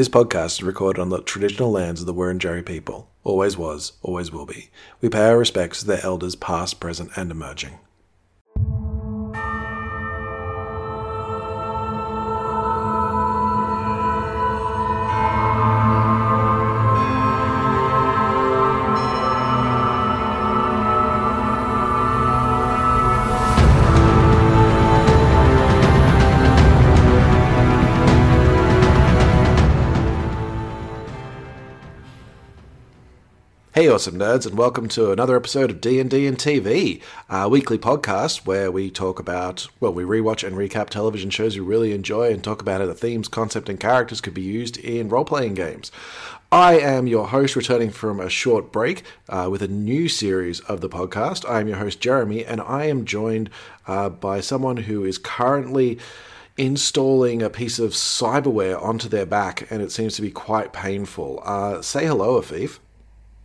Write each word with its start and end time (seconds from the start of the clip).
This 0.00 0.08
podcast 0.08 0.52
is 0.52 0.62
recorded 0.62 0.98
on 0.98 1.10
the 1.10 1.20
traditional 1.20 1.70
lands 1.70 2.00
of 2.00 2.06
the 2.06 2.14
Wurundjeri 2.14 2.64
people. 2.64 3.10
Always 3.22 3.58
was, 3.58 3.92
always 4.00 4.32
will 4.32 4.46
be. 4.46 4.70
We 5.02 5.10
pay 5.10 5.28
our 5.28 5.36
respects 5.36 5.80
to 5.80 5.86
their 5.86 6.02
elders 6.02 6.34
past, 6.34 6.80
present, 6.80 7.10
and 7.16 7.30
emerging. 7.30 7.80
Awesome 34.00 34.18
nerds, 34.18 34.46
and 34.46 34.56
welcome 34.56 34.88
to 34.88 35.12
another 35.12 35.36
episode 35.36 35.68
of 35.70 35.82
D 35.82 36.00
and 36.00 36.08
D 36.08 36.26
and 36.26 36.38
TV, 36.38 37.02
a 37.28 37.50
weekly 37.50 37.76
podcast 37.76 38.46
where 38.46 38.72
we 38.72 38.90
talk 38.90 39.20
about, 39.20 39.68
well, 39.78 39.92
we 39.92 40.04
rewatch 40.04 40.42
and 40.42 40.56
recap 40.56 40.88
television 40.88 41.28
shows 41.28 41.54
we 41.54 41.60
really 41.60 41.92
enjoy 41.92 42.32
and 42.32 42.42
talk 42.42 42.62
about 42.62 42.80
how 42.80 42.86
the 42.86 42.94
themes, 42.94 43.28
concept, 43.28 43.68
and 43.68 43.78
characters 43.78 44.22
could 44.22 44.32
be 44.32 44.40
used 44.40 44.78
in 44.78 45.10
role-playing 45.10 45.52
games. 45.52 45.92
I 46.50 46.78
am 46.78 47.08
your 47.08 47.28
host, 47.28 47.56
returning 47.56 47.90
from 47.90 48.20
a 48.20 48.30
short 48.30 48.72
break 48.72 49.02
uh, 49.28 49.48
with 49.50 49.60
a 49.60 49.68
new 49.68 50.08
series 50.08 50.60
of 50.60 50.80
the 50.80 50.88
podcast. 50.88 51.46
I 51.46 51.60
am 51.60 51.68
your 51.68 51.76
host, 51.76 52.00
Jeremy, 52.00 52.42
and 52.42 52.62
I 52.62 52.86
am 52.86 53.04
joined 53.04 53.50
uh, 53.86 54.08
by 54.08 54.40
someone 54.40 54.78
who 54.78 55.04
is 55.04 55.18
currently 55.18 55.98
installing 56.56 57.42
a 57.42 57.50
piece 57.50 57.78
of 57.78 57.90
cyberware 57.90 58.82
onto 58.82 59.10
their 59.10 59.26
back, 59.26 59.70
and 59.70 59.82
it 59.82 59.92
seems 59.92 60.16
to 60.16 60.22
be 60.22 60.30
quite 60.30 60.72
painful. 60.72 61.42
Uh, 61.44 61.82
say 61.82 62.06
hello, 62.06 62.40
Afif. 62.40 62.78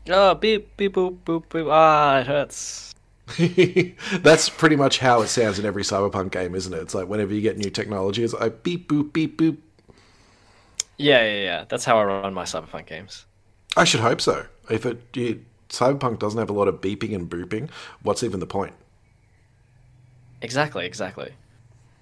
Oh, 0.09 0.35
beep, 0.35 0.77
beep, 0.77 0.93
boop, 0.93 1.17
boop, 1.25 1.47
boop. 1.47 1.67
Ah, 1.71 2.19
it 2.19 2.27
hurts. 2.27 2.93
That's 4.21 4.49
pretty 4.49 4.75
much 4.75 4.99
how 4.99 5.21
it 5.21 5.27
sounds 5.27 5.57
in 5.57 5.65
every 5.65 5.83
cyberpunk 5.83 6.31
game, 6.31 6.53
isn't 6.53 6.73
it? 6.73 6.77
It's 6.77 6.93
like 6.93 7.07
whenever 7.07 7.33
you 7.33 7.41
get 7.41 7.57
new 7.57 7.71
technology, 7.71 8.23
it's 8.23 8.33
like 8.33 8.61
beep, 8.61 8.87
boop, 8.87 9.13
beep, 9.13 9.39
boop. 9.39 9.57
Yeah, 10.97 11.23
yeah, 11.23 11.43
yeah. 11.43 11.65
That's 11.67 11.85
how 11.85 11.97
I 11.97 12.03
run 12.03 12.33
my 12.33 12.43
cyberpunk 12.43 12.85
games. 12.85 13.25
I 13.75 13.83
should 13.83 13.99
hope 13.99 14.21
so. 14.21 14.45
If 14.69 14.85
it 14.85 15.01
you, 15.15 15.43
cyberpunk 15.69 16.19
doesn't 16.19 16.39
have 16.39 16.49
a 16.49 16.53
lot 16.53 16.67
of 16.67 16.81
beeping 16.81 17.15
and 17.15 17.29
booping, 17.29 17.69
what's 18.03 18.23
even 18.23 18.39
the 18.39 18.47
point? 18.47 18.73
Exactly, 20.41 20.85
exactly. 20.85 21.33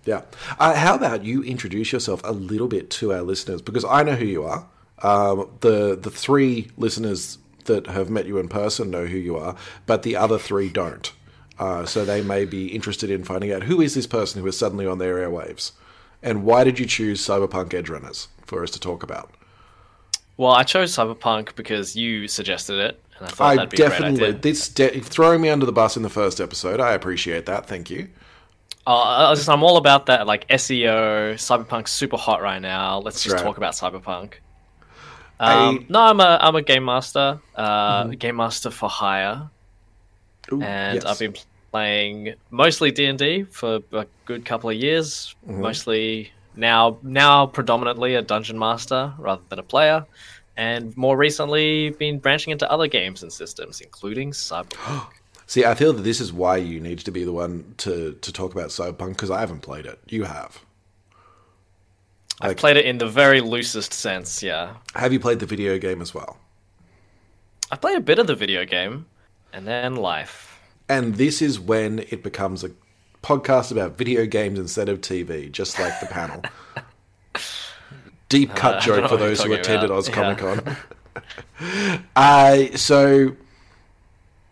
Yeah. 0.06 0.24
Uh, 0.60 0.76
how 0.76 0.96
about 0.96 1.24
you 1.24 1.44
introduce 1.44 1.94
yourself 1.94 2.22
a 2.26 2.32
little 2.34 2.68
bit 2.68 2.90
to 2.92 3.14
our 3.14 3.22
listeners 3.22 3.62
because 3.62 3.86
I 3.86 4.04
know 4.04 4.16
who 4.16 4.26
you 4.26 4.44
are. 4.44 4.68
Um, 5.02 5.50
the 5.62 5.98
the 6.00 6.12
three 6.12 6.70
listeners 6.78 7.38
that 7.66 7.88
have 7.88 8.10
met 8.10 8.26
you 8.26 8.38
in 8.38 8.48
person 8.48 8.92
know 8.92 9.06
who 9.06 9.18
you 9.18 9.38
are, 9.38 9.56
but 9.86 10.04
the 10.04 10.16
other 10.16 10.38
three 10.38 10.70
don't. 10.70 11.12
Uh, 11.60 11.86
so 11.86 12.04
they 12.04 12.22
may 12.22 12.46
be 12.46 12.68
interested 12.68 13.10
in 13.10 13.24
finding 13.24 13.52
out 13.52 13.64
who 13.64 13.80
is 13.80 13.94
this 13.94 14.08
person 14.08 14.42
who 14.42 14.48
is 14.48 14.58
suddenly 14.58 14.88
on 14.88 14.98
their 14.98 15.16
airwaves, 15.16 15.72
and 16.22 16.44
why 16.44 16.64
did 16.64 16.80
you 16.80 16.86
choose 16.86 17.26
Cyberpunk 17.26 17.70
Edgerunners 17.70 18.28
for 18.46 18.64
us 18.64 18.72
to 18.72 18.80
talk 18.80 19.04
about? 19.04 19.32
Well, 20.36 20.52
I 20.52 20.64
chose 20.64 20.96
Cyberpunk 20.96 21.56
because 21.56 21.96
you 21.96 22.28
suggested 22.28 22.80
it, 22.80 23.04
and 23.18 23.28
I 23.28 23.30
thought 23.30 23.46
I 23.46 23.56
that'd 23.56 23.70
be 23.70 23.76
a 23.76 23.88
great 23.88 23.90
definitely 23.90 24.28
idea. 24.28 24.40
this 24.40 24.68
de- 24.68 25.00
throwing 25.00 25.42
me 25.42 25.50
under 25.50 25.66
the 25.66 25.72
bus 25.72 25.96
in 25.96 26.04
the 26.04 26.10
first 26.10 26.42
episode. 26.42 26.80
I 26.80 26.94
appreciate 26.94 27.46
that. 27.46 27.68
Thank 27.68 27.92
you. 27.92 28.10
Uh, 28.86 29.36
I 29.38 29.54
I'm 29.54 29.64
all 29.64 29.78
about 29.78 30.08
that, 30.08 30.28
like 30.28 30.48
SEO. 30.50 31.36
Cyberpunk's 31.36 31.92
super 31.92 32.18
hot 32.18 32.42
right 32.42 32.62
now. 32.62 33.00
Let's 33.00 33.24
just 33.24 33.36
right. 33.36 33.44
talk 33.44 33.58
about 33.58 33.74
Cyberpunk. 33.74 34.34
I- 35.44 35.56
Mm-hmm. 35.56 35.78
Um, 35.78 35.86
no, 35.90 36.00
I'm 36.02 36.20
a 36.20 36.38
I'm 36.42 36.56
a 36.56 36.62
game 36.62 36.86
master, 36.86 37.40
uh, 37.56 38.06
game 38.06 38.38
master 38.38 38.70
for 38.72 38.90
hire, 38.90 39.50
Ooh, 40.52 40.62
and 40.62 40.96
yes. 40.96 41.06
I've 41.06 41.20
been 41.20 41.36
playing 41.72 42.36
mostly 42.52 42.92
D 42.92 43.06
and 43.06 43.18
D 43.18 43.44
for 43.44 43.80
a 43.92 44.06
good 44.26 44.46
couple 44.46 44.70
of 44.70 44.76
years. 44.76 45.36
Mm-hmm. 45.48 45.62
Mostly 45.62 46.32
now, 46.56 46.98
now 47.02 47.48
predominantly 47.48 48.16
a 48.16 48.22
dungeon 48.22 48.60
master 48.60 49.14
rather 49.18 49.42
than 49.50 49.60
a 49.60 49.64
player, 49.64 50.06
and 50.56 50.96
more 50.96 51.18
recently 51.18 51.90
been 51.90 52.20
branching 52.20 52.52
into 52.52 52.72
other 52.72 52.88
games 52.88 53.24
and 53.24 53.34
systems, 53.34 53.82
including 53.82 54.32
Cyberpunk. 54.32 55.08
See, 55.48 55.66
I 55.66 55.76
feel 55.76 55.94
that 55.94 56.04
this 56.04 56.22
is 56.22 56.32
why 56.32 56.58
you 56.58 56.80
need 56.80 57.00
to 57.00 57.12
be 57.12 57.24
the 57.26 57.34
one 57.34 57.76
to, 57.78 58.14
to 58.22 58.32
talk 58.32 58.54
about 58.54 58.70
Cyberpunk 58.70 59.10
because 59.10 59.30
I 59.30 59.40
haven't 59.42 59.60
played 59.60 59.86
it. 59.86 60.00
You 60.08 60.24
have. 60.24 60.64
I've 62.44 62.58
played 62.58 62.78
it 62.78 62.86
in 62.86 62.98
the 62.98 63.08
very 63.08 63.42
loosest 63.42 63.94
sense. 63.94 64.44
Yeah, 64.44 64.76
Have 64.96 65.14
you 65.14 65.20
played 65.20 65.40
the 65.40 65.46
video 65.46 65.78
game 65.78 66.02
as 66.02 66.14
well? 66.14 66.38
I 67.72 67.76
played 67.76 67.98
a 67.98 68.02
bit 68.02 68.20
of 68.20 68.28
the 68.28 68.36
video 68.36 68.66
game, 68.66 69.06
and 69.52 69.68
then 69.68 69.96
life. 69.96 70.60
And 70.90 71.16
this 71.16 71.42
is 71.42 71.60
when 71.60 72.00
it 72.00 72.22
becomes 72.22 72.64
a 72.64 72.72
podcast 73.24 73.72
about 73.72 73.98
video 73.98 74.26
games 74.26 74.60
instead 74.60 74.90
of 74.90 75.00
TV, 75.02 75.52
just 75.52 75.80
like 75.80 76.00
the 76.00 76.06
panel. 76.06 76.44
Deep 78.30 78.54
cut 78.56 78.76
Uh, 78.76 78.80
joke 78.82 79.10
for 79.10 79.18
those 79.18 79.42
who 79.42 79.54
attended 79.54 79.90
about. 79.90 79.98
Oz 80.00 80.10
Comic 80.10 80.38
Con. 80.40 80.78
uh, 82.16 82.76
so, 82.76 83.36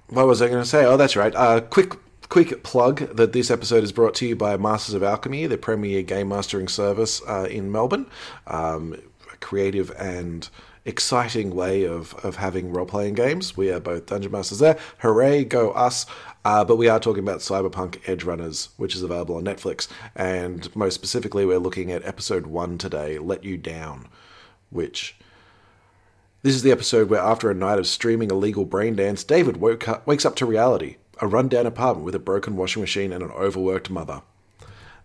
what 0.09 0.27
was 0.27 0.41
I 0.41 0.47
going 0.47 0.61
to 0.63 0.69
say? 0.69 0.85
Oh, 0.85 0.97
that's 0.97 1.15
right. 1.15 1.35
Uh, 1.35 1.61
quick, 1.61 1.93
quick 2.31 2.63
plug 2.63 2.99
that 3.17 3.33
this 3.33 3.51
episode 3.51 3.83
is 3.83 3.91
brought 3.91 4.15
to 4.15 4.25
you 4.25 4.37
by 4.37 4.55
Masters 4.55 4.95
of 4.95 5.03
Alchemy, 5.03 5.47
the 5.47 5.57
premier 5.57 6.01
game 6.01 6.29
mastering 6.29 6.69
service 6.69 7.21
uh, 7.27 7.45
in 7.51 7.69
Melbourne. 7.69 8.05
Um, 8.47 8.95
creative 9.41 9.91
and 9.99 10.47
exciting 10.85 11.53
way 11.53 11.83
of, 11.83 12.13
of 12.23 12.37
having 12.37 12.71
role 12.71 12.85
playing 12.85 13.15
games. 13.15 13.57
We 13.57 13.69
are 13.69 13.81
both 13.81 14.05
dungeon 14.05 14.31
masters 14.31 14.59
there. 14.59 14.79
Hooray, 14.99 15.43
go 15.43 15.71
us! 15.71 16.05
Uh, 16.45 16.63
but 16.63 16.77
we 16.77 16.87
are 16.87 17.01
talking 17.01 17.21
about 17.21 17.41
Cyberpunk 17.41 17.99
Edgerunners, 18.03 18.69
which 18.77 18.95
is 18.95 19.03
available 19.03 19.35
on 19.35 19.43
Netflix. 19.43 19.89
And 20.15 20.73
most 20.73 20.95
specifically, 20.95 21.45
we're 21.45 21.59
looking 21.59 21.91
at 21.91 22.05
episode 22.05 22.47
one 22.47 22.77
today, 22.77 23.19
Let 23.19 23.43
You 23.43 23.57
Down, 23.57 24.07
which 24.69 25.17
this 26.43 26.55
is 26.55 26.63
the 26.63 26.71
episode 26.71 27.09
where, 27.09 27.19
after 27.19 27.51
a 27.51 27.55
night 27.55 27.77
of 27.77 27.87
streaming 27.87 28.31
illegal 28.31 28.63
brain 28.63 28.95
dance, 28.95 29.21
David 29.25 29.57
woke 29.57 29.85
up, 29.89 30.07
wakes 30.07 30.25
up 30.25 30.37
to 30.37 30.45
reality 30.45 30.95
a 31.21 31.27
rundown 31.27 31.65
apartment 31.65 32.03
with 32.05 32.15
a 32.15 32.19
broken 32.19 32.55
washing 32.57 32.81
machine 32.81 33.13
and 33.13 33.23
an 33.23 33.31
overworked 33.31 33.89
mother. 33.89 34.21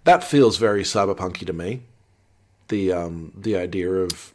That 0.05 0.25
feels 0.25 0.57
very 0.57 0.83
cyberpunky 0.83 1.47
to 1.47 1.53
me. 1.53 1.83
The 2.69 2.93
um, 2.93 3.33
the 3.37 3.57
idea 3.57 3.91
of 3.93 4.33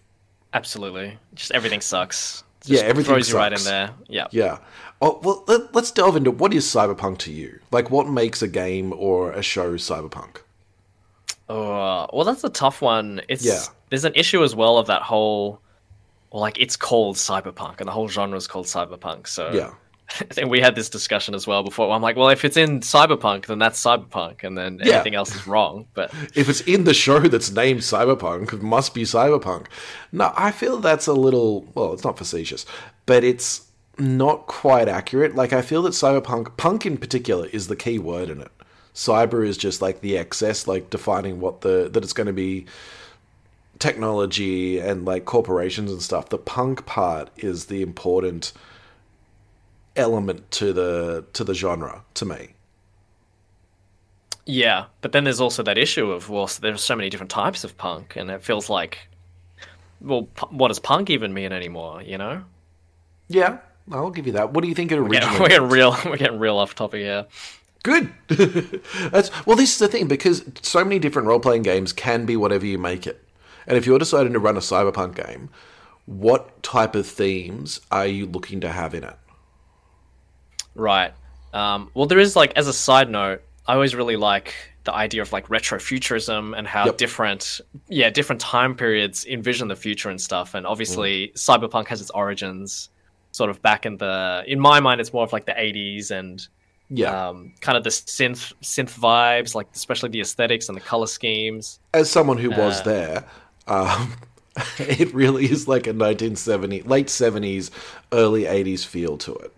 Absolutely, 0.54 1.18
just 1.34 1.52
everything 1.52 1.82
sucks. 1.82 2.44
Yeah, 2.66 2.82
everything 2.82 3.14
throws 3.16 3.30
you 3.30 3.38
right 3.38 3.52
in 3.52 3.58
sucks. 3.58 3.70
there. 3.70 3.90
Yeah. 4.08 4.28
yeah. 4.32 4.58
Oh 5.02 5.20
well, 5.24 5.44
let, 5.48 5.74
let's 5.74 5.92
delve 5.92 6.16
into 6.16 6.30
what 6.32 6.54
is 6.54 6.66
cyberpunk 6.66 7.18
to 7.20 7.32
you. 7.32 7.60
Like, 7.72 7.90
what 7.90 8.08
makes 8.08 8.42
a 8.42 8.48
game 8.48 8.94
or 8.96 9.32
a 9.32 9.42
show 9.42 9.74
cyberpunk? 9.76 10.38
Oh, 11.50 12.08
well, 12.14 12.24
that's 12.24 12.44
a 12.44 12.50
tough 12.50 12.82
one. 12.82 13.22
It's 13.28 13.44
Yeah. 13.44 13.62
there's 13.90 14.06
an 14.06 14.14
issue 14.16 14.44
as 14.44 14.56
well 14.56 14.78
of 14.78 14.88
that 14.88 15.02
whole, 15.02 15.60
well, 16.32 16.42
like 16.42 16.60
it's 16.60 16.78
called 16.78 17.16
cyberpunk, 17.18 17.80
and 17.80 17.88
the 17.88 17.92
whole 17.92 18.08
genre 18.08 18.38
is 18.38 18.48
called 18.48 18.68
cyberpunk. 18.68 19.28
So 19.28 19.52
Yeah. 19.52 19.72
I 20.20 20.26
think 20.34 20.50
we 20.50 20.60
had 20.60 20.76
this 20.76 20.90
discussion 20.90 21.34
as 21.36 21.48
well 21.48 21.64
before. 21.64 21.92
I'm 21.92 22.02
like, 22.02 22.16
well, 22.16 22.30
if 22.30 22.44
it's 22.44 22.58
in 22.58 22.82
cyberpunk, 22.82 23.46
then 23.46 23.60
that's 23.60 23.82
cyberpunk, 23.84 24.44
and 24.44 24.58
then 24.58 24.80
Yeah. 24.84 24.96
anything 24.96 25.16
else 25.16 25.34
is 25.36 25.48
wrong. 25.48 25.88
But 25.94 26.14
if 26.36 26.50
it's 26.50 26.62
in 26.62 26.84
the 26.84 26.94
show 26.94 27.20
that's 27.20 27.52
named 27.52 27.82
Cyberpunk, 27.82 28.54
it 28.54 28.62
must 28.62 28.94
be 28.94 29.04
Cyberpunk. 29.04 29.68
No, 30.12 30.34
I 30.36 30.52
feel 30.52 30.78
that's 30.78 31.08
a 31.08 31.14
little 31.14 31.66
well, 31.76 31.94
it's 31.94 32.04
not 32.04 32.18
facetious, 32.18 32.66
but 33.06 33.24
it's 33.24 33.62
not 33.98 34.48
quite 34.48 34.88
accurate. 34.90 35.36
Like 35.36 35.54
I 35.54 35.62
feel 35.62 35.82
that 35.84 35.94
Cyberpunk, 35.94 36.58
punk 36.58 36.86
in 36.86 36.98
particular, 36.98 37.48
is 37.48 37.68
the 37.68 37.76
key 37.76 38.00
word 38.00 38.30
in 38.30 38.42
it. 38.42 38.52
Cyber 38.94 39.48
is 39.48 39.58
just 39.58 39.82
like 39.82 40.02
the 40.02 40.18
excess, 40.18 40.68
like 40.68 40.90
defining 40.90 41.40
what 41.40 41.62
the 41.62 41.90
that 41.92 42.04
it's 42.04 42.14
going 42.14 42.28
to 42.28 42.34
be 42.34 42.66
technology 43.80 44.80
and 44.80 45.06
like 45.06 45.26
corporations 45.26 45.92
and 45.92 46.02
stuff. 46.02 46.30
The 46.30 46.38
punk 46.38 46.86
part 46.86 47.30
is 47.38 47.66
the 47.66 47.82
important 47.82 48.54
element 49.96 50.50
to 50.52 50.74
the 50.74 51.26
to 51.34 51.44
the 51.44 51.54
genre 51.54 52.04
to 52.16 52.26
me. 52.26 52.50
yeah, 54.46 54.86
but 55.02 55.12
then 55.12 55.24
there's 55.24 55.40
also 55.42 55.64
that 55.64 55.78
issue 55.78 56.12
of 56.12 56.30
well, 56.30 56.50
there's 56.62 56.84
so 56.84 56.96
many 56.96 57.10
different 57.10 57.30
types 57.30 57.64
of 57.64 57.78
punk, 57.78 58.16
and 58.16 58.30
it 58.32 58.44
feels 58.44 58.70
like, 58.70 59.00
well, 60.00 60.24
p- 60.24 60.48
what 60.50 60.70
does 60.70 60.80
punk 60.80 61.10
even 61.10 61.34
mean 61.34 61.52
anymore? 61.52 62.02
You 62.02 62.18
know? 62.18 62.44
Yeah, 63.30 63.60
I'll 63.92 64.10
give 64.12 64.26
you 64.28 64.34
that. 64.34 64.52
What 64.54 64.62
do 64.64 64.68
you 64.68 64.76
think 64.76 64.92
it 64.92 64.98
originally? 64.98 65.40
we're 65.40 65.50
getting 65.50 65.70
real. 65.78 65.96
We're 66.06 66.18
getting 66.18 66.40
real 66.40 66.58
off 66.58 66.76
topic 66.76 67.02
here. 67.02 67.26
Good. 67.84 68.12
That's 69.12 69.32
well. 69.46 69.56
This 69.56 69.74
is 69.74 69.80
the 69.80 69.88
thing 69.88 70.08
because 70.08 70.44
so 70.62 70.84
many 70.84 71.00
different 71.00 71.28
role 71.28 71.40
playing 71.40 71.64
games 71.64 71.94
can 71.94 72.26
be 72.26 72.36
whatever 72.38 72.66
you 72.66 72.78
make 72.78 73.08
it. 73.08 73.24
And 73.68 73.78
if 73.78 73.86
you're 73.86 74.00
deciding 74.00 74.34
to 74.34 74.40
run 74.40 74.58
a 74.58 74.60
cyberpunk 74.60 75.16
game, 75.16 75.50
what 76.06 76.62
type 76.64 76.96
of 76.96 77.08
themes 77.08 77.80
are 77.92 78.08
you 78.08 78.26
looking 78.26 78.60
to 78.62 78.70
have 78.72 78.94
in 78.94 79.04
it? 79.04 79.16
Right. 80.76 81.14
Um, 81.54 81.90
well, 81.94 82.06
there 82.06 82.20
is 82.20 82.36
like 82.36 82.54
as 82.56 82.68
a 82.68 82.74
side 82.74 83.10
note, 83.10 83.42
I 83.68 83.74
always 83.74 83.94
really 83.96 84.16
like 84.16 84.54
the 84.84 84.94
idea 84.94 85.22
of 85.22 85.32
like 85.32 85.48
retrofuturism 85.48 86.58
and 86.58 86.68
how 86.68 86.86
Yep. 86.86 86.98
different 86.98 87.62
yeah 87.88 88.10
different 88.10 88.42
time 88.42 88.76
periods 88.76 89.26
envision 89.26 89.68
the 89.68 89.76
future 89.76 90.10
and 90.10 90.20
stuff 90.20 90.56
and 90.56 90.66
obviously 90.66 91.32
cyberpunk 91.36 91.88
has 91.88 92.02
its 92.02 92.10
origins 92.12 92.90
sort 93.32 93.52
of 93.52 93.62
back 93.62 93.86
in 93.86 93.98
the 93.98 94.44
in 94.48 94.60
my 94.60 94.80
mind 94.80 95.00
it's 95.00 95.14
more 95.14 95.24
of 95.24 95.34
like 95.34 95.46
the 95.46 95.52
80s 95.54 96.10
and 96.10 96.48
Yeah. 96.90 97.30
um, 97.30 97.54
kind 97.62 97.78
of 97.78 97.84
the 97.84 97.92
synth 97.92 98.54
synth 98.64 98.98
vibes 99.00 99.54
like 99.54 99.68
especially 99.76 100.10
the 100.10 100.22
aesthetics 100.22 100.68
and 100.68 100.76
the 100.76 100.82
color 100.82 101.06
schemes 101.08 101.80
As 101.94 102.10
someone 102.10 102.40
who 102.40 102.50
was 102.50 102.80
uh, 102.80 102.84
there, 102.84 103.26
um, 103.68 104.14
it 104.80 105.14
really 105.14 105.46
is 105.46 105.68
like 105.68 105.86
a 105.86 105.94
1970, 105.94 106.82
late 106.84 107.08
70s, 107.08 107.70
early 108.12 108.44
80s 108.44 108.84
feel 108.86 109.18
to 109.20 109.34
it. 109.36 109.54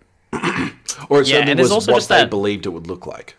Or 1.10 1.22
it 1.22 1.28
Yeah, 1.28 1.40
certainly 1.40 1.62
was 1.64 1.72
also 1.72 1.92
what 1.92 2.04
they 2.08 2.18
that- 2.22 2.30
believed 2.30 2.66
it 2.66 2.70
would 2.70 2.88
look 2.88 3.06
like. 3.06 3.36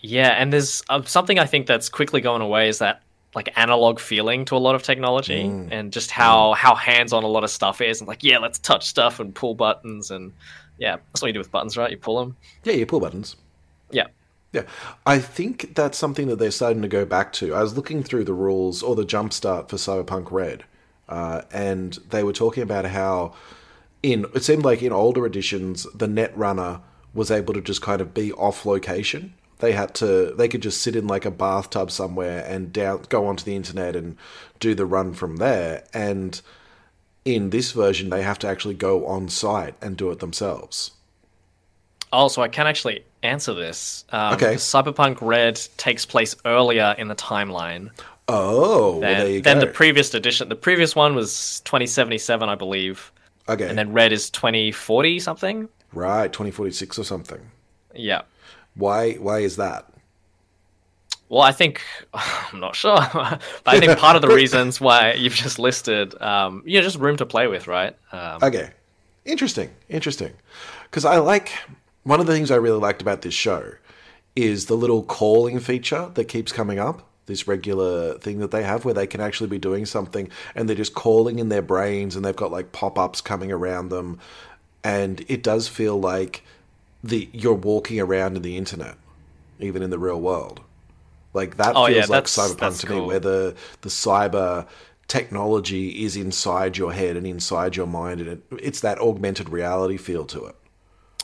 Yeah, 0.00 0.30
and 0.30 0.52
there's 0.52 0.82
uh, 0.88 1.02
something 1.04 1.38
I 1.38 1.46
think 1.46 1.66
that's 1.68 1.88
quickly 1.88 2.20
going 2.20 2.42
away 2.42 2.68
is 2.68 2.78
that 2.78 3.02
like 3.34 3.52
analog 3.56 3.98
feeling 4.00 4.44
to 4.46 4.56
a 4.56 4.58
lot 4.58 4.74
of 4.74 4.82
technology 4.82 5.42
and 5.42 5.92
just 5.92 6.10
how 6.10 6.52
how 6.52 6.74
hands 6.74 7.12
on 7.12 7.22
a 7.22 7.28
lot 7.28 7.44
of 7.44 7.50
stuff 7.50 7.80
is 7.80 8.00
and 8.00 8.08
like 8.08 8.22
yeah, 8.24 8.38
let's 8.38 8.58
touch 8.58 8.86
stuff 8.86 9.20
and 9.20 9.34
pull 9.34 9.54
buttons 9.54 10.10
and 10.10 10.32
yeah, 10.78 10.96
that's 10.96 11.22
what 11.22 11.28
you 11.28 11.32
do 11.32 11.38
with 11.38 11.50
buttons, 11.52 11.76
right? 11.76 11.90
You 11.90 11.96
pull 11.96 12.18
them. 12.18 12.36
Yeah, 12.64 12.72
you 12.72 12.84
pull 12.84 12.98
buttons. 13.00 13.36
Yeah. 13.90 14.06
Yeah, 14.52 14.64
I 15.06 15.18
think 15.18 15.74
that's 15.74 15.96
something 15.96 16.26
that 16.26 16.38
they're 16.38 16.50
starting 16.50 16.82
to 16.82 16.88
go 16.88 17.06
back 17.06 17.32
to. 17.34 17.54
I 17.54 17.62
was 17.62 17.74
looking 17.74 18.02
through 18.02 18.24
the 18.24 18.34
rules 18.34 18.82
or 18.82 18.94
the 18.94 19.04
jumpstart 19.06 19.70
for 19.70 19.76
Cyberpunk 19.76 20.30
Red, 20.30 20.64
uh, 21.08 21.42
and 21.52 21.94
they 22.10 22.22
were 22.22 22.34
talking 22.34 22.62
about 22.62 22.84
how 22.86 23.32
in 24.02 24.26
it 24.34 24.42
seemed 24.44 24.64
like 24.64 24.82
in 24.82 24.92
older 24.92 25.24
editions 25.24 25.86
the 25.94 26.06
Netrunner 26.06 26.80
was 27.14 27.30
able 27.30 27.54
to 27.54 27.60
just 27.60 27.82
kind 27.82 28.00
of 28.00 28.14
be 28.14 28.32
off 28.32 28.64
location. 28.66 29.34
They 29.58 29.72
had 29.72 29.94
to 29.96 30.34
they 30.36 30.48
could 30.48 30.62
just 30.62 30.82
sit 30.82 30.96
in 30.96 31.06
like 31.06 31.24
a 31.24 31.30
bathtub 31.30 31.90
somewhere 31.90 32.44
and 32.46 32.72
down 32.72 33.04
go 33.08 33.26
onto 33.26 33.44
the 33.44 33.54
internet 33.54 33.94
and 33.94 34.16
do 34.60 34.74
the 34.74 34.86
run 34.86 35.14
from 35.14 35.36
there. 35.36 35.84
And 35.94 36.40
in 37.24 37.50
this 37.50 37.72
version, 37.72 38.10
they 38.10 38.22
have 38.22 38.38
to 38.40 38.48
actually 38.48 38.74
go 38.74 39.06
on 39.06 39.28
site 39.28 39.74
and 39.80 39.96
do 39.96 40.10
it 40.10 40.18
themselves. 40.18 40.92
Oh, 42.12 42.28
so 42.28 42.42
I 42.42 42.48
can 42.48 42.66
actually 42.66 43.04
answer 43.22 43.54
this. 43.54 44.04
Um, 44.10 44.34
Okay. 44.34 44.54
Cyberpunk 44.54 45.18
Red 45.20 45.60
takes 45.76 46.04
place 46.04 46.34
earlier 46.44 46.94
in 46.98 47.08
the 47.08 47.14
timeline 47.14 47.90
Oh, 48.28 48.98
well, 48.98 49.00
than, 49.00 49.18
there 49.18 49.30
you 49.30 49.42
than 49.42 49.58
the 49.58 49.66
previous 49.66 50.14
edition. 50.14 50.48
The 50.48 50.56
previous 50.56 50.94
one 50.94 51.14
was 51.14 51.60
2077, 51.64 52.48
I 52.48 52.54
believe, 52.54 53.12
okay, 53.48 53.68
and 53.68 53.76
then 53.76 53.92
Red 53.92 54.12
is 54.12 54.30
2040 54.30 55.18
something. 55.20 55.68
Right, 55.92 56.32
twenty 56.32 56.50
forty 56.50 56.72
six 56.72 56.98
or 56.98 57.04
something. 57.04 57.50
Yeah. 57.94 58.22
Why? 58.74 59.14
Why 59.14 59.40
is 59.40 59.56
that? 59.56 59.86
Well, 61.28 61.40
I 61.42 61.52
think 61.52 61.80
I'm 62.14 62.60
not 62.60 62.76
sure, 62.76 62.96
but 63.14 63.40
I 63.64 63.80
think 63.80 63.96
part 63.98 64.16
of 64.16 64.22
the 64.22 64.28
reasons 64.34 64.80
why 64.80 65.14
you've 65.14 65.34
just 65.34 65.58
listed, 65.58 66.20
um, 66.20 66.62
you 66.66 66.78
know, 66.78 66.84
just 66.84 66.98
room 66.98 67.16
to 67.16 67.26
play 67.26 67.46
with, 67.46 67.66
right? 67.66 67.96
Um, 68.12 68.38
Okay, 68.42 68.70
interesting, 69.24 69.70
interesting. 69.88 70.32
Because 70.84 71.04
I 71.06 71.18
like 71.18 71.50
one 72.02 72.20
of 72.20 72.26
the 72.26 72.34
things 72.34 72.50
I 72.50 72.56
really 72.56 72.78
liked 72.78 73.00
about 73.00 73.22
this 73.22 73.34
show 73.34 73.72
is 74.36 74.66
the 74.66 74.76
little 74.76 75.02
calling 75.02 75.58
feature 75.60 76.10
that 76.14 76.24
keeps 76.26 76.52
coming 76.52 76.78
up. 76.78 77.08
This 77.26 77.46
regular 77.46 78.18
thing 78.18 78.40
that 78.40 78.50
they 78.50 78.64
have 78.64 78.84
where 78.84 78.92
they 78.92 79.06
can 79.06 79.20
actually 79.20 79.48
be 79.48 79.58
doing 79.58 79.86
something 79.86 80.28
and 80.56 80.68
they're 80.68 80.76
just 80.76 80.94
calling 80.94 81.38
in 81.38 81.48
their 81.48 81.62
brains 81.62 82.16
and 82.16 82.24
they've 82.24 82.34
got 82.36 82.50
like 82.50 82.72
pop 82.72 82.98
ups 82.98 83.20
coming 83.20 83.52
around 83.52 83.90
them, 83.90 84.18
and 84.84 85.24
it 85.28 85.42
does 85.42 85.68
feel 85.68 85.98
like 86.00 86.44
the 87.04 87.28
you're 87.32 87.54
walking 87.54 88.00
around 88.00 88.36
in 88.36 88.42
the 88.42 88.56
internet, 88.56 88.96
even 89.58 89.82
in 89.82 89.90
the 89.90 89.98
real 89.98 90.20
world. 90.20 90.60
Like 91.34 91.56
that 91.58 91.76
Oh, 91.76 91.86
feels 91.86 92.08
yeah, 92.08 92.08
like 92.08 92.24
cyberpunk 92.26 92.78
to 92.80 92.86
me, 92.88 93.00
cool. 93.00 93.00
where 93.00 93.20
the 93.20 93.56
the 93.82 93.88
cyber 93.90 94.66
technology 95.08 96.04
is 96.04 96.16
inside 96.16 96.76
your 96.78 96.92
head 96.92 97.16
and 97.16 97.26
inside 97.26 97.76
your 97.76 97.86
mind, 97.86 98.20
and 98.20 98.30
it, 98.30 98.42
it's 98.60 98.80
that 98.80 98.98
augmented 99.00 99.48
reality 99.50 99.96
feel 99.98 100.26
to 100.26 100.46
it. 100.46 100.56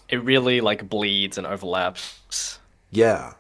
it 0.09 0.23
really 0.23 0.61
like 0.61 0.89
bleeds 0.89 1.39
and 1.39 1.47
overlaps. 1.47 2.59
Yeah, 2.91 3.35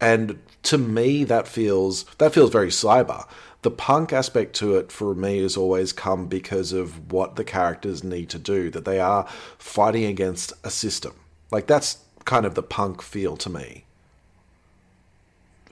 and 0.00 0.40
to 0.64 0.78
me, 0.78 1.24
that 1.24 1.48
feels 1.48 2.04
that 2.18 2.34
feels 2.34 2.50
very 2.50 2.68
cyber. 2.70 3.26
The 3.64 3.70
punk 3.70 4.12
aspect 4.12 4.54
to 4.56 4.76
it 4.76 4.92
for 4.92 5.14
me 5.14 5.38
has 5.38 5.56
always 5.56 5.90
come 5.90 6.26
because 6.26 6.74
of 6.74 7.10
what 7.10 7.36
the 7.36 7.44
characters 7.44 8.04
need 8.04 8.28
to 8.28 8.38
do. 8.38 8.68
That 8.68 8.84
they 8.84 9.00
are 9.00 9.26
fighting 9.56 10.04
against 10.04 10.52
a 10.62 10.70
system. 10.70 11.14
Like 11.50 11.66
that's 11.66 11.98
kind 12.26 12.44
of 12.44 12.54
the 12.54 12.62
punk 12.62 13.00
feel 13.00 13.38
to 13.38 13.48
me. 13.48 13.84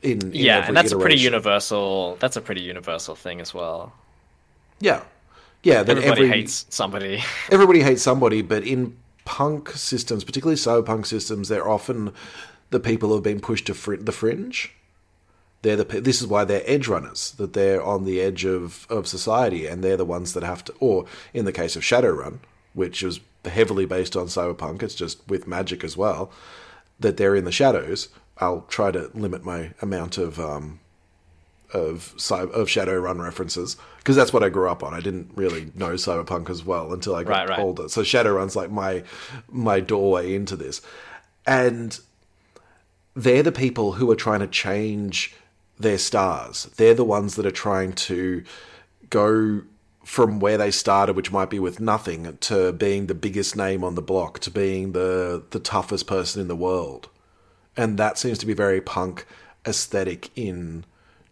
In, 0.01 0.23
in 0.23 0.33
yeah, 0.33 0.67
and 0.67 0.75
that's 0.75 0.93
a 0.93 0.99
pretty 0.99 1.19
universal. 1.19 2.17
That's 2.19 2.37
a 2.37 2.41
pretty 2.41 2.63
universal 2.63 3.15
thing 3.15 3.43
as 3.43 3.53
well. 3.53 3.93
Yeah, 4.81 5.03
yeah. 5.63 5.83
That 5.83 5.99
Everybody 5.99 6.23
every, 6.23 6.29
hates 6.29 6.65
somebody. 6.71 7.23
everybody 7.51 7.83
hates 7.83 8.01
somebody, 8.01 8.41
but 8.41 8.65
in 8.65 8.97
punk 9.27 9.69
systems, 9.71 10.25
particularly 10.25 10.57
cyberpunk 10.57 11.05
systems, 11.05 11.49
they're 11.49 11.69
often 11.69 12.15
the 12.71 12.81
people 12.81 13.11
who 13.11 13.17
have 13.17 13.23
been 13.23 13.41
pushed 13.41 13.67
to 13.67 13.75
fr- 13.75 13.97
the 13.97 14.13
fringe. 14.13 14.75
They're 15.63 15.77
the 15.77 16.01
this 16.01 16.21
is 16.21 16.27
why 16.27 16.45
they're 16.45 16.63
edge 16.67 16.89
runners, 16.89 17.33
that 17.39 17.53
they're 17.53 17.83
on 17.83 18.05
the 18.05 18.21
edge 18.21 18.45
of, 18.45 18.87
of 18.91 19.07
society, 19.07 19.67
and 19.67 19.83
they're 19.83 19.97
the 19.97 20.05
ones 20.05 20.35
that 20.35 20.43
have 20.43 20.65
to. 20.65 20.73
Or 20.81 21.07
in 21.33 21.45
the 21.45 21.53
case 21.53 21.77
of 21.77 21.83
Shadowrun, 21.83 22.39
which 22.75 23.03
was 23.03 23.21
heavily 23.45 23.87
based 23.87 24.17
on 24.17 24.27
cyberpunk, 24.27 24.83
it's 24.83 24.95
just 24.95 25.27
with 25.29 25.47
magic 25.47 25.85
as 25.85 25.97
well, 25.97 26.31
that 26.99 27.17
they're 27.17 27.37
in 27.37 27.45
the 27.45 27.53
shadows. 27.53 28.09
I'll 28.39 28.63
try 28.63 28.91
to 28.91 29.11
limit 29.15 29.45
my 29.45 29.71
amount 29.81 30.19
of 30.19 30.41
um, 30.41 30.81
of 31.73 32.13
of 32.31 32.67
Shadowrun 32.69 33.23
references 33.23 33.77
because 33.99 34.17
that's 34.17 34.33
what 34.33 34.43
I 34.43 34.49
grew 34.49 34.69
up 34.69 34.83
on. 34.83 34.95
I 34.95 35.01
didn't 35.01 35.31
really 35.37 35.71
know 35.77 35.93
cyberpunk 35.93 36.51
as 36.51 36.65
well 36.65 36.93
until 36.93 37.15
I 37.15 37.23
got 37.23 37.31
Right, 37.31 37.49
right. 37.51 37.59
older. 37.61 37.89
So 37.89 38.03
Shadowrun's 38.03 38.57
like 38.57 38.71
my 38.71 39.05
my 39.49 39.79
doorway 39.79 40.35
into 40.35 40.57
this, 40.57 40.81
and 41.47 42.01
they're 43.15 43.43
the 43.45 43.53
people 43.53 43.93
who 43.93 44.11
are 44.11 44.17
trying 44.17 44.41
to 44.41 44.47
change 44.49 45.37
their 45.83 45.99
stars. 45.99 46.65
They're 46.77 46.95
the 46.95 47.05
ones 47.05 47.35
that 47.37 47.47
are 47.47 47.51
trying 47.51 47.93
to 47.93 48.45
go 49.11 49.63
from 50.05 50.41
where 50.41 50.59
they 50.59 50.71
started, 50.71 51.15
which 51.15 51.31
might 51.31 51.51
be 51.51 51.61
with 51.61 51.79
nothing, 51.79 52.37
to 52.41 52.73
being 52.73 53.07
the 53.07 53.15
biggest 53.15 53.55
name 53.57 53.85
on 53.85 53.95
the 53.95 54.03
block, 54.03 54.41
to 54.41 54.51
being 54.51 54.93
the 54.93 55.43
the 55.51 55.61
toughest 55.61 56.07
person 56.07 56.41
in 56.41 56.49
the 56.49 56.57
world. 56.57 57.09
And 57.77 57.99
that 57.99 58.19
seems 58.19 58.39
to 58.39 58.47
be 58.47 58.55
very 58.55 58.81
punk 58.81 59.27
aesthetic 59.67 60.31
in 60.37 60.85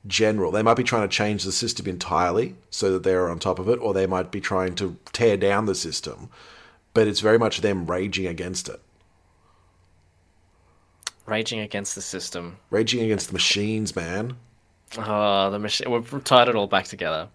general. 0.06 0.50
They 0.50 0.62
might 0.62 0.76
be 0.76 0.85
trying 0.85 1.08
to 1.08 1.14
change 1.14 1.44
the 1.44 1.52
system 1.52 1.87
entirely 1.87 2.55
so 2.70 2.93
that 2.93 3.02
they're 3.02 3.29
on 3.29 3.38
top 3.38 3.58
of 3.58 3.69
it, 3.69 3.79
or 3.81 3.93
they 3.93 4.06
might 4.06 4.31
be 4.31 4.41
trying 4.41 4.75
to 4.76 4.97
tear 5.12 5.37
down 5.37 5.67
the 5.67 5.75
system. 5.75 6.30
But 6.95 7.07
it's 7.07 7.21
very 7.21 7.38
much 7.38 7.61
them 7.61 7.87
raging 7.87 8.26
against 8.26 8.69
it, 8.69 8.80
Raging 11.27 11.61
against 11.61 11.95
the 11.95 12.03
system. 12.03 12.57
raging 12.71 13.03
against 13.03 13.29
the 13.29 13.33
machines, 13.33 13.95
man. 13.95 14.37
Oh, 14.99 15.50
the 15.50 15.59
machine. 15.59 15.91
We've 15.91 16.25
tied 16.25 16.49
it 16.49 16.57
all 16.57 16.67
back 16.67 16.87
together. 16.87 17.29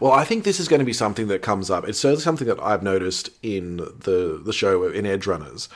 Well, 0.00 0.12
I 0.12 0.24
think 0.24 0.44
this 0.44 0.60
is 0.60 0.68
going 0.68 0.78
to 0.78 0.86
be 0.86 0.94
something 0.94 1.28
that 1.28 1.42
comes 1.42 1.70
up. 1.70 1.86
It's 1.86 1.98
certainly 1.98 2.22
something 2.22 2.46
that 2.46 2.60
I've 2.60 2.82
noticed 2.82 3.30
in 3.42 3.76
the 3.76 4.40
the 4.42 4.52
show 4.52 4.84
in 4.88 5.04
Edgerunners 5.04 5.68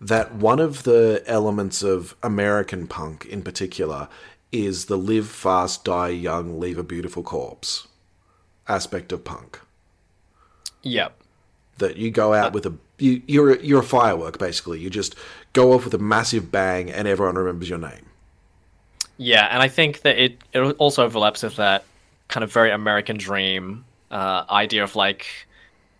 that 0.00 0.34
one 0.34 0.60
of 0.60 0.84
the 0.84 1.24
elements 1.26 1.82
of 1.82 2.14
American 2.22 2.86
punk 2.86 3.26
in 3.26 3.42
particular 3.42 4.08
is 4.52 4.84
the 4.86 4.96
live 4.96 5.28
fast, 5.28 5.84
die 5.84 6.08
young, 6.08 6.60
leave 6.60 6.78
a 6.78 6.84
beautiful 6.84 7.22
corpse 7.22 7.88
aspect 8.68 9.12
of 9.12 9.24
punk. 9.24 9.60
Yep. 10.82 11.20
That 11.78 11.96
you 11.96 12.10
go 12.10 12.32
out 12.34 12.48
uh 12.48 12.50
with 12.52 12.66
a 12.66 12.74
you, 12.98 13.22
you're 13.26 13.52
a, 13.52 13.62
you're 13.62 13.80
a 13.80 13.84
firework 13.84 14.38
basically. 14.38 14.78
You 14.80 14.90
just 14.90 15.14
go 15.52 15.72
off 15.72 15.84
with 15.84 15.94
a 15.94 15.98
massive 15.98 16.50
bang, 16.52 16.90
and 16.90 17.08
everyone 17.08 17.36
remembers 17.36 17.68
your 17.68 17.78
name. 17.78 18.06
Yeah, 19.16 19.46
and 19.50 19.62
I 19.62 19.68
think 19.68 20.02
that 20.02 20.18
it 20.18 20.38
it 20.52 20.60
also 20.78 21.04
overlaps 21.04 21.42
with 21.42 21.56
that 21.56 21.84
kind 22.28 22.44
of 22.44 22.52
very 22.52 22.70
American 22.70 23.16
dream 23.16 23.84
uh, 24.10 24.44
idea 24.50 24.84
of 24.84 24.94
like 24.96 25.26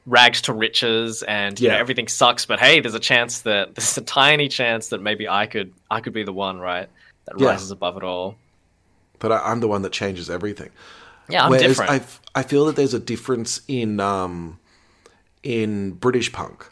rags 0.07 0.41
to 0.43 0.53
riches 0.53 1.23
and 1.25 1.59
you 1.61 1.69
know 1.69 1.75
Yeah. 1.75 1.81
everything 1.81 2.09
sucks, 2.09 2.47
but 2.47 2.61
hey, 2.61 2.81
there's 2.81 2.95
a 2.95 3.01
chance 3.01 3.41
that 3.43 3.75
there's 3.75 3.99
a 3.99 4.03
tiny 4.03 4.49
chance 4.49 4.89
that 4.89 5.03
maybe 5.03 5.29
I 5.29 5.47
could 5.47 5.73
I 5.91 6.01
could 6.01 6.13
be 6.13 6.23
the 6.23 6.33
one, 6.33 6.59
right? 6.61 6.89
That 7.27 7.39
Yeah. 7.39 7.49
rises 7.49 7.71
above 7.71 7.97
it 7.97 8.03
all. 8.05 8.37
But 9.19 9.33
I, 9.33 9.39
I'm 9.51 9.61
the 9.61 9.69
one 9.69 9.83
that 9.83 9.93
changes 9.93 10.31
everything. 10.31 10.71
Yeah, 11.29 11.45
I'm 11.45 11.51
Whereas 11.51 11.67
different. 11.67 11.91
I, 11.91 11.97
f- 11.97 12.23
I 12.35 12.43
feel 12.43 12.65
that 12.67 12.77
there's 12.77 12.95
a 12.95 13.01
difference 13.01 13.61
in 13.69 13.99
um, 14.01 14.59
in 15.43 15.93
British 15.93 16.33
punk, 16.33 16.67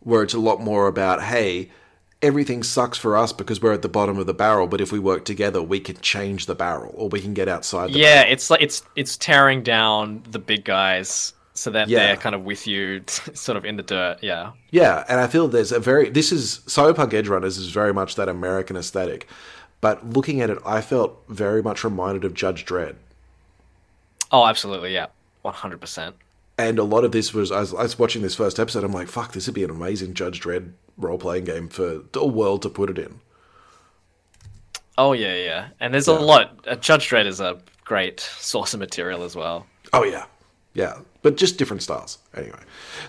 where 0.00 0.22
it's 0.22 0.34
a 0.34 0.38
lot 0.38 0.60
more 0.60 0.86
about 0.86 1.22
hey, 1.24 1.70
everything 2.22 2.62
sucks 2.62 2.98
for 2.98 3.16
us 3.16 3.32
because 3.32 3.62
we're 3.62 3.72
at 3.72 3.82
the 3.82 3.88
bottom 3.88 4.18
of 4.18 4.26
the 4.26 4.34
barrel, 4.34 4.66
but 4.66 4.80
if 4.80 4.90
we 4.92 4.98
work 4.98 5.24
together, 5.24 5.62
we 5.62 5.80
can 5.80 5.96
change 6.00 6.46
the 6.46 6.54
barrel 6.54 6.92
or 6.96 7.08
we 7.08 7.20
can 7.20 7.34
get 7.34 7.48
outside. 7.48 7.92
the 7.92 7.98
Yeah, 7.98 8.22
it's 8.22 8.50
like 8.50 8.62
it's 8.62 8.82
it's 8.96 9.16
tearing 9.16 9.62
down 9.62 10.22
the 10.30 10.38
big 10.38 10.64
guys 10.64 11.32
so 11.54 11.70
that 11.70 11.88
Yeah. 11.88 11.98
they're 12.06 12.16
kind 12.16 12.34
of 12.34 12.44
with 12.44 12.66
you, 12.66 13.02
sort 13.08 13.56
of 13.56 13.64
in 13.64 13.76
the 13.76 13.82
dirt. 13.82 14.18
Yeah, 14.22 14.52
Yeah, 14.70 15.04
and 15.08 15.20
I 15.20 15.26
feel 15.26 15.48
there's 15.48 15.72
a 15.72 15.80
very 15.80 16.08
this 16.10 16.32
is 16.32 16.60
Cyberpunk 16.66 17.10
Edgerunners 17.10 17.58
is 17.58 17.70
very 17.70 17.92
much 17.92 18.14
that 18.16 18.28
American 18.28 18.76
aesthetic, 18.76 19.28
but 19.80 20.08
looking 20.10 20.40
at 20.40 20.50
it, 20.50 20.58
I 20.66 20.80
felt 20.80 21.22
very 21.28 21.62
much 21.62 21.84
reminded 21.84 22.24
of 22.24 22.34
Judge 22.34 22.64
Dredd. 22.64 22.96
Oh, 24.30 24.46
absolutely, 24.46 24.92
yeah, 24.92 25.06
one 25.42 25.54
hundred 25.54 25.80
percent. 25.80 26.16
And 26.58 26.78
a 26.78 26.82
lot 26.84 27.04
of 27.04 27.12
this 27.12 27.32
was 27.32 27.52
I, 27.52 27.60
was 27.60 27.72
I 27.72 27.82
was 27.84 27.98
watching 27.98 28.20
this 28.22 28.34
first 28.34 28.58
episode. 28.58 28.82
I'm 28.84 28.92
like, 28.92 29.06
fuck, 29.08 29.32
this 29.32 29.46
would 29.46 29.54
be 29.54 29.62
an 29.64 29.70
amazing 29.70 30.14
Judge 30.14 30.40
Dredd 30.40 30.72
role 30.96 31.16
playing 31.18 31.44
game 31.44 31.68
for 31.68 32.02
the 32.12 32.26
world 32.26 32.62
to 32.62 32.68
put 32.68 32.90
it 32.90 32.98
in. 32.98 33.20
Oh 34.96 35.12
yeah, 35.12 35.34
yeah, 35.36 35.68
and 35.78 35.94
there's 35.94 36.08
a 36.08 36.12
lot. 36.12 36.58
Uh, 36.66 36.74
Judge 36.74 37.08
Dredd 37.08 37.26
is 37.26 37.40
a 37.40 37.58
great 37.84 38.18
source 38.20 38.74
of 38.74 38.80
material 38.80 39.22
as 39.22 39.36
well. 39.36 39.66
Oh 39.92 40.02
yeah, 40.02 40.24
yeah, 40.74 40.98
but 41.22 41.36
just 41.36 41.56
different 41.56 41.84
styles. 41.84 42.18
Anyway, 42.34 42.58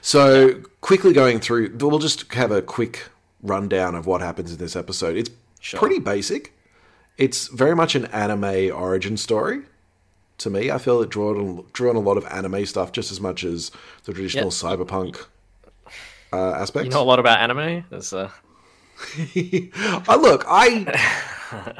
so 0.01 0.61
quickly 0.81 1.13
going 1.13 1.39
through, 1.39 1.75
we'll 1.79 1.97
just 1.97 2.31
have 2.33 2.51
a 2.51 2.61
quick 2.61 3.09
rundown 3.41 3.95
of 3.95 4.05
what 4.05 4.21
happens 4.21 4.51
in 4.51 4.57
this 4.59 4.75
episode. 4.75 5.17
It's 5.17 5.31
Sure. 5.61 5.79
pretty 5.79 5.99
basic. 5.99 6.53
It's 7.17 7.47
very 7.47 7.75
much 7.75 7.95
an 7.95 8.05
anime 8.05 8.71
origin 8.73 9.17
story. 9.17 9.63
To 10.39 10.49
me, 10.49 10.71
I 10.71 10.77
feel 10.77 11.01
it 11.01 11.09
drew 11.09 11.29
on, 11.59 11.65
drew 11.73 11.89
on 11.89 11.95
a 11.95 11.99
lot 11.99 12.17
of 12.17 12.25
anime 12.25 12.65
stuff 12.65 12.91
just 12.91 13.11
as 13.11 13.19
much 13.21 13.43
as 13.43 13.71
the 14.05 14.13
traditional 14.13 14.45
Yeah. 14.45 14.49
cyberpunk 14.51 15.25
uh, 16.33 16.51
aspects. 16.51 16.85
You 16.85 16.91
know 16.91 17.01
a 17.01 17.03
lot 17.03 17.19
about 17.19 17.39
anime. 17.39 17.83
There's 17.89 18.13
uh, 18.13 18.29
I 19.35 20.15
look, 20.21 20.45
I 20.47 20.85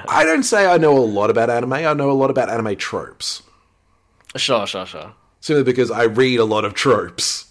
I 0.08 0.24
don't 0.24 0.44
say 0.44 0.66
I 0.66 0.78
know 0.78 0.98
a 0.98 1.00
lot 1.00 1.30
about 1.30 1.50
anime. 1.50 1.74
I 1.74 1.94
know 1.94 2.12
a 2.12 2.14
lot 2.14 2.30
about 2.30 2.50
anime 2.50 2.76
tropes. 2.76 3.44
sure, 4.36 4.66
sure, 4.68 4.86
sure. 4.86 5.14
Simply 5.42 5.64
because 5.64 5.90
I 5.92 6.04
read 6.04 6.40
a 6.40 6.46
lot 6.46 6.66
of 6.66 6.74
tropes. 6.74 7.46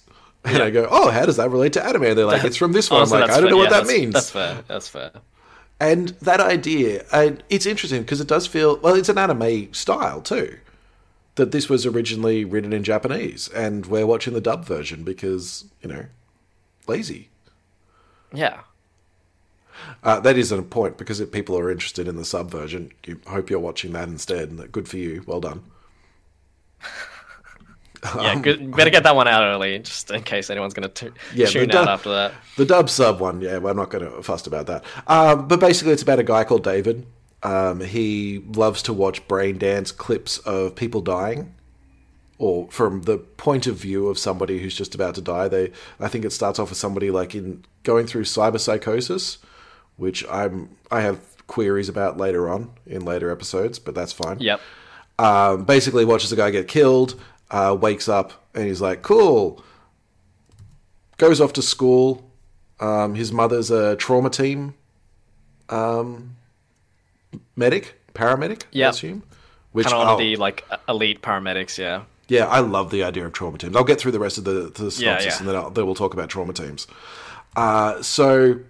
And 0.44 0.62
I 0.62 0.70
go, 0.70 0.86
oh, 0.90 1.10
how 1.10 1.26
does 1.26 1.36
that 1.36 1.50
relate 1.50 1.72
to 1.74 1.84
anime? 1.84 2.04
And 2.04 2.18
they're 2.18 2.24
like, 2.24 2.44
it's 2.44 2.56
from 2.56 2.72
this 2.72 2.90
one. 2.90 3.02
I'm 3.02 3.08
like, 3.10 3.24
I 3.24 3.26
don't 3.40 3.42
fair. 3.42 3.50
know 3.50 3.56
what 3.56 3.64
Yeah, 3.64 3.70
that 3.70 3.86
that's- 3.86 3.98
means. 3.98 4.14
That's 4.14 4.30
fair. 4.30 4.62
That's 4.68 4.88
fair. 4.88 5.10
And 5.80 6.08
that 6.22 6.40
idea, 6.40 7.04
and 7.12 7.42
it's 7.50 7.66
interesting 7.66 8.02
because 8.02 8.20
it 8.20 8.28
does 8.28 8.46
feel 8.46 8.78
well. 8.78 8.94
It's 8.94 9.08
an 9.08 9.18
anime 9.18 9.72
style 9.74 10.20
too. 10.22 10.56
That 11.38 11.52
this 11.52 11.68
was 11.68 11.86
originally 11.86 12.44
written 12.44 12.72
in 12.72 12.82
Japanese, 12.84 13.48
and 13.48 13.86
we're 13.86 14.06
watching 14.06 14.34
the 14.34 14.40
dub 14.40 14.64
version 14.64 15.02
because 15.04 15.64
you 15.80 15.88
know, 15.88 16.04
lazy. 16.86 17.30
Yeah. 18.32 18.60
Uh, 20.02 20.18
that 20.20 20.36
isn't 20.36 20.58
a 20.58 20.62
point 20.62 20.98
because 20.98 21.20
if 21.20 21.30
people 21.32 21.56
are 21.56 21.70
interested 21.70 22.08
in 22.08 22.16
the 22.16 22.24
sub 22.24 22.50
version, 22.50 22.90
you 23.06 23.20
hope 23.28 23.48
you're 23.50 23.60
watching 23.60 23.92
that 23.92 24.08
instead. 24.08 24.50
And 24.50 24.70
good 24.72 24.88
for 24.88 24.96
you. 24.98 25.22
Well 25.26 25.40
done. 25.40 25.62
Yeah, 28.14 28.36
good. 28.36 28.76
Better 28.76 28.90
get 28.90 29.02
that 29.02 29.16
one 29.16 29.26
out 29.26 29.42
early, 29.42 29.76
just 29.80 30.12
in 30.12 30.22
case 30.22 30.50
anyone's 30.50 30.72
going 30.72 30.88
to 30.88 31.12
Yeah, 31.34 31.46
tune 31.46 31.68
du- 31.68 31.78
out 31.78 31.88
after 31.88 32.10
that. 32.10 32.32
The 32.56 32.64
dub 32.64 32.88
sub 32.88 33.18
one, 33.18 33.40
yeah, 33.40 33.58
we're 33.58 33.72
not 33.72 33.90
going 33.90 34.04
to 34.08 34.22
fuss 34.22 34.46
about 34.46 34.66
that. 34.68 34.84
Um, 35.08 35.48
but 35.48 35.58
basically, 35.58 35.94
it's 35.94 36.02
about 36.02 36.20
a 36.20 36.22
guy 36.22 36.44
called 36.44 36.62
David. 36.62 37.06
Um, 37.42 37.80
he 37.80 38.42
loves 38.54 38.82
to 38.82 38.92
watch 38.92 39.26
brain 39.28 39.58
dance 39.58 39.92
clips 39.92 40.38
of 40.38 40.74
people 40.74 41.00
dying, 41.00 41.54
or 42.38 42.68
from 42.70 43.02
the 43.02 43.18
point 43.18 43.66
of 43.66 43.76
view 43.76 44.08
of 44.08 44.18
somebody 44.18 44.58
who's 44.58 44.74
just 44.74 44.94
about 44.94 45.14
to 45.16 45.20
die. 45.20 45.48
They, 45.48 45.72
I 46.00 46.08
think 46.08 46.24
it 46.24 46.32
starts 46.32 46.58
off 46.58 46.70
with 46.70 46.78
somebody 46.78 47.10
like 47.10 47.34
in 47.34 47.64
going 47.84 48.06
through 48.06 48.24
cyber 48.24 48.58
psychosis, 48.58 49.38
which 49.96 50.24
I'm 50.28 50.76
I 50.90 51.00
have 51.02 51.20
queries 51.46 51.88
about 51.88 52.16
later 52.16 52.48
on 52.50 52.70
in 52.86 53.04
later 53.04 53.30
episodes, 53.30 53.78
but 53.78 53.94
that's 53.94 54.12
fine 54.12 54.38
Yep. 54.40 54.60
um, 55.18 55.64
basically 55.64 56.04
watches 56.04 56.30
a 56.32 56.36
guy 56.36 56.50
get 56.50 56.68
killed, 56.68 57.18
uh, 57.50 57.76
wakes 57.80 58.08
up, 58.08 58.32
and 58.54 58.66
he's 58.66 58.80
like, 58.80 59.02
cool. 59.02 59.64
Goes 61.16 61.40
off 61.40 61.52
to 61.54 61.62
school. 61.62 62.30
Um, 62.80 63.14
his 63.14 63.32
mother's 63.32 63.70
a 63.70 63.96
trauma 63.96 64.30
team 64.30 64.74
um, 65.68 66.36
medic, 67.56 68.00
paramedic, 68.14 68.64
I 68.74 68.88
assume. 68.90 69.22
Which, 69.72 69.86
Kind 69.86 69.96
of 69.96 70.06
one 70.06 70.12
of 70.14 70.18
the 70.18 70.36
like 70.36 70.64
elite 70.88 71.22
paramedics. 71.22 71.78
Yeah. 71.78 72.04
yeah, 72.28 72.46
I 72.46 72.60
love 72.60 72.90
the 72.90 73.02
idea 73.04 73.26
of 73.26 73.32
trauma 73.32 73.58
teams. 73.58 73.76
I'll 73.76 73.84
get 73.84 74.00
through 74.00 74.12
the 74.12 74.18
rest 74.18 74.38
of 74.38 74.44
the, 74.44 74.72
the 74.74 74.90
synopsis 74.90 75.00
Yeah, 75.00 75.20
yeah. 75.20 75.38
and 75.38 75.48
then, 75.48 75.56
I'll, 75.56 75.70
then 75.70 75.86
we'll 75.86 75.94
talk 75.94 76.14
about 76.14 76.28
trauma 76.30 76.52
teams. 76.52 76.86
Uh, 77.54 78.02
so 78.02 78.60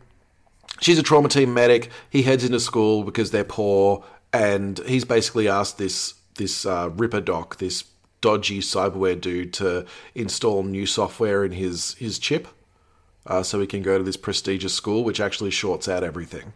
she's 0.80 0.98
a 0.98 1.02
trauma 1.02 1.28
team 1.28 1.54
medic. 1.54 1.90
He 2.10 2.22
heads 2.22 2.44
into 2.44 2.60
school 2.60 3.04
because 3.04 3.30
they're 3.30 3.44
poor, 3.44 4.04
and 4.32 4.78
he's 4.86 5.04
basically 5.04 5.48
asked 5.48 5.78
this 5.78 6.14
this 6.36 6.64
uh, 6.66 6.90
Ripperdoc, 6.90 7.56
this 7.56 7.84
dodgy 8.20 8.60
cyberware 8.60 9.20
dude, 9.20 9.52
to 9.54 9.86
install 10.14 10.62
new 10.62 10.86
software 10.86 11.44
in 11.44 11.52
his 11.52 11.94
his 11.94 12.18
chip, 12.18 12.48
uh, 13.26 13.42
so 13.42 13.60
he 13.60 13.66
can 13.66 13.82
go 13.82 13.98
to 13.98 14.04
this 14.04 14.16
prestigious 14.16 14.74
school, 14.74 15.04
which 15.04 15.20
actually 15.20 15.50
shorts 15.50 15.88
out 15.88 16.02
everything. 16.02 16.52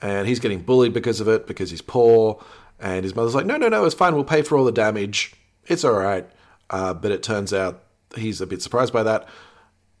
And 0.00 0.28
he's 0.28 0.38
getting 0.38 0.60
bullied 0.60 0.92
because 0.92 1.20
of 1.20 1.28
it 1.28 1.46
because 1.46 1.70
he's 1.70 1.82
poor. 1.82 2.42
And 2.78 3.04
his 3.04 3.16
mother's 3.16 3.34
like, 3.34 3.46
"No, 3.46 3.56
no, 3.56 3.68
no, 3.68 3.84
it's 3.84 3.94
fine. 3.94 4.14
We'll 4.14 4.24
pay 4.24 4.42
for 4.42 4.56
all 4.56 4.64
the 4.64 4.72
damage. 4.72 5.32
It's 5.66 5.84
all 5.84 5.92
right." 5.92 6.28
Uh, 6.70 6.94
but 6.94 7.10
it 7.10 7.22
turns 7.22 7.52
out 7.52 7.82
he's 8.14 8.40
a 8.40 8.46
bit 8.46 8.62
surprised 8.62 8.92
by 8.92 9.02
that. 9.02 9.28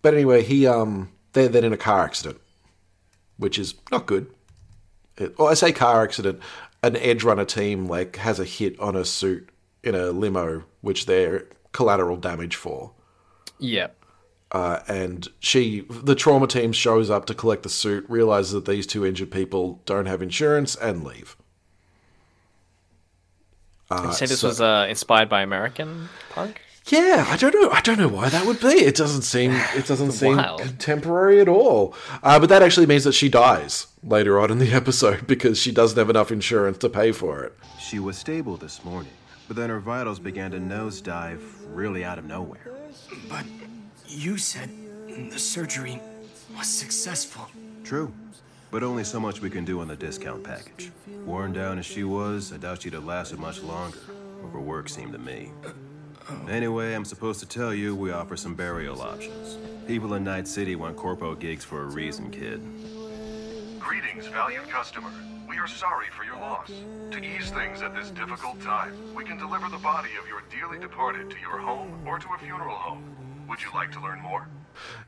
But 0.02 0.14
anyway, 0.14 0.42
he 0.42 0.66
um 0.66 1.10
they're 1.32 1.48
then 1.48 1.64
in 1.64 1.72
a 1.72 1.78
car 1.78 2.04
accident, 2.04 2.40
which 3.36 3.58
is 3.58 3.74
not 3.90 4.06
good. 4.06 4.32
It, 5.16 5.34
or 5.38 5.50
I 5.50 5.54
say 5.54 5.72
car 5.72 6.04
accident, 6.04 6.40
an 6.82 6.96
edge 6.96 7.24
runner 7.24 7.44
team 7.44 7.86
like 7.86 8.16
has 8.16 8.38
a 8.38 8.44
hit 8.44 8.78
on 8.80 8.96
a 8.96 9.04
suit 9.04 9.48
in 9.82 9.94
a 9.94 10.10
limo, 10.10 10.64
which 10.80 11.06
they're 11.06 11.46
collateral 11.72 12.16
damage 12.16 12.56
for. 12.56 12.92
Yep. 13.58 13.96
Uh, 14.50 14.80
and 14.88 15.28
she, 15.40 15.84
the 15.90 16.14
trauma 16.14 16.46
team, 16.46 16.72
shows 16.72 17.10
up 17.10 17.26
to 17.26 17.34
collect 17.34 17.62
the 17.64 17.68
suit, 17.68 18.04
realizes 18.08 18.52
that 18.52 18.64
these 18.64 18.86
two 18.86 19.04
injured 19.04 19.30
people 19.30 19.82
don't 19.84 20.06
have 20.06 20.22
insurance, 20.22 20.74
and 20.76 21.04
leave. 21.04 21.36
you 23.90 24.12
say 24.12 24.26
this 24.26 24.40
so- 24.40 24.48
was 24.48 24.60
uh, 24.60 24.86
inspired 24.88 25.28
by 25.28 25.42
American 25.42 26.08
punk? 26.30 26.60
Yeah, 26.86 27.26
I 27.28 27.36
don't 27.36 27.54
know. 27.54 27.68
I 27.70 27.82
don't 27.82 27.98
know 27.98 28.08
why 28.08 28.30
that 28.30 28.46
would 28.46 28.60
be. 28.60 28.68
It 28.68 28.94
doesn't 28.96 29.20
seem. 29.22 29.50
It 29.76 29.84
doesn't 29.86 30.12
seem 30.12 30.38
Wild. 30.38 30.62
contemporary 30.62 31.38
at 31.40 31.48
all. 31.48 31.94
Uh, 32.22 32.38
but 32.40 32.48
that 32.48 32.62
actually 32.62 32.86
means 32.86 33.04
that 33.04 33.12
she 33.12 33.28
dies 33.28 33.88
later 34.02 34.40
on 34.40 34.50
in 34.50 34.58
the 34.58 34.72
episode 34.72 35.26
because 35.26 35.58
she 35.58 35.70
doesn't 35.70 35.98
have 35.98 36.08
enough 36.08 36.32
insurance 36.32 36.78
to 36.78 36.88
pay 36.88 37.12
for 37.12 37.42
it. 37.44 37.52
She 37.78 37.98
was 37.98 38.16
stable 38.16 38.56
this 38.56 38.82
morning, 38.84 39.12
but 39.48 39.56
then 39.56 39.68
her 39.68 39.80
vitals 39.80 40.18
began 40.18 40.50
to 40.52 40.58
nosedive 40.58 41.42
really 41.74 42.04
out 42.04 42.18
of 42.18 42.24
nowhere. 42.24 42.72
But 43.28 43.44
you 44.08 44.38
said 44.38 44.70
the 45.30 45.38
surgery 45.38 46.00
was 46.56 46.66
successful. 46.66 47.46
True, 47.84 48.12
but 48.70 48.82
only 48.82 49.04
so 49.04 49.20
much 49.20 49.40
we 49.40 49.50
can 49.50 49.64
do 49.64 49.80
on 49.80 49.88
the 49.88 49.96
discount 49.96 50.42
package. 50.42 50.90
Worn 51.24 51.52
down 51.52 51.78
as 51.78 51.86
she 51.86 52.04
was, 52.04 52.52
I 52.52 52.56
doubt 52.56 52.82
she'd 52.82 52.94
have 52.94 53.04
lasted 53.04 53.38
much 53.38 53.62
longer. 53.62 53.98
Overwork 54.44 54.88
seemed 54.88 55.12
to 55.12 55.18
me. 55.18 55.50
Anyway, 56.48 56.94
I'm 56.94 57.04
supposed 57.04 57.40
to 57.40 57.46
tell 57.46 57.72
you 57.72 57.94
we 57.94 58.10
offer 58.10 58.36
some 58.36 58.54
burial 58.54 59.00
options. 59.00 59.56
People 59.86 60.14
in 60.14 60.24
Night 60.24 60.46
City 60.46 60.76
want 60.76 60.96
corpo 60.96 61.34
gigs 61.34 61.64
for 61.64 61.82
a 61.82 61.86
reason, 61.86 62.30
kid. 62.30 62.60
Greetings, 63.78 64.26
valued 64.26 64.68
customer. 64.68 65.10
We 65.48 65.56
are 65.58 65.66
sorry 65.66 66.06
for 66.16 66.24
your 66.24 66.36
loss. 66.36 66.70
To 67.12 67.18
ease 67.24 67.50
things 67.50 67.80
at 67.80 67.94
this 67.94 68.10
difficult 68.10 68.60
time, 68.60 68.92
we 69.14 69.24
can 69.24 69.38
deliver 69.38 69.68
the 69.70 69.78
body 69.78 70.10
of 70.20 70.28
your 70.28 70.42
dearly 70.50 70.78
departed 70.78 71.30
to 71.30 71.40
your 71.40 71.58
home 71.58 72.06
or 72.06 72.18
to 72.18 72.28
a 72.34 72.38
funeral 72.38 72.76
home. 72.76 73.02
Would 73.48 73.62
you 73.62 73.70
like 73.72 73.90
to 73.92 74.00
learn 74.00 74.20
more? 74.20 74.48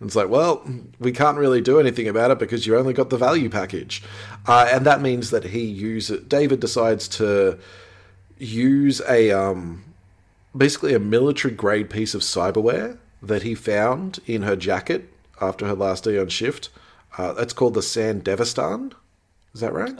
And 0.00 0.08
it's 0.08 0.16
like, 0.16 0.28
well, 0.28 0.66
we 0.98 1.12
can't 1.12 1.38
really 1.38 1.60
do 1.60 1.78
anything 1.78 2.08
about 2.08 2.30
it 2.30 2.38
because 2.38 2.66
you 2.66 2.76
only 2.76 2.92
got 2.92 3.10
the 3.10 3.16
value 3.16 3.48
package, 3.48 4.02
uh, 4.46 4.68
and 4.70 4.84
that 4.86 5.00
means 5.00 5.30
that 5.30 5.44
he 5.44 5.62
uses. 5.62 6.24
David 6.24 6.60
decides 6.60 7.06
to 7.08 7.58
use 8.38 9.00
a 9.08 9.30
um, 9.30 9.84
basically 10.56 10.94
a 10.94 10.98
military 10.98 11.54
grade 11.54 11.90
piece 11.90 12.14
of 12.14 12.22
cyberware 12.22 12.98
that 13.22 13.42
he 13.42 13.54
found 13.54 14.18
in 14.26 14.42
her 14.42 14.56
jacket 14.56 15.12
after 15.40 15.66
her 15.66 15.74
last 15.74 16.04
day 16.04 16.18
on 16.18 16.28
shift. 16.28 16.70
Uh, 17.18 17.34
it's 17.38 17.52
called 17.52 17.74
the 17.74 17.80
Sandevistan. 17.80 18.92
Is 19.54 19.60
that 19.60 19.72
right? 19.72 19.94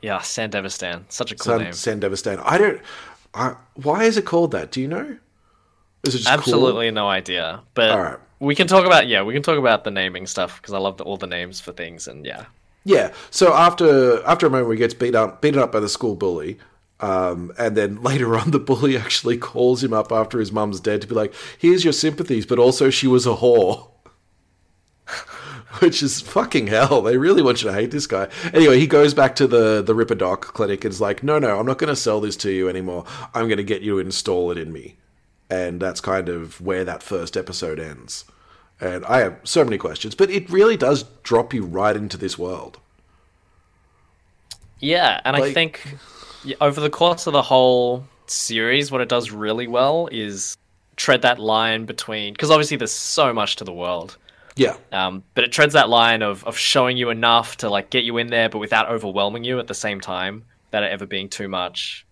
Yeah, 0.00 0.18
Sandevistan. 0.20 1.04
Such 1.08 1.32
a 1.32 1.36
cool 1.36 1.58
San, 1.58 1.62
name. 1.62 1.72
Sandevistan. 1.72 2.40
I 2.44 2.58
don't. 2.58 2.80
I, 3.34 3.56
why 3.74 4.04
is 4.04 4.16
it 4.16 4.24
called 4.24 4.52
that? 4.52 4.70
Do 4.70 4.80
you 4.80 4.88
know? 4.88 5.18
Is 6.04 6.14
it 6.14 6.18
just 6.18 6.28
cool? 6.28 6.38
Absolutely 6.38 6.90
no 6.90 7.08
idea. 7.08 7.62
But 7.74 7.98
right. 7.98 8.18
we 8.40 8.54
can 8.54 8.66
talk 8.66 8.86
about 8.86 9.08
yeah, 9.08 9.22
we 9.22 9.34
can 9.34 9.42
talk 9.42 9.58
about 9.58 9.84
the 9.84 9.90
naming 9.90 10.26
stuff 10.26 10.60
because 10.60 10.74
I 10.74 10.78
love 10.78 10.98
the, 10.98 11.04
all 11.04 11.16
the 11.16 11.26
names 11.26 11.60
for 11.60 11.72
things 11.72 12.08
and 12.08 12.24
yeah. 12.24 12.46
Yeah. 12.84 13.12
So 13.30 13.52
after 13.54 14.24
after 14.26 14.46
a 14.46 14.50
moment 14.50 14.72
he 14.72 14.78
gets 14.78 14.94
beat 14.94 15.14
up 15.14 15.42
beaten 15.42 15.60
up 15.60 15.72
by 15.72 15.80
the 15.80 15.88
school 15.88 16.14
bully, 16.14 16.58
um, 17.00 17.52
and 17.58 17.76
then 17.76 18.02
later 18.02 18.36
on 18.36 18.50
the 18.50 18.58
bully 18.58 18.96
actually 18.96 19.36
calls 19.36 19.82
him 19.82 19.92
up 19.92 20.12
after 20.12 20.38
his 20.38 20.52
mum's 20.52 20.80
dead 20.80 21.00
to 21.02 21.06
be 21.06 21.14
like, 21.14 21.34
"Here's 21.58 21.84
your 21.84 21.92
sympathies, 21.92 22.46
but 22.46 22.58
also 22.58 22.90
she 22.90 23.06
was 23.06 23.26
a 23.26 23.36
whore." 23.36 23.90
Which 25.80 26.02
is 26.02 26.20
fucking 26.20 26.68
hell. 26.68 27.02
They 27.02 27.18
really 27.18 27.42
want 27.42 27.62
you 27.62 27.68
to 27.68 27.74
hate 27.74 27.90
this 27.90 28.06
guy. 28.06 28.28
Anyway, 28.54 28.80
he 28.80 28.86
goes 28.86 29.14
back 29.14 29.36
to 29.36 29.46
the 29.46 29.82
the 29.82 29.94
Ripperdoc 29.94 30.40
clinic 30.40 30.84
and 30.84 30.92
is 30.92 31.00
like, 31.00 31.22
"No, 31.22 31.38
no, 31.38 31.58
I'm 31.58 31.66
not 31.66 31.78
going 31.78 31.88
to 31.88 31.96
sell 31.96 32.20
this 32.20 32.36
to 32.38 32.50
you 32.50 32.68
anymore. 32.68 33.04
I'm 33.34 33.48
going 33.48 33.58
to 33.58 33.64
get 33.64 33.82
you 33.82 33.94
to 33.94 33.98
install 33.98 34.50
it 34.50 34.58
in 34.58 34.72
me." 34.72 34.96
And 35.50 35.80
that's 35.80 36.00
kind 36.00 36.28
of 36.28 36.60
where 36.60 36.84
that 36.84 37.02
first 37.02 37.36
episode 37.36 37.78
ends. 37.80 38.24
And 38.80 39.04
I 39.06 39.18
have 39.20 39.38
so 39.44 39.64
many 39.64 39.78
questions, 39.78 40.14
but 40.14 40.30
it 40.30 40.48
really 40.50 40.76
does 40.76 41.04
drop 41.22 41.52
you 41.52 41.64
right 41.64 41.96
into 41.96 42.16
this 42.16 42.38
world. 42.38 42.78
Yeah, 44.80 45.20
and 45.24 45.34
I 45.34 45.52
think 45.52 45.96
over 46.60 46.80
the 46.80 46.90
course 46.90 47.26
of 47.26 47.32
the 47.32 47.42
whole 47.42 48.04
series, 48.28 48.92
what 48.92 49.00
it 49.00 49.08
does 49.08 49.30
really 49.30 49.66
well 49.66 50.08
is 50.12 50.56
tread 50.96 51.22
that 51.22 51.38
line 51.38 51.84
between 51.84 52.32
because 52.34 52.50
obviously 52.50 52.76
there's 52.76 52.92
so 52.92 53.32
much 53.32 53.56
to 53.56 53.64
the 53.64 53.72
world, 53.72 54.16
Yeah. 54.56 54.76
um, 54.92 55.24
but 55.34 55.44
it 55.44 55.50
treads 55.52 55.72
that 55.74 55.88
line 55.88 56.22
of 56.22 56.44
of 56.44 56.56
showing 56.56 56.96
you 56.96 57.10
enough 57.10 57.56
to 57.58 57.68
like 57.70 57.90
get 57.90 58.04
you 58.04 58.18
in 58.18 58.28
there, 58.28 58.48
but 58.48 58.58
without 58.58 58.88
overwhelming 58.88 59.42
you 59.42 59.58
at 59.58 59.66
the 59.66 59.74
same 59.74 60.00
time, 60.00 60.44
without 60.70 60.84
it 60.84 60.92
ever 60.92 61.06
being 61.06 61.28
too 61.28 61.48
much. 61.48 62.06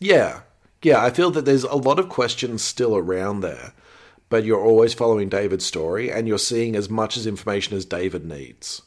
Yeah. 0.00 0.40
Yeah, 0.82 1.02
I 1.02 1.10
feel 1.10 1.30
that 1.32 1.44
there's 1.44 1.64
a 1.64 1.74
lot 1.76 1.98
of 1.98 2.08
questions 2.08 2.62
still 2.62 2.96
around 2.96 3.40
there, 3.40 3.72
but 4.28 4.44
you're 4.44 4.60
always 4.64 4.94
following 4.94 5.28
David's 5.28 5.66
story 5.66 6.10
and 6.10 6.28
you're 6.28 6.38
seeing 6.38 6.76
as 6.76 6.88
much 6.88 7.16
as 7.16 7.26
information 7.26 7.76
as 7.76 7.84
David 7.84 8.24
needs. 8.24 8.82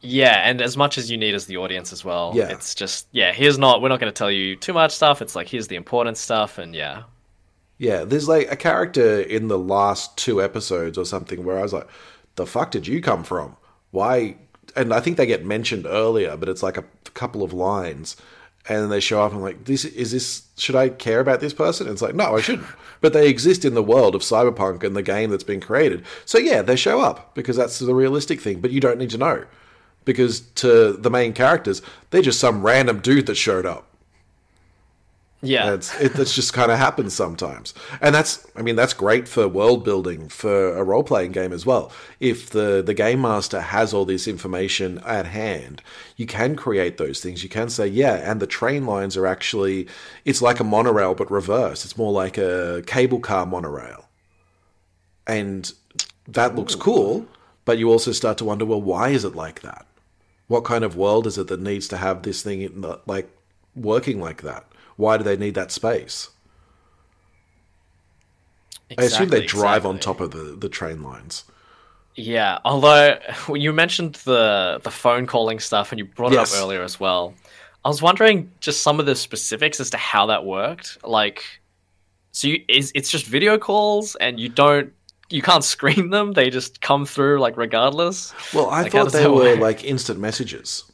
Yeah, 0.00 0.48
and 0.48 0.60
as 0.62 0.76
much 0.76 0.96
as 0.96 1.10
you 1.10 1.16
need 1.16 1.34
as 1.34 1.46
the 1.46 1.56
audience 1.56 1.92
as 1.92 2.04
well. 2.04 2.32
Yeah. 2.34 2.48
It's 2.50 2.74
just 2.74 3.08
yeah, 3.12 3.32
here's 3.32 3.58
not 3.58 3.82
we're 3.82 3.88
not 3.88 4.00
going 4.00 4.12
to 4.12 4.16
tell 4.16 4.30
you 4.30 4.54
too 4.56 4.72
much 4.72 4.92
stuff. 4.92 5.20
It's 5.22 5.34
like 5.34 5.48
here's 5.48 5.68
the 5.68 5.76
important 5.76 6.16
stuff, 6.18 6.58
and 6.58 6.74
yeah, 6.74 7.02
Yeah, 7.78 8.04
there's 8.04 8.28
like 8.28 8.50
a 8.50 8.56
character 8.56 9.20
in 9.20 9.48
the 9.48 9.58
last 9.58 10.16
two 10.16 10.42
episodes 10.42 10.98
or 10.98 11.04
something 11.04 11.44
where 11.44 11.58
I 11.58 11.62
was 11.62 11.72
like, 11.72 11.88
the 12.34 12.46
fuck 12.46 12.70
did 12.72 12.86
you 12.86 13.00
come 13.00 13.24
from? 13.24 13.56
Why? 13.92 14.36
And 14.76 14.92
I 14.92 15.00
think 15.00 15.16
they 15.16 15.26
get 15.26 15.44
mentioned 15.44 15.86
earlier, 15.86 16.36
but 16.36 16.48
it's 16.48 16.62
like 16.62 16.76
a 16.76 16.84
couple 17.14 17.42
of 17.42 17.52
lines. 17.52 18.16
And 18.68 18.82
then 18.82 18.88
they 18.90 19.00
show 19.00 19.22
up 19.22 19.32
and 19.32 19.40
like, 19.40 19.64
this 19.64 19.84
is 19.84 20.12
this, 20.12 20.42
should 20.56 20.76
I 20.76 20.90
care 20.90 21.20
about 21.20 21.40
this 21.40 21.54
person? 21.54 21.86
And 21.86 21.94
it's 21.94 22.02
like, 22.02 22.14
no, 22.14 22.36
I 22.36 22.40
shouldn't. 22.40 22.66
But 23.00 23.12
they 23.12 23.28
exist 23.28 23.64
in 23.64 23.74
the 23.74 23.82
world 23.82 24.14
of 24.14 24.22
Cyberpunk 24.22 24.82
and 24.82 24.94
the 24.94 25.02
game 25.02 25.30
that's 25.30 25.44
been 25.44 25.60
created. 25.60 26.04
So 26.24 26.36
yeah, 26.38 26.62
they 26.62 26.76
show 26.76 27.00
up 27.00 27.34
because 27.34 27.56
that's 27.56 27.78
the 27.78 27.94
realistic 27.94 28.40
thing, 28.40 28.60
but 28.60 28.70
you 28.70 28.80
don't 28.80 28.98
need 28.98 29.10
to 29.10 29.18
know. 29.18 29.44
Because 30.04 30.40
to 30.56 30.92
the 30.92 31.10
main 31.10 31.32
characters, 31.32 31.80
they're 32.10 32.22
just 32.22 32.40
some 32.40 32.62
random 32.62 33.00
dude 33.00 33.26
that 33.26 33.36
showed 33.36 33.66
up. 33.66 33.87
Yeah, 35.40 35.74
It's 35.74 35.94
it 36.00 36.14
that's 36.14 36.34
just 36.34 36.52
kind 36.52 36.72
of 36.72 36.78
happens 36.78 37.14
sometimes, 37.14 37.72
and 38.00 38.12
that's 38.12 38.44
I 38.56 38.62
mean 38.62 38.74
that's 38.74 38.92
great 38.92 39.28
for 39.28 39.46
world 39.46 39.84
building 39.84 40.28
for 40.28 40.76
a 40.76 40.82
role 40.82 41.04
playing 41.04 41.30
game 41.30 41.52
as 41.52 41.64
well. 41.64 41.92
If 42.18 42.50
the 42.50 42.82
the 42.84 42.94
game 42.94 43.20
master 43.20 43.60
has 43.60 43.94
all 43.94 44.04
this 44.04 44.26
information 44.26 44.98
at 45.06 45.26
hand, 45.26 45.80
you 46.16 46.26
can 46.26 46.56
create 46.56 46.96
those 46.96 47.20
things. 47.20 47.44
You 47.44 47.48
can 47.48 47.68
say 47.70 47.86
yeah, 47.86 48.14
and 48.14 48.40
the 48.40 48.48
train 48.48 48.84
lines 48.84 49.16
are 49.16 49.26
actually 49.26 49.86
it's 50.24 50.42
like 50.42 50.58
a 50.58 50.64
monorail 50.64 51.14
but 51.14 51.30
reverse. 51.30 51.84
It's 51.84 51.96
more 51.96 52.12
like 52.12 52.36
a 52.36 52.82
cable 52.86 53.20
car 53.20 53.46
monorail, 53.46 54.08
and 55.26 55.72
that 56.26 56.54
looks 56.56 56.74
cool. 56.74 57.26
But 57.64 57.78
you 57.78 57.90
also 57.90 58.12
start 58.12 58.38
to 58.38 58.44
wonder, 58.46 58.64
well, 58.64 58.80
why 58.80 59.10
is 59.10 59.24
it 59.24 59.36
like 59.36 59.60
that? 59.60 59.86
What 60.46 60.64
kind 60.64 60.84
of 60.84 60.96
world 60.96 61.26
is 61.26 61.36
it 61.36 61.48
that 61.48 61.60
needs 61.60 61.86
to 61.88 61.98
have 61.98 62.22
this 62.22 62.42
thing 62.42 62.62
in 62.62 62.80
the, 62.80 63.00
like 63.06 63.28
working 63.76 64.20
like 64.20 64.42
that? 64.42 64.64
Why 64.98 65.16
do 65.16 65.24
they 65.24 65.38
need 65.38 65.54
that 65.54 65.72
space? 65.72 66.28
I 68.98 69.04
assume 69.04 69.30
they 69.30 69.40
Exactly, 69.40 69.46
drive 69.46 69.86
on 69.86 69.98
top 69.98 70.20
of 70.20 70.32
the, 70.32 70.54
the 70.54 70.68
train 70.68 71.02
lines. 71.02 71.44
Yeah, 72.16 72.58
although 72.64 73.18
when 73.46 73.60
you 73.60 73.72
mentioned 73.72 74.16
the 74.24 74.80
the 74.82 74.90
phone 74.90 75.26
calling 75.26 75.60
stuff 75.60 75.92
and 75.92 75.98
you 75.98 76.04
brought 76.04 76.32
Yes. 76.32 76.32
it 76.32 76.38
up 76.38 76.50
earlier 76.50 76.82
as 76.82 76.98
well, 76.98 77.34
I 77.84 77.88
was 77.88 78.02
wondering 78.02 78.52
just 78.60 78.82
some 78.82 78.98
of 79.00 79.06
the 79.06 79.14
specifics 79.16 79.80
as 79.80 79.90
to 79.90 79.96
how 79.96 80.26
that 80.26 80.44
worked. 80.44 80.98
Like, 81.04 81.44
so 82.32 82.48
you, 82.48 82.64
is 82.68 82.92
it's 82.94 83.10
just 83.10 83.26
video 83.26 83.58
calls 83.58 84.16
and 84.16 84.40
you 84.40 84.50
don't 84.50 84.92
you 85.30 85.42
can't 85.42 85.64
screen 85.64 86.10
them; 86.10 86.32
they 86.34 86.50
just 86.50 86.80
come 86.82 87.06
through 87.06 87.40
like 87.40 87.56
regardless. 87.56 88.34
Well, 88.52 88.68
I 88.68 88.84
Like, 88.84 88.92
thought 88.92 89.12
they 89.12 89.26
were 89.26 89.54
work? 89.56 89.56
like 89.56 89.84
instant 89.84 90.18
messages. 90.20 90.84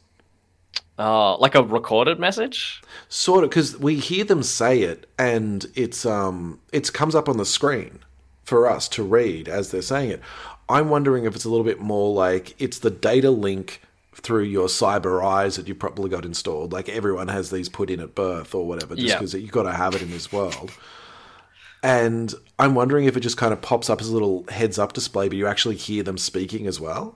Oh, 0.97 1.35
like 1.39 1.55
a 1.55 1.63
recorded 1.63 2.19
message. 2.19 2.81
Sort 3.09 3.43
of, 3.43 3.49
because 3.49 3.77
we 3.77 3.97
hear 3.99 4.23
them 4.23 4.43
say 4.43 4.81
it, 4.81 5.09
and 5.19 5.65
it's 5.75 6.05
um, 6.05 6.59
it 6.71 6.91
comes 6.93 7.15
up 7.15 7.27
on 7.27 7.37
the 7.37 7.45
screen 7.45 7.99
for 8.43 8.69
us 8.69 8.87
to 8.89 9.03
read 9.03 9.49
as 9.49 9.71
they're 9.71 9.81
saying 9.81 10.11
it. 10.11 10.21
I'm 10.69 10.89
wondering 10.89 11.25
if 11.25 11.35
it's 11.35 11.45
a 11.45 11.49
little 11.49 11.65
bit 11.65 11.79
more 11.79 12.13
like 12.13 12.55
it's 12.59 12.79
the 12.79 12.89
data 12.91 13.29
link 13.29 13.81
through 14.15 14.43
your 14.43 14.67
cyber 14.67 15.23
eyes 15.23 15.57
that 15.57 15.67
you 15.67 15.75
probably 15.75 16.09
got 16.09 16.25
installed. 16.25 16.71
Like 16.71 16.87
everyone 16.87 17.27
has 17.27 17.49
these 17.51 17.67
put 17.69 17.89
in 17.89 17.99
at 17.99 18.15
birth 18.15 18.55
or 18.55 18.65
whatever, 18.65 18.95
just 18.95 19.07
Yeah. 19.07 19.15
because 19.15 19.33
you've 19.33 19.51
got 19.51 19.63
to 19.63 19.73
have 19.73 19.93
it 19.95 20.01
in 20.01 20.09
this 20.11 20.31
world. 20.31 20.71
And 21.83 22.33
I'm 22.57 22.73
wondering 22.73 23.05
if 23.05 23.15
it 23.15 23.19
just 23.19 23.37
kind 23.37 23.53
of 23.53 23.61
pops 23.61 23.89
up 23.89 24.01
as 24.01 24.07
a 24.07 24.13
little 24.13 24.45
heads 24.49 24.79
up 24.79 24.93
display, 24.93 25.27
but 25.27 25.37
you 25.37 25.45
actually 25.45 25.75
hear 25.75 26.01
them 26.01 26.17
speaking 26.17 26.65
as 26.65 26.79
well. 26.79 27.15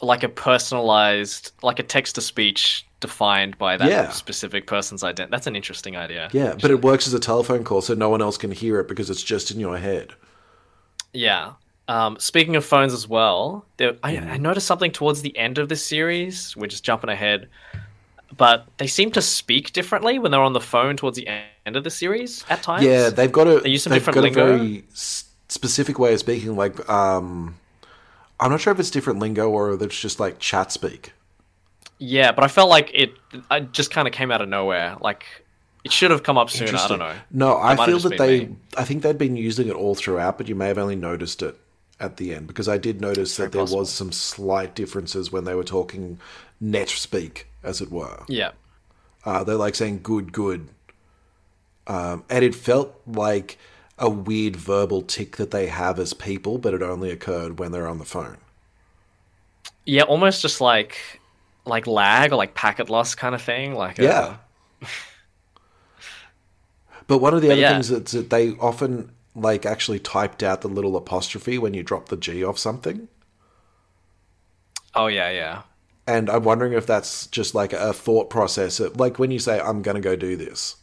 Like 0.00 0.22
a 0.22 0.28
personalized, 0.28 1.52
like 1.62 1.78
a 1.78 1.82
text 1.82 2.14
to 2.16 2.20
speech 2.20 2.86
defined 3.00 3.56
by 3.58 3.76
that 3.76 3.88
Yeah. 3.88 4.10
specific 4.10 4.66
person's 4.66 5.04
identity. 5.04 5.30
That's 5.30 5.46
an 5.46 5.56
interesting 5.56 5.96
idea. 5.96 6.28
Yeah, 6.32 6.54
but 6.60 6.70
it 6.70 6.82
works 6.82 7.06
as 7.06 7.14
a 7.14 7.20
telephone 7.20 7.64
call, 7.64 7.80
so 7.82 7.94
no 7.94 8.08
one 8.08 8.22
else 8.22 8.36
can 8.38 8.50
hear 8.50 8.80
it 8.80 8.88
because 8.88 9.10
it's 9.10 9.22
just 9.22 9.50
in 9.50 9.60
your 9.60 9.76
head. 9.78 10.14
Yeah. 11.12 11.52
Um, 11.86 12.16
speaking 12.18 12.56
of 12.56 12.64
phones 12.64 12.92
as 12.94 13.06
well, 13.06 13.66
there, 13.76 13.94
I, 14.02 14.16
Mm-hmm. 14.16 14.30
I 14.32 14.36
noticed 14.38 14.66
something 14.66 14.90
towards 14.90 15.20
the 15.22 15.36
end 15.36 15.58
of 15.58 15.68
this 15.68 15.84
series. 15.84 16.56
We're 16.56 16.66
just 16.66 16.82
jumping 16.82 17.10
ahead, 17.10 17.48
but 18.36 18.66
they 18.78 18.86
seem 18.86 19.10
to 19.12 19.22
speak 19.22 19.72
differently 19.74 20.18
when 20.18 20.30
they're 20.30 20.40
on 20.42 20.54
the 20.54 20.60
phone 20.60 20.96
towards 20.96 21.16
the 21.18 21.28
end 21.28 21.76
of 21.76 21.84
the 21.84 21.90
series 21.90 22.42
at 22.48 22.62
times. 22.62 22.84
Yeah, 22.84 23.10
they've 23.10 23.30
got 23.30 23.46
a 23.46 23.60
They 23.60 23.68
use 23.70 23.82
some 23.82 23.92
different 23.92 24.18
lingo. 24.18 24.54
a 24.54 24.58
very 24.58 24.84
specific 24.94 25.98
way 25.98 26.14
of 26.14 26.20
speaking. 26.20 26.56
Like, 26.56 26.88
um, 26.88 27.56
I'm 28.40 28.50
not 28.50 28.60
sure 28.60 28.72
if 28.72 28.80
it's 28.80 28.90
different 28.90 29.18
lingo 29.20 29.50
or 29.50 29.72
if 29.72 29.82
it's 29.82 29.98
just 29.98 30.20
like 30.20 30.38
chat 30.38 30.72
speak. 30.72 31.12
yeah, 31.98 32.32
but 32.32 32.44
I 32.44 32.48
felt 32.48 32.68
like 32.68 32.90
it. 32.92 33.12
I 33.50 33.60
just 33.60 33.90
kind 33.90 34.08
of 34.08 34.14
came 34.14 34.30
out 34.30 34.40
of 34.42 34.48
nowhere. 34.48 34.96
Like 35.00 35.24
it 35.84 35.92
should 35.92 36.10
have 36.10 36.22
come 36.22 36.38
up 36.38 36.50
sooner. 36.50 36.76
I 36.76 36.88
don't 36.88 36.98
know. 36.98 37.14
No, 37.30 37.58
I 37.58 37.76
feel 37.86 37.98
that 38.00 38.18
they. 38.18 38.46
me. 38.46 38.56
I 38.76 38.84
think 38.84 39.02
they'd 39.02 39.18
been 39.18 39.36
using 39.36 39.68
it 39.68 39.74
all 39.74 39.94
throughout, 39.94 40.38
but 40.38 40.48
you 40.48 40.54
may 40.54 40.68
have 40.68 40.78
only 40.78 40.96
noticed 40.96 41.42
it 41.42 41.56
at 42.00 42.16
the 42.16 42.34
end 42.34 42.46
because 42.48 42.68
I 42.68 42.78
did 42.78 43.00
notice 43.00 43.36
that 43.36 43.52
there 43.52 43.62
possible. 43.62 43.80
was 43.80 43.90
some 43.90 44.10
slight 44.10 44.74
differences 44.74 45.30
when 45.30 45.44
they 45.44 45.54
were 45.54 45.64
talking 45.64 46.18
net 46.60 46.88
speak, 46.88 47.48
as 47.62 47.80
it 47.80 47.90
were. 47.90 48.24
Yeah. 48.28 48.50
Uh, 49.24 49.44
they're 49.44 49.56
like 49.56 49.74
saying 49.74 50.00
"good, 50.02 50.32
good," 50.32 50.68
um, 51.86 52.24
and 52.28 52.44
it 52.44 52.54
felt 52.54 53.00
like 53.06 53.58
a 53.98 54.08
weird 54.10 54.56
verbal 54.56 55.02
tick 55.02 55.36
that 55.36 55.50
they 55.50 55.66
have 55.68 55.98
as 55.98 56.14
people, 56.14 56.58
but 56.58 56.74
it 56.74 56.82
only 56.82 57.10
occurred 57.10 57.58
when 57.58 57.72
they're 57.72 57.88
on 57.88 57.98
the 57.98 58.04
phone. 58.04 58.38
Yeah, 59.84 60.02
almost 60.02 60.42
just 60.42 60.60
like 60.60 61.20
like 61.66 61.86
lag 61.86 62.32
or 62.32 62.36
like 62.36 62.54
packet 62.54 62.90
loss 62.90 63.14
kind 63.14 63.34
of 63.34 63.42
thing. 63.42 63.74
Like 63.74 63.98
uh, 64.00 64.04
Yeah. 64.04 64.36
but 67.06 67.18
one 67.18 67.34
of 67.34 67.42
the 67.42 67.50
other 67.50 67.60
yeah. 67.60 67.68
things 67.68 67.90
is 67.90 68.12
that 68.12 68.30
they 68.30 68.52
often 68.56 69.10
like 69.34 69.66
actually 69.66 69.98
typed 69.98 70.42
out 70.42 70.60
the 70.60 70.68
little 70.68 70.96
apostrophe 70.96 71.58
when 71.58 71.74
you 71.74 71.82
drop 71.82 72.08
the 72.08 72.16
G 72.16 72.44
off 72.44 72.58
something. 72.58 73.08
oh 74.94 75.06
yeah, 75.06 75.30
yeah. 75.30 75.62
And 76.06 76.28
I'm 76.30 76.44
wondering 76.44 76.72
if 76.74 76.86
that's 76.86 77.26
just 77.28 77.54
like 77.54 77.72
a 77.72 77.92
thought 77.92 78.28
process. 78.30 78.80
Like 78.80 79.18
when 79.18 79.30
you 79.30 79.38
say, 79.38 79.60
I'm 79.60 79.82
going 79.82 79.94
to 79.96 80.00
go 80.00 80.16
do 80.16 80.36
this. 80.36 80.76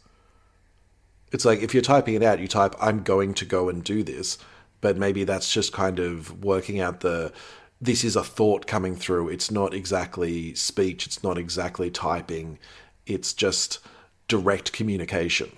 It's 1.32 1.44
like 1.44 1.60
if 1.60 1.74
you're 1.74 1.82
typing 1.82 2.14
it 2.14 2.22
out, 2.22 2.40
you 2.40 2.48
type, 2.48 2.74
I'm 2.80 3.02
going 3.02 3.34
to 3.34 3.44
go 3.44 3.68
and 3.68 3.82
do 3.82 4.02
this. 4.02 4.38
But 4.80 4.96
maybe 4.96 5.24
that's 5.24 5.52
just 5.52 5.72
kind 5.72 5.98
of 5.98 6.44
working 6.44 6.80
out 6.80 7.00
the, 7.00 7.32
this 7.80 8.04
is 8.04 8.16
a 8.16 8.22
thought 8.22 8.66
coming 8.66 8.94
through. 8.94 9.28
It's 9.28 9.50
not 9.50 9.74
exactly 9.74 10.54
speech. 10.54 11.06
It's 11.06 11.22
not 11.22 11.38
exactly 11.38 11.90
typing. 11.90 12.58
It's 13.06 13.32
just 13.32 13.80
direct 14.28 14.72
communication. 14.72 15.50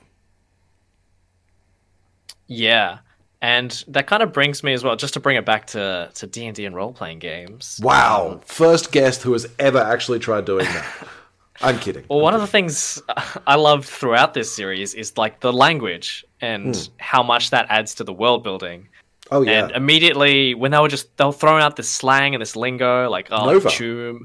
Yeah. 2.47 2.99
And 3.41 3.85
that 3.89 4.07
kind 4.07 4.23
of 4.23 4.33
brings 4.33 4.63
me 4.63 4.73
as 4.73 4.83
well, 4.83 4.97
just 4.97 5.15
to 5.15 5.21
bring 5.21 5.37
it 5.37 5.45
back 5.45 5.67
to 5.69 6.11
to 6.15 6.27
D 6.27 6.47
and 6.47 6.57
D 6.57 6.65
and 6.65 6.75
role 6.75 6.93
playing 6.93 7.19
games. 7.19 7.79
Wow. 7.83 8.33
Um, 8.33 8.41
First 8.41 8.91
guest 8.91 9.23
who 9.23 9.33
has 9.35 9.47
ever 9.59 9.79
actually 9.79 10.19
tried 10.19 10.47
doing 10.47 10.65
that. 10.65 10.87
I'm 11.63 11.79
kidding. 11.79 12.05
Well, 12.09 12.21
one 12.21 12.35
of 12.35 12.41
the 12.41 12.47
things 12.47 13.01
I 13.47 13.55
loved 13.57 13.85
throughout 13.89 14.35
this 14.35 14.53
series 14.55 14.95
is 14.95 15.17
like 15.17 15.41
the 15.41 15.53
language 15.53 16.25
and 16.41 16.89
how 16.99 17.23
much 17.23 17.51
that 17.51 17.67
adds 17.69 17.95
to 17.97 18.05
the 18.05 18.13
world 18.13 18.43
building. 18.43 18.89
Oh, 19.31 19.43
yeah. 19.43 19.65
And 19.65 19.73
immediately 19.73 20.55
when 20.55 20.71
they 20.73 20.79
were 20.79 20.89
just 20.89 21.17
they 21.17 21.25
were 21.25 21.33
throwing 21.33 21.63
out 21.63 21.77
this 21.77 21.89
slang 21.89 22.35
and 22.35 22.43
this 22.43 22.57
lingo, 22.57 23.09
like 23.09 23.29
oh 23.31 23.47
Nova. 23.47 23.69
choom, 23.69 24.21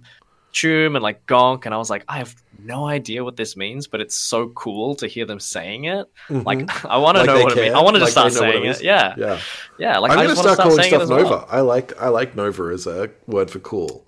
choom, 0.54 0.96
and 0.96 1.02
like 1.04 1.26
gonk, 1.26 1.66
and 1.66 1.74
I 1.74 1.78
was 1.78 1.90
like, 1.90 2.04
I 2.10 2.18
have 2.18 2.36
no 2.62 2.86
idea 2.86 3.24
what 3.24 3.38
this 3.38 3.56
means, 3.56 3.88
but 3.88 4.02
it's 4.02 4.16
so 4.16 4.50
cool 4.50 4.96
to 4.96 5.08
hear 5.08 5.26
them 5.26 5.40
saying 5.40 5.86
it. 5.86 6.06
Like 6.30 6.86
I 6.86 6.98
want 6.98 7.18
to 7.18 7.24
Mm-hmm. 7.24 7.28
Like 7.28 7.28
know 7.28 7.44
what 7.44 7.58
it 7.58 7.62
means. 7.62 7.76
I 7.76 7.82
wanted 7.82 8.00
to 8.00 8.06
Like 8.06 8.12
start 8.12 8.34
they 8.34 8.40
know 8.42 8.46
what 8.48 8.52
saying 8.54 8.66
it 8.66 8.78
it. 8.78 8.84
Yeah, 8.84 9.14
Yeah. 9.18 9.40
yeah. 9.78 9.98
Like 10.00 10.12
I'm 10.12 10.20
I 10.20 10.24
to 10.24 10.28
just 10.30 10.44
want 10.44 10.54
start 10.54 10.58
to 10.58 10.64
calling 10.64 10.78
saying 10.78 10.90
stuff 10.90 11.02
it 11.02 11.04
as 11.04 11.10
well. 11.10 11.24
Nova. 11.24 11.46
I 11.50 11.62
like 11.62 12.02
I 12.02 12.10
like 12.10 12.36
Nova 12.36 12.64
as 12.74 12.86
a 12.88 13.10
word 13.28 13.50
for 13.50 13.60
cool. 13.60 14.06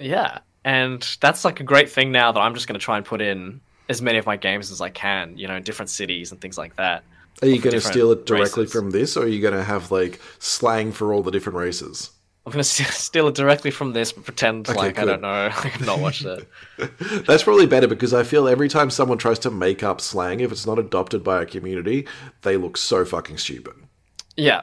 Yeah, 0.00 0.38
and 0.64 1.16
that's 1.20 1.44
like 1.44 1.60
a 1.60 1.64
great 1.64 1.90
thing 1.90 2.12
now 2.12 2.32
that 2.32 2.40
I'm 2.40 2.54
just 2.54 2.66
going 2.66 2.78
to 2.78 2.84
try 2.84 2.96
and 2.96 3.04
put 3.04 3.20
in 3.20 3.60
as 3.88 4.00
many 4.00 4.18
of 4.18 4.26
my 4.26 4.36
games 4.36 4.70
as 4.70 4.80
I 4.80 4.88
can, 4.88 5.36
you 5.36 5.46
know, 5.46 5.56
in 5.56 5.62
different 5.62 5.90
cities 5.90 6.32
and 6.32 6.40
things 6.40 6.56
like 6.56 6.76
that. 6.76 7.04
Are 7.42 7.48
you 7.48 7.60
going 7.60 7.74
to 7.74 7.80
steal 7.80 8.12
it 8.12 8.26
directly 8.26 8.64
races. 8.64 8.72
from 8.72 8.90
this, 8.90 9.16
or 9.16 9.24
are 9.24 9.28
you 9.28 9.40
going 9.40 9.54
to 9.54 9.64
have 9.64 9.90
like 9.90 10.20
slang 10.38 10.92
for 10.92 11.12
all 11.12 11.22
the 11.22 11.30
different 11.30 11.58
races? 11.58 12.10
I'm 12.46 12.52
gonna 12.52 12.64
steal 12.64 13.28
it 13.28 13.34
directly 13.34 13.70
from 13.70 13.92
this, 13.92 14.12
but 14.12 14.24
pretend 14.24 14.68
Okay, 14.68 14.78
like 14.78 14.98
I 14.98 15.04
don't 15.04 15.22
know. 15.22 15.50
I've 15.52 15.86
not 15.86 15.98
watched 15.98 16.24
it. 16.24 16.46
That's 17.26 17.42
probably 17.42 17.66
better 17.66 17.88
because 17.88 18.12
I 18.12 18.22
feel 18.22 18.48
every 18.48 18.68
time 18.68 18.90
someone 18.90 19.18
tries 19.18 19.38
to 19.40 19.50
make 19.50 19.82
up 19.82 20.00
slang, 20.00 20.40
if 20.40 20.52
it's 20.52 20.66
not 20.66 20.78
adopted 20.78 21.24
by 21.24 21.42
a 21.42 21.46
community, 21.46 22.06
they 22.42 22.56
look 22.56 22.76
so 22.76 23.04
fucking 23.04 23.38
stupid. 23.38 23.74
Yeah. 24.36 24.62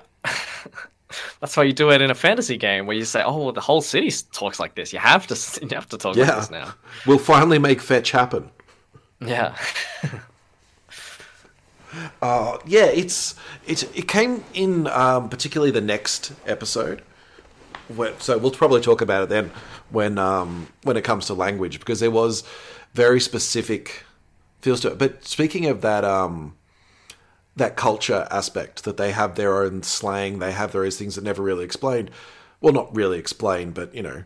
That's 1.40 1.56
why 1.58 1.64
you 1.64 1.74
do 1.74 1.92
it 1.92 2.02
in 2.02 2.10
a 2.12 2.16
fantasy 2.16 2.58
game 2.58 2.86
where 2.88 2.96
you 2.98 3.06
say, 3.06 3.22
"Oh, 3.24 3.38
well, 3.44 3.52
the 3.54 3.62
whole 3.62 3.82
city 3.82 4.12
talks 4.32 4.60
like 4.60 4.76
this. 4.76 4.92
You 4.94 5.00
have 5.00 5.28
to, 5.28 5.36
you 5.62 5.70
have 5.76 5.90
to 5.90 5.98
talk 5.98 6.16
like 6.16 6.28
Yeah. 6.28 6.36
this 6.36 6.50
now." 6.52 6.74
We'll 7.06 7.18
finally 7.20 7.60
make 7.60 7.82
fetch 7.82 8.12
happen. 8.12 8.50
Yeah, 9.20 9.56
Yeah, 12.66 12.86
it's 12.86 13.36
it's 13.68 13.84
it 13.84 14.08
came 14.08 14.44
in 14.54 14.88
um, 14.88 15.30
particularly 15.30 15.72
the 15.72 15.82
next 15.82 16.32
episode. 16.46 17.02
Where, 17.96 18.14
so 18.20 18.38
we'll 18.38 18.52
probably 18.52 18.80
talk 18.82 19.02
about 19.02 19.24
it 19.24 19.30
then 19.30 19.52
when 19.90 20.18
um, 20.18 20.68
when 20.84 20.96
it 20.96 21.04
comes 21.04 21.26
to 21.28 21.34
language 21.34 21.80
because 21.80 22.00
there 22.00 22.12
was 22.12 22.44
very 22.94 23.20
specific 23.20 24.04
feels 24.62 24.80
to 24.82 24.92
it. 24.92 24.98
But 24.98 25.26
speaking 25.26 25.66
of 25.66 25.82
that 25.82 26.06
um, 26.06 26.56
that 27.56 27.76
culture 27.76 28.28
aspect 28.32 28.84
that 28.84 28.98
they 28.98 29.12
have 29.12 29.36
their 29.36 29.62
own 29.64 29.84
slang, 29.84 30.40
they 30.40 30.52
have 30.52 30.72
those 30.72 30.98
things 30.98 31.16
that 31.16 31.24
never 31.24 31.42
really 31.44 31.66
explained. 31.66 32.12
Well, 32.60 32.74
not 32.74 32.96
really 32.96 33.20
explained, 33.20 33.74
but 33.74 33.94
you 33.96 34.04
know, 34.04 34.24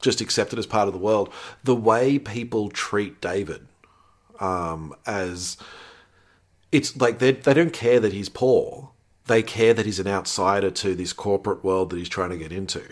just 0.00 0.20
accepted 0.20 0.58
as 0.58 0.66
part 0.66 0.86
of 0.88 0.94
the 0.94 1.00
world. 1.00 1.32
The 1.64 1.74
way 1.74 2.18
people 2.18 2.68
treat 2.70 3.20
David 3.20 3.66
um, 4.40 4.94
as 5.06 5.56
it's 6.70 6.96
like 6.96 7.18
they 7.18 7.32
they 7.32 7.54
don't 7.54 7.72
care 7.72 8.00
that 8.00 8.12
he's 8.12 8.28
poor. 8.28 8.90
They 9.26 9.42
care 9.42 9.72
that 9.74 9.86
he's 9.86 10.00
an 10.00 10.08
outsider 10.08 10.70
to 10.70 10.94
this 10.94 11.12
corporate 11.12 11.62
world 11.64 11.90
that 11.90 11.96
he's 11.96 12.08
trying 12.08 12.30
to 12.30 12.36
get 12.38 12.52
into. 12.52 12.82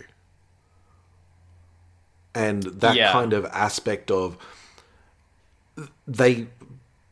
And 2.33 2.63
that 2.63 2.95
Yeah. 2.95 3.11
kind 3.11 3.33
of 3.33 3.45
aspect 3.47 4.09
of 4.09 4.37
they 6.07 6.47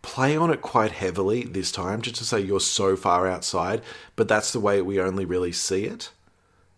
play 0.02 0.36
on 0.38 0.52
it 0.52 0.62
quite 0.62 0.92
heavily 0.92 1.44
this 1.44 1.72
time 1.72 2.02
just 2.02 2.16
to 2.18 2.24
say 2.24 2.40
you're 2.40 2.60
so 2.60 2.96
far 2.96 3.28
outside, 3.28 3.82
but 4.16 4.28
that's 4.28 4.52
the 4.54 4.60
way 4.60 4.82
we 4.82 5.00
only 5.00 5.26
really 5.26 5.52
see 5.52 5.86
it. 5.86 6.12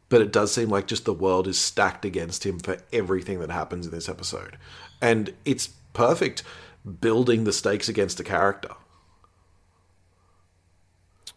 But 0.09 0.21
it 0.21 0.31
does 0.33 0.51
seem 0.53 0.69
like 0.69 0.87
just 0.87 1.05
the 1.05 1.13
world 1.13 1.47
is 1.47 1.57
stacked 1.59 2.03
against 2.03 2.45
him 2.45 2.59
for 2.59 2.77
everything 2.91 3.39
that 3.39 3.49
happens 3.51 3.85
in 3.85 3.91
this 3.91 4.09
episode. 4.09 4.57
And 5.01 5.33
it's 5.45 5.67
perfect 5.93 6.43
building 6.99 7.43
the 7.45 7.53
stakes 7.53 7.87
against 7.87 8.19
a 8.19 8.23
character. 8.23 8.71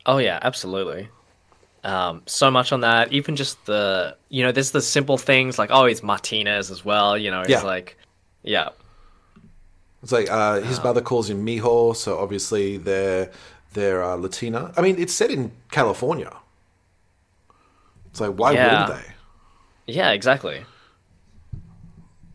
Oh 0.06 0.18
yeah, 0.18 0.38
absolutely. 0.42 1.08
Um, 1.82 2.22
so 2.26 2.50
much 2.50 2.72
on 2.72 2.80
that. 2.80 3.12
Even 3.12 3.36
just 3.36 3.64
the 3.66 4.16
you 4.28 4.42
know, 4.42 4.52
there's 4.52 4.70
the 4.70 4.82
simple 4.82 5.18
things 5.18 5.58
like 5.58 5.70
oh, 5.72 5.86
he's 5.86 6.02
Martinez 6.02 6.70
as 6.70 6.84
well. 6.84 7.16
You 7.16 7.30
know, 7.30 7.40
he's 7.40 7.50
Yeah. 7.50 7.62
like, 7.62 7.96
yeah, 8.42 8.70
It's 10.04 10.12
like 10.12 10.30
uh, 10.30 10.60
his 10.60 10.84
mother 10.84 11.00
calls 11.00 11.30
him 11.30 11.46
Mijo, 11.46 11.96
so 11.96 12.18
obviously 12.18 12.76
they're 12.76 13.32
they're 13.72 14.04
uh, 14.04 14.16
Latina. 14.16 14.70
I 14.76 14.82
mean, 14.82 14.96
it's 14.98 15.14
set 15.14 15.30
in 15.30 15.50
California. 15.70 16.30
It's 18.10 18.20
like 18.20 18.32
why 18.32 18.52
Yeah. 18.52 18.84
wouldn't 18.86 19.00
they? 19.00 19.12
yeah, 19.94 20.10
exactly. 20.10 20.66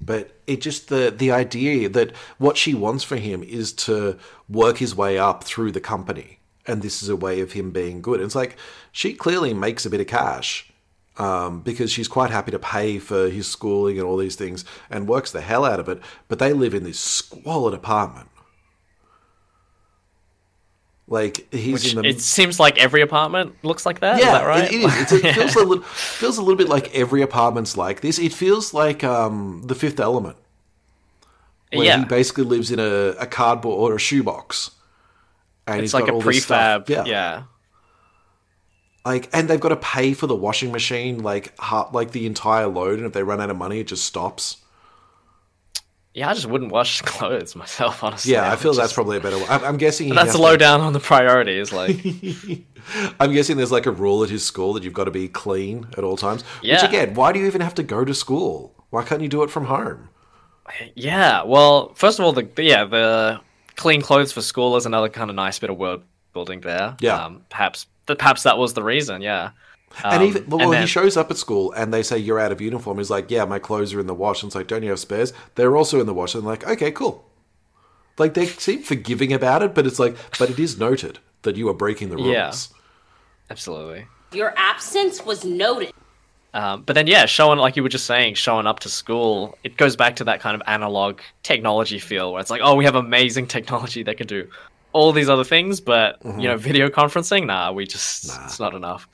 But 0.02 0.32
it 0.48 0.62
just 0.62 0.90
the 0.90 1.14
the 1.16 1.32
idea 1.32 1.90
that 1.90 2.16
what 2.40 2.58
she 2.58 2.74
wants 2.74 3.04
for 3.04 3.18
him 3.18 3.44
is 3.44 3.72
to 3.86 4.18
work 4.50 4.78
his 4.80 4.96
way 4.96 5.20
up 5.20 5.44
through 5.44 5.72
the 5.72 5.80
company, 5.80 6.40
and 6.66 6.82
this 6.82 7.04
is 7.04 7.10
a 7.10 7.16
way 7.16 7.40
of 7.40 7.52
him 7.52 7.70
being 7.70 8.02
good. 8.02 8.20
It's 8.20 8.34
like 8.34 8.58
she 8.92 9.14
clearly 9.14 9.54
makes 9.54 9.86
a 9.86 9.92
bit 9.92 10.02
of 10.02 10.08
cash 10.08 10.69
um, 11.20 11.62
because 11.62 11.92
she's 11.92 12.08
quite 12.08 12.32
happy 12.32 12.52
to 12.52 12.60
pay 12.60 12.98
for 12.98 13.30
his 13.30 13.48
schooling 13.48 14.00
and 14.00 14.08
all 14.08 14.18
these 14.18 14.36
things, 14.36 14.66
and 14.90 15.08
works 15.08 15.32
the 15.32 15.42
hell 15.42 15.66
out 15.66 15.80
of 15.80 15.90
it. 15.90 16.02
But 16.28 16.40
they 16.40 16.54
live 16.54 16.74
in 16.74 16.84
this 16.84 17.00
squalid 17.00 17.74
apartment. 17.74 18.30
Like 21.10 21.52
he's 21.52 21.74
Which 21.74 21.94
in 21.96 22.02
the 22.02 22.08
it 22.08 22.22
seems 22.22 22.60
like 22.60 22.78
every 22.78 23.02
apartment 23.02 23.56
looks 23.64 23.84
like 23.84 24.00
that. 24.02 24.20
yeah, 24.20 24.32
that 24.34 24.46
right? 24.46 24.72
it, 24.72 24.82
it 24.82 25.12
is. 25.12 25.12
It 25.26 25.34
feels 25.34 25.56
a 25.56 25.64
little 25.66 25.84
feels 25.84 26.38
a 26.38 26.42
little 26.42 26.56
bit 26.56 26.70
like 26.70 26.94
every 26.96 27.24
apartment's 27.24 27.76
like 27.76 28.02
this. 28.02 28.20
It 28.20 28.32
feels 28.32 28.76
like 28.76 29.04
um, 29.04 29.64
the 29.66 29.74
Fifth 29.74 30.00
Element, 30.00 30.38
where 31.74 31.84
yeah, 31.84 31.98
he 31.98 32.06
basically 32.06 32.44
lives 32.44 32.70
in 32.70 32.80
a, 32.80 33.16
a 33.20 33.26
cardboard 33.26 33.92
or 33.92 33.96
a 33.96 34.00
shoebox, 34.00 34.70
and 35.66 35.82
it's 35.82 35.96
like 35.96 36.08
a 36.08 36.12
all 36.12 36.22
this 36.22 36.44
stuff. 36.44 36.86
prefab. 36.86 37.08
Yeah. 37.08 37.44
Like 39.10 39.30
and 39.34 39.48
they've 39.48 39.60
got 39.60 39.70
to 39.70 39.76
pay 39.76 40.14
for 40.14 40.28
the 40.28 40.36
washing 40.36 40.72
machine, 40.72 41.24
like 41.24 41.58
ha- 41.60 41.90
like 41.92 42.12
the 42.12 42.26
entire 42.26 42.68
load, 42.68 42.98
and 43.00 43.06
if 43.08 43.14
they 43.14 43.24
run 43.24 43.42
out 43.42 43.50
of 43.50 43.58
money, 43.58 43.80
it 43.80 43.88
just 43.88 44.06
stops. 44.06 44.58
Yeah, 46.14 46.30
I 46.30 46.34
just 46.34 46.48
wouldn't 46.48 46.72
wash 46.72 47.02
clothes 47.14 47.56
myself, 47.56 48.04
honestly. 48.04 48.34
Yeah, 48.34 48.52
I 48.52 48.56
feel 48.56 48.72
Just- 48.72 48.80
that's 48.82 48.94
probably 48.94 49.18
a 49.18 49.20
better 49.20 49.38
Way. 49.38 49.46
I'm, 49.50 49.64
I'm 49.64 49.78
guessing 49.78 50.10
that's 50.14 50.34
a 50.34 50.38
to- 50.38 50.44
low 50.44 50.58
down 50.58 50.82
on 50.82 50.94
the 50.94 51.00
priorities. 51.00 51.72
Like, 51.72 51.98
I'm 53.20 53.32
guessing 53.34 53.58
there's 53.58 53.72
like 53.72 53.86
a 53.86 53.92
rule 53.92 54.24
at 54.24 54.30
his 54.30 54.46
school 54.46 54.74
that 54.74 54.84
you've 54.84 54.94
got 54.94 55.06
to 55.06 55.12
be 55.12 55.28
clean 55.28 55.88
at 55.98 56.04
all 56.04 56.18
times. 56.18 56.44
Which 56.62 56.84
again, 56.84 57.14
why 57.14 57.32
do 57.32 57.40
you 57.40 57.46
even 57.48 57.62
have 57.62 57.76
to 57.76 57.84
go 57.84 58.04
to 58.06 58.14
school? 58.14 58.76
Why 58.90 59.04
can't 59.04 59.22
you 59.22 59.28
do 59.30 59.44
it 59.44 59.50
from 59.52 59.66
home? 59.66 60.10
yeah. 60.96 61.44
Well, 61.44 61.94
first 61.96 62.20
of 62.20 62.26
all, 62.26 62.34
the 62.34 62.48
yeah 62.58 62.86
the 62.86 63.40
clean 63.76 64.02
clothes 64.02 64.32
for 64.32 64.42
school 64.42 64.76
is 64.78 64.86
another 64.86 65.10
kind 65.10 65.30
of 65.30 65.36
nice 65.36 65.58
bit 65.60 65.70
of 65.70 65.78
world 65.78 66.04
building 66.34 66.62
there. 66.62 66.96
Yeah. 67.00 67.24
Um, 67.26 67.44
perhaps 67.50 67.86
perhaps 68.16 68.44
that 68.44 68.58
was 68.58 68.74
the 68.74 68.84
reason. 68.84 69.22
Yeah. 69.22 69.52
And 70.04 70.22
Um, 70.22 70.28
even 70.30 70.46
well, 70.48 70.72
and 70.72 70.82
he 70.82 70.88
shows 70.88 71.18
up 71.18 71.32
at 71.32 71.38
school 71.38 71.72
and 71.74 71.94
they 71.94 72.04
say 72.04 72.18
you're 72.18 72.40
out 72.40 72.52
of 72.52 72.62
uniform. 72.62 73.00
He's 73.00 73.10
like, 73.10 73.32
"Yeah, 73.32 73.46
my 73.46 73.60
clothes 73.60 73.94
are 73.94 74.00
in 74.00 74.08
the 74.08 74.14
wash." 74.14 74.44
And 74.44 74.50
it's 74.50 74.56
like, 74.56 74.68
"Don't 74.68 74.84
you 74.84 74.90
have 74.90 75.00
spares?" 75.00 75.34
They're 75.56 75.76
also 75.76 76.00
in 76.00 76.06
the 76.06 76.14
wash. 76.14 76.36
And 76.36 76.46
like, 76.46 76.66
okay, 76.68 76.92
cool. 76.92 77.26
Like 78.18 78.34
they 78.34 78.46
seem 78.46 78.84
forgiving 78.84 79.34
about 79.34 79.64
it, 79.64 79.74
but 79.74 79.88
it's 79.88 79.98
like, 80.00 80.16
but 80.38 80.50
it 80.50 80.60
is 80.60 80.78
noted 80.78 81.20
that 81.42 81.56
you 81.56 81.68
are 81.70 81.74
breaking 81.74 82.10
the 82.10 82.18
rules. 82.18 82.28
Yeah. 82.28 82.54
Absolutely. 83.50 84.06
Your 84.32 84.54
absence 84.58 85.26
was 85.26 85.44
noted. 85.44 85.92
Um, 86.54 86.82
but 86.84 86.94
then, 86.94 87.08
yeah, 87.08 87.26
showing 87.26 87.60
like 87.60 87.76
you 87.76 87.84
were 87.84 87.90
just 87.90 88.06
saying, 88.06 88.34
showing 88.34 88.68
up 88.68 88.80
to 88.82 88.90
school, 88.90 89.58
it 89.64 89.78
goes 89.78 89.96
back 89.96 90.16
to 90.18 90.24
that 90.26 90.40
kind 90.40 90.56
of 90.56 90.62
analog 90.68 91.20
technology 91.44 92.00
feel 92.00 92.34
where 92.34 92.42
it's 92.42 92.50
like, 92.50 92.62
oh, 92.64 92.76
we 92.76 92.86
have 92.86 92.96
amazing 92.96 93.48
technology 93.56 94.04
that 94.04 94.18
can 94.18 94.28
do 94.28 94.50
all 94.92 95.12
these 95.12 95.30
other 95.30 95.44
things, 95.44 95.82
but 95.82 96.18
you 96.24 96.32
mm-hmm. 96.32 96.42
know, 96.42 96.58
video 96.58 96.90
conferencing, 96.90 97.46
nah, 97.46 97.72
we 97.72 97.86
just 97.86 98.26
it's 98.44 98.60
not 98.60 98.74
enough. 98.74 99.08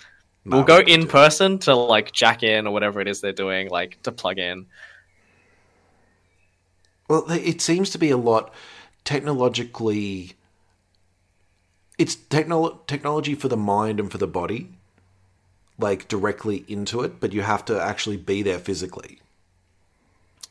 we'll 0.46 0.64
go 0.64 0.80
we 0.80 0.94
in 0.94 1.08
person 1.08 1.58
to 1.60 1.76
like 1.76 2.12
jack 2.12 2.44
in 2.44 2.68
or 2.68 2.74
whatever 2.74 3.02
it 3.02 3.08
is 3.08 3.22
they're 3.22 3.34
doing, 3.34 3.70
like 3.70 4.02
to 4.04 4.12
plug 4.12 4.40
in. 4.40 4.68
Well, 7.08 7.26
it 7.30 7.62
seems 7.62 7.90
to 7.92 7.98
be 7.98 8.10
a 8.10 8.18
lot 8.18 8.54
technologically. 9.04 10.34
It's 11.98 12.16
technolo- 12.16 12.86
technology 12.88 13.36
for 13.36 13.48
the 13.48 13.58
mind 13.58 14.00
and 14.00 14.12
for 14.12 14.18
the 14.18 14.28
body, 14.28 14.72
like 15.78 16.08
directly 16.08 16.66
into 16.68 17.02
it, 17.02 17.20
but 17.20 17.32
you 17.32 17.42
have 17.42 17.64
to 17.66 17.80
actually 17.80 18.18
be 18.18 18.42
there 18.42 18.60
physically. 18.60 19.20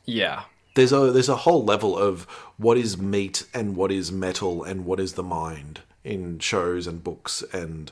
Yeah, 0.05 0.45
there's 0.75 0.93
a 0.93 1.11
there's 1.11 1.29
a 1.29 1.37
whole 1.37 1.65
level 1.65 1.97
of 1.97 2.25
what 2.57 2.77
is 2.77 2.99
meat 2.99 3.45
and 3.55 3.77
what 3.77 3.91
is 3.91 4.13
metal 4.13 4.63
and 4.63 4.85
what 4.85 5.01
is 5.01 5.15
the 5.15 5.23
mind 5.23 5.81
in 6.03 6.39
shows 6.39 6.87
and 6.87 7.03
books 7.03 7.43
and 7.53 7.91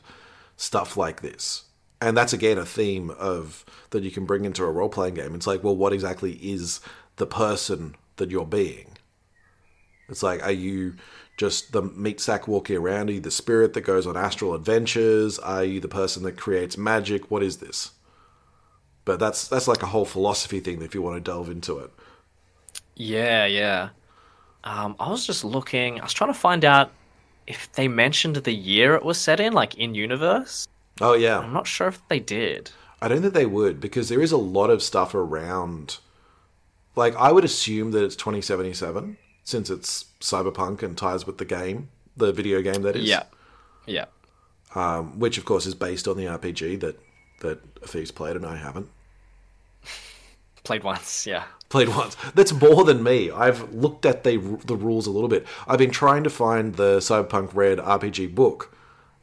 stuff 0.57 0.97
like 0.97 1.23
this. 1.23 1.65
And 2.01 2.17
that's 2.17 2.33
again 2.33 2.59
a 2.59 2.67
theme 2.67 3.11
of 3.11 3.65
that 3.91 4.03
you 4.03 4.11
can 4.11 4.27
bring 4.27 4.45
into 4.45 4.65
a 4.65 4.71
role 4.71 4.89
playing 4.89 5.15
game. 5.15 5.35
It's 5.35 5.47
like, 5.47 5.63
well, 5.63 5.77
what 5.77 5.93
exactly 5.93 6.33
is 6.33 6.81
the 7.17 7.27
person 7.27 7.95
that 8.17 8.31
you're 8.31 8.45
being? 8.45 8.89
It's 10.09 10.23
like, 10.23 10.43
are 10.43 10.53
you 10.53 10.95
just 11.37 11.73
the 11.73 11.83
meat 11.83 12.21
sack 12.21 12.47
walking 12.49 12.77
around? 12.77 13.09
Are 13.09 13.15
you 13.15 13.21
the 13.21 13.31
spirit 13.31 13.73
that 13.75 13.83
goes 13.83 14.07
on 14.07 14.17
astral 14.17 14.55
adventures? 14.55 15.39
Are 15.39 15.65
you 15.65 15.81
the 15.81 15.89
person 15.89 16.25
that 16.25 16.37
creates 16.37 16.77
magic? 16.77 17.31
What 17.31 17.43
is 17.43 17.59
this? 17.59 17.93
But 19.05 19.19
that's 19.19 19.49
that's 19.49 19.69
like 19.69 19.83
a 19.83 19.87
whole 19.87 20.05
philosophy 20.05 20.61
thing 20.61 20.83
if 20.83 20.95
you 20.95 21.03
want 21.03 21.17
to 21.17 21.31
delve 21.31 21.49
into 21.49 21.79
it. 21.79 21.91
Yeah, 22.97 23.47
yeah. 23.47 23.91
Um, 24.65 24.97
I 25.01 25.09
was 25.11 25.27
just 25.27 25.45
looking. 25.45 26.01
I 26.01 26.05
was 26.05 26.13
trying 26.13 26.33
to 26.33 26.39
find 26.39 26.65
out 26.65 26.93
if 27.47 27.71
they 27.73 27.89
mentioned 27.89 28.37
the 28.37 28.53
year 28.53 28.95
it 28.95 29.05
was 29.05 29.19
set 29.19 29.41
in, 29.41 29.53
like 29.53 29.75
in 29.77 29.95
universe. 29.95 30.69
Oh 31.01 31.15
yeah. 31.15 31.39
I'm 31.39 31.53
not 31.53 31.67
sure 31.67 31.89
if 31.89 32.07
they 32.09 32.21
did. 32.21 32.71
I 33.01 33.09
don't 33.09 33.23
think 33.23 33.35
they 33.35 33.47
would 33.47 33.81
because 33.81 34.09
there 34.09 34.23
is 34.23 34.33
a 34.33 34.37
lot 34.37 34.71
of 34.71 34.83
stuff 34.83 35.15
around. 35.15 35.99
Like 36.95 37.17
I 37.17 37.33
would 37.33 37.45
assume 37.45 37.91
that 37.93 38.05
it's 38.05 38.17
2077 38.17 39.17
since 39.45 39.71
it's 39.71 40.05
cyberpunk 40.21 40.83
and 40.83 40.97
ties 40.97 41.27
with 41.27 41.39
the 41.39 41.45
game, 41.45 41.89
the 42.17 42.33
video 42.33 42.63
game 42.63 42.83
that 42.83 42.95
is. 42.95 43.05
Yeah, 43.05 43.25
yeah. 43.87 44.05
Um, 44.75 45.19
which 45.19 45.39
of 45.39 45.45
course 45.45 45.67
is 45.67 45.75
based 45.75 46.07
on 46.07 46.17
the 46.17 46.27
RPG 46.27 46.81
that 46.81 47.01
that 47.41 47.61
Afif's 47.83 48.13
played 48.13 48.37
and 48.37 48.47
I 48.47 48.57
haven't 48.57 48.89
Played 50.65 50.85
once. 50.85 51.27
Yeah. 51.27 51.45
Played 51.73 51.89
once. 52.01 52.17
That's 52.35 52.53
more 52.53 52.85
than 52.85 53.03
me. 53.03 53.31
I've 53.33 53.73
looked 53.75 54.07
at 54.07 54.23
the 54.23 54.37
the 54.65 54.77
rules 54.77 55.07
a 55.09 55.11
little 55.11 55.29
bit. 55.29 55.47
I've 55.67 55.79
been 55.79 55.91
trying 55.91 56.23
to 56.25 56.31
find 56.31 56.75
the 56.77 56.99
Cyberpunk 56.99 57.51
Red 57.55 57.79
RPG 57.79 58.35
book 58.35 58.73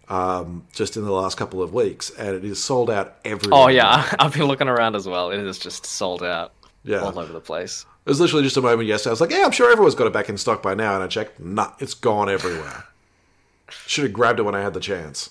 um, 0.09 0.65
just 0.73 0.97
in 0.97 1.05
the 1.05 1.12
last 1.12 1.38
couple 1.38 1.62
of 1.62 1.73
weeks, 1.73 2.09
and 2.09 2.35
it 2.35 2.43
is 2.43 2.62
sold 2.62 2.89
out 2.89 3.15
everywhere. 3.23 3.59
Oh 3.62 3.67
yeah, 3.67 4.13
I've 4.19 4.33
been 4.33 4.45
looking 4.45 4.67
around 4.67 4.95
as 4.95 5.07
well. 5.07 5.31
It 5.31 5.39
is 5.39 5.57
just 5.59 5.85
sold 5.85 6.23
out 6.23 6.51
Yeah. 6.83 7.01
all 7.01 7.17
over 7.17 7.31
the 7.31 7.39
place. 7.41 7.85
It 8.05 8.09
was 8.09 8.19
literally 8.19 8.43
just 8.43 8.57
a 8.57 8.62
moment 8.62 8.88
yesterday. 8.88 9.12
I 9.12 9.13
was 9.13 9.21
like, 9.21 9.29
yeah, 9.29 9.43
I'm 9.45 9.51
sure 9.51 9.71
everyone's 9.71 9.93
got 9.93 10.07
it 10.07 10.13
back 10.13 10.29
in 10.29 10.38
stock 10.38 10.63
by 10.63 10.73
now. 10.73 10.95
And 10.95 11.03
I 11.03 11.07
checked, 11.07 11.39
nah, 11.39 11.73
it's 11.77 11.93
gone 11.93 12.27
everywhere. 12.27 12.85
Should 13.85 14.05
have 14.05 14.13
grabbed 14.13 14.39
it 14.39 14.43
when 14.43 14.55
I 14.55 14.62
had 14.62 14.73
the 14.73 14.79
chance, 14.79 15.29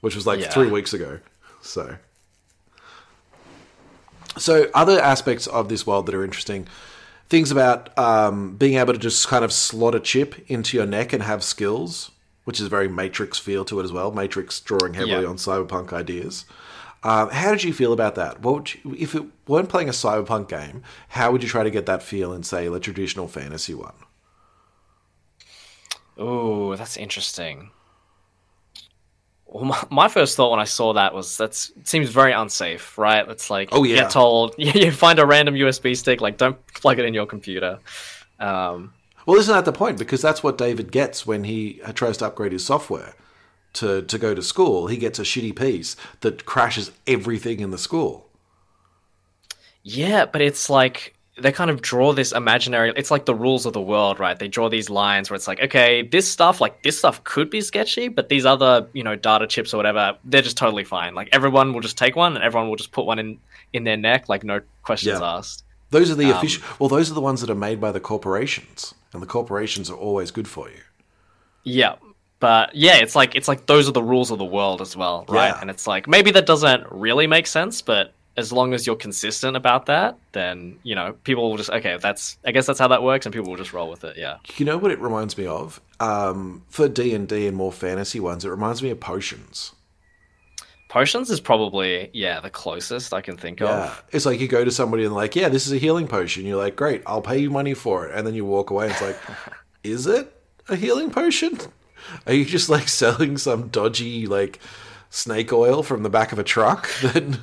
which 0.00 0.16
was 0.16 0.26
like 0.26 0.40
Yeah. 0.40 0.50
three 0.50 0.68
weeks 0.70 0.92
ago. 0.92 1.20
So, 1.60 1.94
so 4.38 4.68
other 4.74 5.00
aspects 5.00 5.46
of 5.46 5.68
this 5.68 5.86
world 5.86 6.06
that 6.06 6.14
are 6.14 6.24
interesting, 6.24 6.66
things 7.28 7.50
about 7.50 7.96
um, 7.98 8.56
being 8.56 8.74
able 8.78 8.92
to 8.92 8.98
just 8.98 9.26
kind 9.28 9.44
of 9.44 9.52
slot 9.52 9.94
a 9.94 10.00
chip 10.00 10.34
into 10.50 10.76
your 10.76 10.86
neck 10.86 11.12
and 11.12 11.22
have 11.22 11.42
skills, 11.42 12.10
which 12.44 12.60
is 12.60 12.66
a 12.66 12.68
very 12.70 12.88
Matrix 12.88 13.38
feel 13.38 13.64
to 13.66 13.80
it 13.80 13.84
as 13.84 13.92
well. 13.92 14.10
Matrix 14.12 14.60
drawing 14.60 14.94
heavily 14.94 15.22
Yeah. 15.22 15.28
on 15.28 15.36
cyberpunk 15.36 15.92
ideas. 15.92 16.44
Um, 17.02 17.28
how 17.30 17.50
did 17.50 17.64
you 17.64 17.72
feel 17.74 17.92
about 17.92 18.14
that? 18.14 18.40
What 18.40 18.54
would 18.54 18.74
you, 18.74 18.94
if 18.98 19.14
it 19.14 19.24
weren't 19.46 19.68
playing 19.68 19.88
a 19.90 19.92
cyberpunk 19.92 20.48
game? 20.48 20.82
How 21.08 21.30
would 21.32 21.42
you 21.42 21.48
try 21.48 21.62
to 21.62 21.70
get 21.70 21.84
that 21.86 22.02
feel 22.02 22.32
in, 22.32 22.42
say, 22.42 22.66
a 22.66 22.80
traditional 22.80 23.28
fantasy 23.28 23.74
one? 23.74 23.92
Ooh, 26.18 26.74
that's 26.76 26.96
interesting. 26.96 27.70
Well, 29.54 29.64
my, 29.66 29.86
my 29.90 30.08
first 30.08 30.36
thought 30.36 30.50
when 30.50 30.58
I 30.58 30.64
saw 30.64 30.94
that 30.94 31.14
was 31.14 31.36
that 31.38 31.54
seems 31.54 32.10
very 32.10 32.32
unsafe, 32.32 32.98
right? 32.98 33.26
It's 33.28 33.50
like 33.50 33.68
Oh, 33.70 33.84
you 33.84 33.94
yeah. 33.94 34.02
get 34.02 34.10
told 34.10 34.54
you 34.58 34.90
find 34.90 35.18
a 35.20 35.24
random 35.24 35.54
USB 35.54 35.96
stick, 35.96 36.20
like 36.20 36.36
don't 36.38 36.58
plug 36.74 36.98
it 36.98 37.04
in 37.04 37.14
your 37.14 37.26
computer. 37.26 37.78
Um, 38.40 38.92
Well, 39.26 39.38
isn't 39.38 39.54
that 39.54 39.64
the 39.64 39.72
point? 39.72 39.96
Because 39.98 40.20
that's 40.20 40.42
what 40.42 40.58
David 40.58 40.90
gets 40.90 41.24
when 41.24 41.44
he 41.44 41.80
tries 41.94 42.16
to 42.18 42.26
upgrade 42.26 42.50
his 42.52 42.64
software 42.66 43.14
to 43.74 44.02
to 44.02 44.18
go 44.18 44.34
to 44.34 44.42
school. 44.42 44.88
He 44.88 44.96
gets 44.96 45.20
a 45.20 45.22
shitty 45.22 45.54
piece 45.56 45.96
that 46.22 46.44
crashes 46.44 46.90
everything 47.06 47.60
in 47.60 47.70
the 47.70 47.78
school. 47.78 48.26
Yeah, 49.84 50.26
but 50.26 50.40
it's 50.42 50.68
like 50.68 51.14
they 51.36 51.50
kind 51.50 51.70
of 51.70 51.82
draw 51.82 52.12
this 52.12 52.30
imaginary. 52.32 52.92
It's 52.96 53.10
like 53.10 53.24
the 53.24 53.34
rules 53.34 53.66
of 53.66 53.72
the 53.72 53.80
world, 53.80 54.20
right? 54.20 54.38
They 54.38 54.46
draw 54.48 54.68
these 54.68 54.88
lines 54.88 55.30
where 55.30 55.34
it's 55.34 55.48
like, 55.48 55.60
okay, 55.60 56.02
this 56.02 56.30
stuff, 56.30 56.60
like 56.60 56.82
this 56.84 56.96
stuff, 56.98 57.24
could 57.24 57.50
be 57.50 57.60
sketchy, 57.60 58.06
but 58.08 58.28
these 58.28 58.46
other, 58.46 58.86
you 58.92 59.02
know, 59.02 59.16
data 59.16 59.46
chips 59.48 59.74
or 59.74 59.76
whatever, 59.78 60.16
they're 60.24 60.42
just 60.42 60.56
totally 60.56 60.84
fine. 60.84 61.14
Like 61.14 61.28
everyone 61.32 61.72
will 61.72 61.80
just 61.80 61.98
take 61.98 62.14
one, 62.14 62.36
and 62.36 62.44
everyone 62.44 62.68
will 62.68 62.76
just 62.76 62.92
put 62.92 63.04
one 63.04 63.18
in 63.18 63.38
in 63.72 63.82
their 63.84 63.96
neck, 63.96 64.28
like 64.28 64.44
no 64.44 64.60
questions 64.84 65.18
Yeah. 65.18 65.26
asked. 65.36 65.64
Those 65.90 66.10
are 66.10 66.14
the 66.14 66.26
Um, 66.26 66.36
official. 66.38 66.62
Well, 66.78 66.88
those 66.88 67.10
are 67.10 67.14
the 67.14 67.20
ones 67.20 67.40
that 67.40 67.50
are 67.50 67.54
made 67.56 67.80
by 67.80 67.90
the 67.90 68.00
corporations, 68.00 68.94
and 69.12 69.20
the 69.20 69.26
corporations 69.26 69.90
are 69.90 69.96
always 69.96 70.30
good 70.30 70.46
for 70.46 70.68
you. 70.68 70.80
Yeah. 71.64 71.94
But 72.40 72.74
yeah, 72.74 72.96
it's 72.96 73.16
like 73.16 73.34
it's 73.34 73.48
like 73.48 73.66
those 73.66 73.88
are 73.88 73.92
the 73.92 74.02
rules 74.02 74.30
of 74.30 74.38
the 74.38 74.44
world 74.44 74.80
as 74.80 74.96
well, 74.96 75.24
right? 75.28 75.48
Yeah. 75.48 75.60
And 75.60 75.70
it's 75.70 75.86
like 75.86 76.06
maybe 76.06 76.30
that 76.32 76.46
doesn't 76.46 76.84
really 76.90 77.26
make 77.26 77.46
sense, 77.46 77.80
but 77.82 78.12
as 78.36 78.52
long 78.52 78.74
as 78.74 78.86
you're 78.86 78.96
consistent 78.96 79.56
about 79.56 79.86
that, 79.86 80.16
then 80.32 80.78
you 80.82 80.94
know 80.94 81.14
people 81.24 81.48
will 81.50 81.56
just 81.56 81.70
okay. 81.70 81.96
That's 82.00 82.38
I 82.44 82.52
guess 82.52 82.66
that's 82.66 82.78
how 82.78 82.88
that 82.88 83.02
works, 83.02 83.26
and 83.26 83.32
people 83.32 83.50
will 83.50 83.56
just 83.58 83.72
roll 83.72 83.88
with 83.90 84.04
it. 84.04 84.16
Yeah. 84.16 84.38
You 84.56 84.64
know 84.64 84.76
what 84.78 84.90
it 84.90 85.00
reminds 85.00 85.38
me 85.38 85.46
of? 85.46 85.80
Um, 86.00 86.62
for 86.68 86.88
D 86.88 87.14
and 87.14 87.28
D 87.28 87.46
and 87.46 87.56
more 87.56 87.72
fantasy 87.72 88.20
ones, 88.20 88.44
it 88.44 88.48
reminds 88.50 88.82
me 88.82 88.90
of 88.90 89.00
potions. 89.00 89.72
Potions 90.88 91.28
is 91.30 91.40
probably 91.40 92.08
yeah 92.12 92.38
the 92.40 92.50
closest 92.50 93.12
I 93.12 93.20
can 93.20 93.36
think 93.36 93.58
Yeah, 93.60 93.86
of. 93.86 94.04
it's 94.12 94.26
like 94.26 94.38
you 94.38 94.46
go 94.46 94.64
to 94.64 94.70
somebody 94.70 95.04
and 95.04 95.12
like, 95.14 95.34
yeah, 95.34 95.48
this 95.48 95.66
is 95.66 95.72
a 95.72 95.78
healing 95.78 96.06
potion. 96.06 96.46
You're 96.46 96.56
like, 96.62 96.76
great, 96.76 97.02
I'll 97.06 97.22
pay 97.22 97.38
you 97.38 97.50
money 97.50 97.74
for 97.74 98.06
it, 98.06 98.14
and 98.16 98.24
then 98.26 98.34
you 98.34 98.44
walk 98.44 98.70
away. 98.70 98.84
and 98.84 98.92
It's 98.92 99.02
like, 99.02 99.18
is 99.82 100.06
it 100.06 100.32
a 100.68 100.76
healing 100.76 101.10
potion? 101.10 101.58
Are 102.26 102.32
you 102.34 102.44
just 102.44 102.68
like 102.68 102.88
selling 103.02 103.38
some 103.38 103.68
dodgy 103.68 104.26
like 104.26 104.60
snake 105.10 105.52
oil 105.52 105.82
from 105.82 106.02
the 106.04 106.10
back 106.10 106.30
of 106.32 106.38
a 106.38 106.44
truck 106.44 106.88
that 107.02 107.40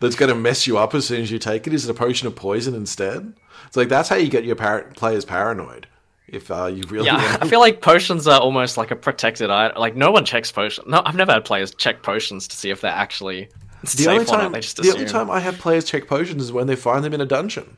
that's 0.00 0.16
going 0.16 0.28
to 0.28 0.34
mess 0.34 0.66
you 0.66 0.78
up 0.78 0.94
as 0.94 1.06
soon 1.06 1.22
as 1.22 1.30
you 1.30 1.38
take 1.38 1.66
it? 1.66 1.72
Is 1.72 1.86
it 1.86 1.90
a 1.90 1.94
potion 1.94 2.26
of 2.28 2.36
poison 2.36 2.74
instead? 2.74 3.34
It's 3.66 3.76
like 3.76 3.88
that's 3.88 4.08
how 4.08 4.16
you 4.16 4.28
get 4.28 4.44
your 4.44 4.56
par- 4.56 4.90
players 4.96 5.24
paranoid. 5.24 5.86
If 6.28 6.50
uh, 6.50 6.66
you 6.66 6.82
really 6.88 7.06
Yeah, 7.06 7.16
want 7.16 7.42
I 7.42 7.48
feel 7.48 7.60
like 7.60 7.82
potions 7.82 8.26
are 8.26 8.40
almost 8.40 8.76
like 8.76 8.90
a 8.90 8.96
protected 8.96 9.50
item. 9.50 9.78
Like 9.78 9.96
no 9.96 10.10
one 10.10 10.24
checks 10.24 10.50
potions. 10.50 10.86
No, 10.86 11.02
I've 11.04 11.16
never 11.16 11.32
had 11.32 11.44
players 11.44 11.74
check 11.74 12.02
potions 12.02 12.48
to 12.48 12.56
see 12.56 12.70
if 12.70 12.80
they're 12.80 12.90
actually 12.90 13.48
the 13.82 13.88
safe 13.88 14.08
only 14.08 14.24
time 14.24 14.52
They 14.52 14.60
just 14.60 14.76
the 14.76 14.92
only 14.92 15.04
time 15.04 15.30
I 15.30 15.40
have 15.40 15.58
players 15.58 15.84
check 15.84 16.06
potions 16.06 16.42
is 16.42 16.52
when 16.52 16.66
they 16.66 16.76
find 16.76 17.04
them 17.04 17.12
in 17.12 17.20
a 17.20 17.26
dungeon. 17.26 17.76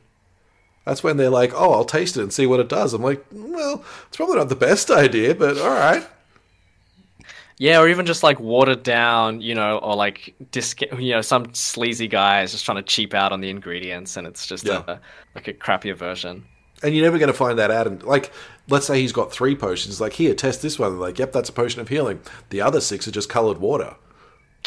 That's 0.85 1.03
when 1.03 1.17
they're 1.17 1.31
like, 1.31 1.51
"Oh, 1.55 1.73
I'll 1.73 1.83
taste 1.83 2.15
it 2.15 2.21
and 2.21 2.31
see 2.31 2.45
what 2.45 2.59
it 2.59 2.69
does." 2.69 2.93
I'm 2.93 3.01
like, 3.01 3.25
"Well, 3.31 3.83
it's 4.07 4.17
probably 4.17 4.35
not 4.35 4.49
the 4.49 4.55
best 4.55 4.91
idea, 4.91 5.33
but 5.33 5.57
all 5.57 5.71
right." 5.71 6.07
Yeah, 7.57 7.79
or 7.79 7.87
even 7.87 8.05
just 8.05 8.21
like 8.21 8.39
watered 8.39 8.83
down, 8.83 9.39
you 9.41 9.55
know, 9.55 9.77
or 9.77 9.95
like 9.95 10.35
disc, 10.51 10.81
you 10.81 11.11
know, 11.11 11.21
some 11.21 11.53
sleazy 11.53 12.07
guy 12.07 12.41
is 12.41 12.51
just 12.51 12.65
trying 12.65 12.77
to 12.77 12.83
cheap 12.83 13.13
out 13.13 13.31
on 13.31 13.39
the 13.39 13.49
ingredients, 13.49 14.17
and 14.17 14.27
it's 14.27 14.45
just 14.45 14.65
Yeah. 14.65 14.83
a, 14.87 14.99
like 15.35 15.47
a 15.47 15.53
crappier 15.53 15.95
version. 15.95 16.45
And 16.83 16.93
you're 16.93 17.05
never 17.05 17.17
going 17.17 17.31
to 17.31 17.33
find 17.33 17.57
that 17.57 17.71
out. 17.71 17.87
And 17.87 18.03
like, 18.03 18.31
let's 18.67 18.85
say 18.85 18.99
he's 18.99 19.13
got 19.13 19.31
three 19.31 19.55
potions. 19.55 20.01
Like, 20.01 20.13
here, 20.13 20.33
test 20.35 20.61
this 20.61 20.77
one. 20.77 20.99
Like, 20.99 21.17
yep, 21.17 21.31
that's 21.31 21.47
a 21.47 21.53
potion 21.53 21.79
of 21.79 21.87
healing. 21.87 22.19
The 22.49 22.59
other 22.59 22.81
six 22.81 23.07
are 23.07 23.11
just 23.11 23.29
colored 23.29 23.59
water. 23.59 23.95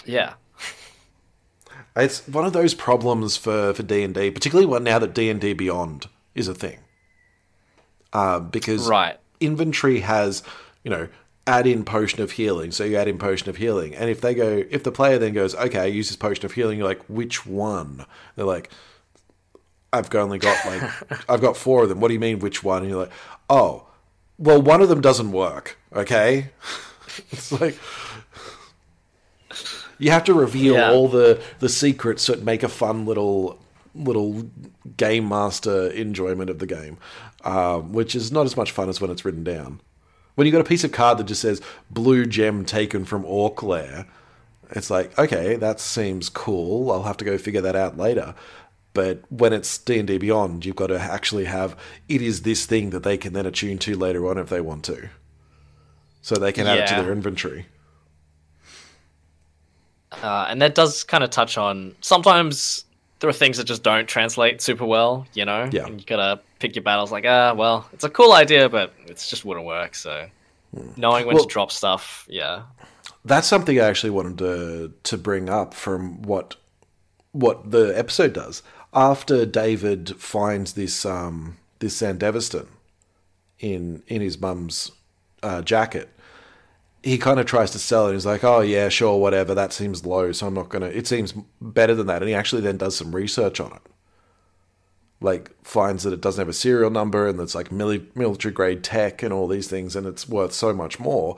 Yeah, 0.06 0.34
It's 1.96 2.26
one 2.28 2.46
of 2.46 2.52
those 2.52 2.74
problems 2.74 3.36
for 3.36 3.74
for 3.74 3.82
D 3.82 4.02
and 4.02 4.14
D, 4.14 4.30
particularly 4.30 4.66
one 4.66 4.84
now 4.84 4.98
that 4.98 5.14
D 5.14 5.28
and 5.28 5.40
D 5.40 5.52
Beyond 5.52 6.06
is 6.34 6.48
a 6.48 6.54
thing. 6.54 6.78
Uh, 8.12 8.40
because 8.40 8.88
right. 8.88 9.18
inventory 9.40 10.00
has, 10.00 10.42
you 10.84 10.90
know, 10.90 11.08
add 11.48 11.66
in 11.66 11.84
potion 11.84 12.20
of 12.20 12.32
healing. 12.32 12.70
So 12.70 12.84
you 12.84 12.96
add 12.96 13.08
in 13.08 13.18
potion 13.18 13.48
of 13.48 13.56
healing, 13.56 13.94
and 13.94 14.10
if 14.10 14.20
they 14.20 14.34
go, 14.34 14.62
if 14.70 14.82
the 14.84 14.92
player 14.92 15.18
then 15.18 15.32
goes, 15.32 15.54
okay, 15.54 15.80
I 15.80 15.84
use 15.86 16.08
this 16.08 16.16
potion 16.16 16.44
of 16.44 16.52
healing, 16.52 16.78
you're 16.78 16.86
like, 16.86 17.02
which 17.08 17.46
one? 17.46 18.04
They're 18.36 18.44
like, 18.44 18.70
I've 19.92 20.14
only 20.14 20.38
got 20.38 20.64
like, 20.66 20.82
I've 21.28 21.40
got 21.40 21.56
four 21.56 21.82
of 21.84 21.88
them. 21.88 22.00
What 22.00 22.08
do 22.08 22.14
you 22.14 22.20
mean, 22.20 22.38
which 22.40 22.62
one? 22.62 22.82
And 22.82 22.90
you're 22.90 23.00
like, 23.04 23.12
oh, 23.48 23.86
well, 24.36 24.60
one 24.60 24.82
of 24.82 24.88
them 24.88 25.00
doesn't 25.00 25.32
work. 25.32 25.78
Okay, 25.92 26.50
it's 27.32 27.50
like. 27.52 27.78
You 30.00 30.12
have 30.12 30.22
to 30.24 30.34
reveal 30.34 30.74
Yeah. 30.74 30.92
all 30.92 31.08
the, 31.08 31.42
the 31.58 31.68
secrets 31.68 32.26
that 32.28 32.44
make 32.44 32.62
a 32.62 32.68
fun 32.68 33.04
little 33.04 33.58
little 33.96 34.48
game 34.96 35.28
master 35.28 35.88
enjoyment 35.88 36.50
of 36.50 36.60
the 36.60 36.66
game, 36.66 36.98
um, 37.42 37.92
which 37.92 38.14
is 38.14 38.30
not 38.30 38.46
as 38.46 38.56
much 38.56 38.70
fun 38.70 38.88
as 38.88 39.00
when 39.00 39.10
it's 39.10 39.24
written 39.24 39.42
down. 39.42 39.80
When 40.38 40.46
you 40.46 40.52
got 40.52 40.60
a 40.60 40.64
piece 40.64 40.84
of 40.84 40.92
card 40.92 41.18
that 41.18 41.24
just 41.24 41.42
says 41.42 41.60
"blue 41.90 42.24
gem 42.24 42.64
taken 42.64 43.04
from 43.04 43.24
Orc 43.24 43.60
Lair," 43.60 44.06
it's 44.70 44.88
like, 44.88 45.18
okay, 45.18 45.56
that 45.56 45.80
seems 45.80 46.28
cool. 46.28 46.92
I'll 46.92 47.02
have 47.02 47.16
to 47.16 47.24
go 47.24 47.36
figure 47.38 47.60
that 47.60 47.74
out 47.74 47.98
later. 47.98 48.36
But 48.94 49.22
when 49.30 49.52
it's 49.52 49.76
D 49.78 49.98
and 49.98 50.06
D 50.06 50.16
Beyond, 50.16 50.64
you've 50.64 50.76
got 50.76 50.86
to 50.86 51.00
actually 51.00 51.46
have 51.46 51.76
it 52.08 52.22
is 52.22 52.42
this 52.42 52.66
thing 52.66 52.90
that 52.90 53.02
they 53.02 53.18
can 53.18 53.32
then 53.32 53.46
attune 53.46 53.78
to 53.78 53.96
later 53.96 54.28
on 54.28 54.38
if 54.38 54.48
they 54.48 54.60
want 54.60 54.84
to, 54.84 55.08
so 56.22 56.36
they 56.36 56.52
can 56.52 56.68
add 56.68 56.78
it 56.78 56.86
to 56.86 57.02
their 57.02 57.10
inventory. 57.10 57.66
Uh, 60.22 60.46
and 60.48 60.62
that 60.62 60.76
does 60.76 61.02
kind 61.02 61.24
of 61.24 61.30
touch 61.30 61.58
on 61.58 61.96
sometimes 62.00 62.84
there 63.20 63.28
are 63.28 63.32
things 63.32 63.56
that 63.56 63.64
just 63.64 63.82
don't 63.82 64.08
translate 64.08 64.60
super 64.62 64.84
well, 64.84 65.26
you 65.34 65.44
know? 65.44 65.68
Yeah. 65.72 65.86
And 65.86 66.00
you 66.00 66.06
gotta 66.06 66.40
pick 66.58 66.76
your 66.76 66.82
battles 66.82 67.10
like, 67.12 67.24
ah, 67.26 67.54
well, 67.54 67.88
it's 67.92 68.04
a 68.04 68.10
cool 68.10 68.32
idea, 68.32 68.68
but 68.68 68.92
it 69.06 69.16
just 69.28 69.44
wouldn't 69.44 69.66
work. 69.66 69.94
So 69.94 70.28
knowing 70.96 71.26
when 71.26 71.34
Well- 71.36 71.44
to 71.44 71.52
drop 71.52 71.70
stuff, 71.72 72.26
yeah. 72.28 72.62
That's 73.24 73.46
something 73.48 73.78
I 73.80 73.84
actually 73.84 74.10
wanted 74.10 74.38
to 74.38 74.92
to 75.02 75.18
bring 75.18 75.48
up 75.50 75.74
from 75.74 76.22
what 76.22 76.56
what 77.32 77.70
the 77.70 77.92
episode 77.98 78.32
does. 78.32 78.62
After 78.94 79.44
David 79.44 80.14
finds 80.18 80.72
this 80.74 81.04
um 81.04 81.58
this 81.80 82.00
Sandevistan 82.00 82.68
in 83.58 84.02
in 84.06 84.20
his 84.22 84.40
mum's 84.40 84.92
uh, 85.42 85.62
jacket, 85.62 86.08
he 87.08 87.18
kind 87.18 87.40
of 87.40 87.46
tries 87.46 87.70
to 87.72 87.78
sell 87.78 88.08
it. 88.08 88.12
He's 88.12 88.26
like, 88.26 88.44
"Oh 88.44 88.60
yeah, 88.60 88.88
sure, 88.88 89.18
whatever. 89.18 89.54
That 89.54 89.72
seems 89.72 90.04
low, 90.06 90.32
so 90.32 90.46
I'm 90.46 90.54
not 90.54 90.68
gonna." 90.68 90.86
It 90.86 91.06
seems 91.06 91.32
better 91.60 91.94
than 91.94 92.06
that, 92.06 92.22
and 92.22 92.28
he 92.28 92.34
actually 92.34 92.62
then 92.62 92.76
does 92.76 92.96
some 92.96 93.14
research 93.14 93.60
on 93.60 93.72
it. 93.72 93.82
Like 95.20 95.50
finds 95.64 96.04
that 96.04 96.12
it 96.12 96.20
doesn't 96.20 96.40
have 96.40 96.48
a 96.48 96.52
serial 96.52 96.90
number 96.90 97.26
and 97.26 97.40
it's 97.40 97.54
like 97.54 97.70
mili- 97.70 98.06
military 98.14 98.52
grade 98.54 98.84
tech 98.84 99.22
and 99.22 99.32
all 99.32 99.48
these 99.48 99.66
things, 99.68 99.96
and 99.96 100.06
it's 100.06 100.28
worth 100.28 100.52
so 100.52 100.72
much 100.72 101.00
more. 101.00 101.36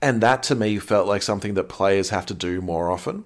And 0.00 0.20
that 0.22 0.42
to 0.44 0.54
me 0.54 0.78
felt 0.78 1.08
like 1.08 1.22
something 1.22 1.54
that 1.54 1.68
players 1.68 2.10
have 2.10 2.24
to 2.26 2.34
do 2.34 2.60
more 2.60 2.90
often. 2.90 3.24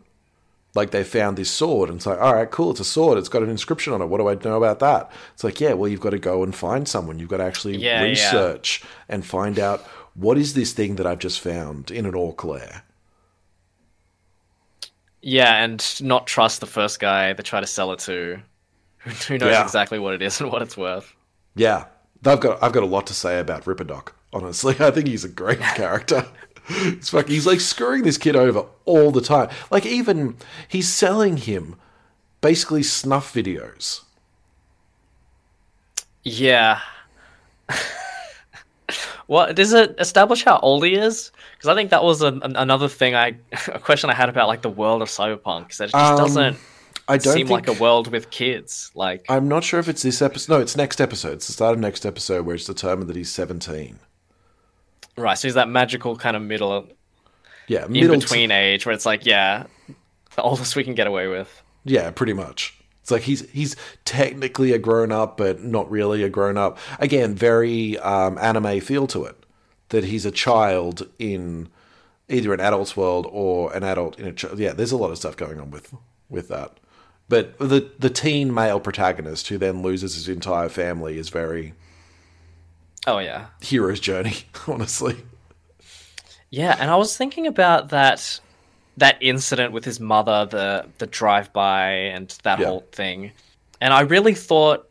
Like 0.75 0.91
they 0.91 1.05
found 1.05 1.37
this 1.37 1.51
sword 1.51 1.89
and 1.89 1.99
it's 1.99 2.07
like, 2.07 2.19
all 2.21 2.35
right, 2.35 2.51
cool, 2.51 2.73
it's 2.73 2.81
a 2.81 2.85
sword. 2.85 3.17
It's 3.17 3.29
got 3.29 3.45
an 3.45 3.51
inscription 3.51 3.93
on 3.93 4.03
it. 4.03 4.07
What 4.07 4.19
do 4.19 4.29
I 4.29 4.35
know 4.35 4.57
about 4.57 4.81
that? 4.81 5.13
It's 5.35 5.45
like, 5.45 5.61
yeah, 5.61 5.75
well, 5.75 5.89
you've 5.89 6.01
got 6.01 6.11
to 6.11 6.19
go 6.19 6.43
and 6.43 6.53
find 6.53 6.89
someone. 6.89 7.21
You've 7.21 7.29
got 7.29 7.37
to 7.37 7.45
actually 7.45 7.77
Yeah, 7.77 8.01
yeah. 8.03 8.09
research 8.09 8.83
and 9.09 9.25
find 9.25 9.59
out 9.61 9.87
what 10.15 10.39
is 10.39 10.55
this 10.55 10.73
thing 10.73 10.97
that 10.97 11.07
I've 11.07 11.19
just 11.19 11.41
found 11.41 11.91
in 11.91 12.07
an 12.07 12.15
lair. 12.45 12.83
Yeah, 15.23 15.65
and 15.65 15.85
not 16.03 16.27
trust 16.27 16.61
the 16.61 16.67
first 16.67 17.01
guy 17.01 17.33
they 17.33 17.43
try 17.43 17.61
to 17.61 17.67
sell 17.67 17.93
it 17.93 17.99
to, 18.01 18.41
who- 18.99 19.11
who 19.29 19.39
knows 19.39 19.53
Yeah. 19.53 19.63
exactly 19.63 19.99
what 19.99 20.15
it 20.15 20.23
is 20.23 20.41
and 20.41 20.51
what 20.53 20.63
it's 20.63 20.77
worth. 20.77 21.15
Yeah, 21.57 21.87
I've 22.25 22.41
got 22.41 22.63
I've 22.63 22.73
got 22.73 22.83
a 22.83 22.87
lot 22.87 23.07
to 23.09 23.15
say 23.15 23.39
about 23.39 23.65
Ripperdoc. 23.65 24.09
Honestly, 24.33 24.77
I 24.81 24.91
think 24.91 25.07
he's 25.09 25.25
a 25.25 25.29
great 25.29 25.61
character. 25.77 26.27
It's 26.69 27.11
fucking, 27.11 27.31
he's 27.31 27.47
like 27.47 27.61
screwing 27.61 28.03
this 28.05 28.17
kid 28.19 28.37
over 28.37 28.65
all 28.87 29.11
the 29.11 29.21
time. 29.21 29.51
Like 29.71 29.85
even 29.87 30.37
he's 30.69 30.89
selling 30.89 31.37
him 31.37 31.77
basically 32.41 32.83
snuff 32.83 33.33
videos. 33.33 34.01
Yeah. 36.23 36.81
What 39.27 39.57
does 39.57 39.73
it 39.73 39.95
establish 39.99 40.45
how 40.45 40.59
old 40.59 40.85
he 40.85 40.95
is? 40.95 41.33
Because 41.57 41.69
I 41.69 41.75
think 41.75 41.91
that 41.91 42.03
was 42.05 42.23
an, 42.23 42.43
an- 42.43 42.57
another 42.57 42.89
thing 42.89 43.15
I 43.15 43.37
a 43.73 43.79
question 43.79 44.11
I 44.11 44.15
had 44.15 44.29
about 44.29 44.49
like 44.49 44.63
the 44.63 44.71
world 44.71 45.03
of 45.03 45.09
cyberpunk. 45.09 45.77
That 45.77 45.91
it 45.91 45.93
just 45.93 45.95
Um, 45.95 46.19
doesn't 46.19 46.57
I 47.09 47.19
don't 47.19 47.35
seem 47.35 47.47
think 47.47 47.67
like 47.69 47.77
a 47.77 47.81
world 47.81 48.11
with 48.11 48.31
kids. 48.31 48.91
Like 48.95 49.27
I'm 49.29 49.49
not 49.49 49.65
sure 49.65 49.81
if 49.81 49.89
it's 49.89 50.03
this 50.03 50.23
episode. 50.23 50.53
No, 50.55 50.61
it's 50.61 50.77
next 50.77 51.01
episode. 51.01 51.35
It's 51.35 51.47
the 51.47 51.53
start 51.53 51.75
of 51.75 51.81
next 51.81 52.05
episode 52.07 52.47
where 52.47 52.55
it's 52.55 52.65
determined 52.67 53.09
that 53.11 53.17
he's 53.17 53.31
17. 53.31 53.99
right, 55.17 55.39
so 55.39 55.49
he's 55.49 55.55
that 55.55 55.69
magical 55.69 56.17
kind 56.17 56.37
of 56.37 56.43
middle 56.43 56.89
Yeah, 57.69 57.85
in 57.87 57.93
middle 57.93 58.19
between 58.19 58.51
age 58.51 58.85
where 58.87 58.95
it's 58.95 59.07
like, 59.07 59.25
yeah, 59.27 59.65
the 60.37 60.43
oldest 60.43 60.77
we 60.77 60.85
can 60.85 60.95
get 60.95 61.07
away 61.07 61.29
with. 61.29 61.63
Yeah, 61.85 62.11
pretty 62.11 62.33
much. 62.33 62.79
It's 63.05 63.11
like 63.11 63.25
he's 63.25 63.47
he's 63.51 63.77
technically 64.07 64.73
a 64.73 64.79
grown 64.79 65.13
up, 65.13 65.37
but 65.37 65.63
not 65.63 65.91
really 65.91 66.23
a 66.23 66.31
grown 66.31 66.57
up. 66.57 66.79
Again, 66.99 67.35
very 67.35 67.99
um, 67.99 68.39
anime 68.39 68.81
feel 68.81 69.07
to 69.09 69.25
it. 69.25 69.37
That 69.91 70.05
he's 70.05 70.25
a 70.25 70.31
child 70.31 71.07
in 71.19 71.69
either 72.31 72.55
an 72.55 72.61
adult's 72.61 72.97
world 72.97 73.27
or 73.31 73.71
an 73.77 73.83
adult 73.83 74.19
in 74.19 74.27
a 74.27 74.33
child. 74.33 74.59
Yeah, 74.59 74.73
there's 74.73 74.91
a 74.91 74.97
lot 74.97 75.11
of 75.11 75.19
stuff 75.19 75.37
going 75.37 75.61
on 75.61 75.71
with 75.71 75.93
with 76.31 76.49
that. 76.49 76.81
But 77.29 77.59
the 77.59 77.91
the 77.99 78.09
teen 78.09 78.55
male 78.55 78.81
protagonist 78.81 79.49
who 79.49 79.59
then 79.59 79.83
loses 79.83 80.15
his 80.15 80.27
entire 80.27 80.71
family 80.71 81.19
is 81.19 81.29
very 81.29 81.75
Oh 83.07 83.19
yeah. 83.19 83.47
hero's 83.61 84.01
journey. 84.01 84.35
Honestly, 84.67 85.17
Yeah, 86.51 86.77
and 86.79 86.91
I 86.91 86.97
was 86.97 87.17
thinking 87.17 87.47
about 87.47 87.89
that 87.91 88.41
that 88.97 89.17
incident 89.21 89.73
with 89.73 89.85
his 89.85 89.99
mother, 90.01 90.47
the 90.47 90.87
the 90.99 91.07
drive 91.07 91.53
by 91.53 91.89
and 91.91 92.29
that 92.45 92.59
Yeah. 92.61 92.67
whole 92.67 92.85
thing. 92.93 93.33
And 93.81 93.93
I 93.93 94.01
really 94.01 94.35
thought 94.35 94.89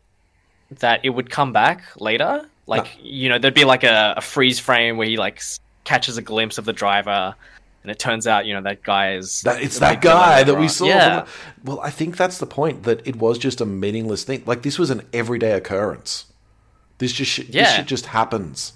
that 0.78 1.00
it 1.04 1.10
would 1.10 1.30
come 1.30 1.52
back 1.52 1.82
later. 1.96 2.46
Like, 2.66 2.96
you 3.02 3.28
know, 3.28 3.38
there'd 3.38 3.54
be 3.54 3.64
like 3.64 3.84
a, 3.84 4.14
a 4.16 4.20
freeze 4.20 4.58
frame 4.58 4.96
where 4.96 5.06
he 5.06 5.16
like 5.16 5.42
catches 5.84 6.16
a 6.16 6.22
glimpse 6.22 6.56
of 6.58 6.64
the 6.64 6.72
driver 6.72 7.34
and 7.82 7.90
it 7.90 7.98
turns 7.98 8.26
out, 8.26 8.46
you 8.46 8.54
know, 8.54 8.62
that 8.62 8.82
guy 8.82 9.14
is 9.16 9.42
that 9.42 9.62
it's 9.62 9.78
that 9.80 10.00
guy 10.00 10.42
that 10.42 10.58
we 10.58 10.68
saw. 10.68 10.86
Yeah. 10.86 11.26
well, 11.64 11.80
I 11.80 11.90
think 11.90 12.16
that's 12.16 12.38
the 12.38 12.46
point. 12.46 12.84
That 12.84 13.06
it 13.06 13.16
was 13.16 13.36
just 13.38 13.60
a 13.60 13.66
meaningless 13.66 14.24
thing. 14.24 14.42
Like 14.46 14.62
this 14.62 14.78
was 14.78 14.90
an 14.90 15.02
everyday 15.12 15.52
occurrence. 15.52 16.26
This 16.98 17.12
just 17.12 17.30
sh- 17.30 17.48
this 17.50 17.74
shit 17.74 17.86
just 17.86 18.06
happens. 18.06 18.72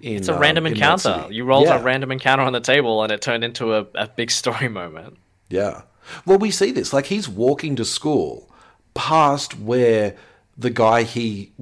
In, 0.00 0.16
It's 0.16 0.28
a 0.28 0.34
um, 0.34 0.40
random 0.40 0.66
in 0.66 0.72
encounter. 0.72 1.26
You 1.30 1.44
rolled 1.44 1.66
yeah. 1.66 1.78
a 1.78 1.82
random 1.82 2.10
encounter 2.10 2.42
on 2.42 2.52
the 2.52 2.60
table 2.60 3.02
and 3.02 3.12
it 3.12 3.20
turned 3.20 3.44
into 3.44 3.74
a, 3.74 3.86
a 3.94 4.08
big 4.08 4.30
story 4.30 4.68
moment. 4.68 5.16
Yeah. 5.48 5.82
Well, 6.24 6.38
we 6.38 6.50
see 6.50 6.72
this. 6.72 6.92
Like 6.92 7.06
he's 7.06 7.28
walking 7.28 7.76
to 7.76 7.84
school 7.84 8.50
past 8.94 9.58
where 9.58 10.16
the 10.56 10.70
guy 10.70 11.02
he 11.02 11.52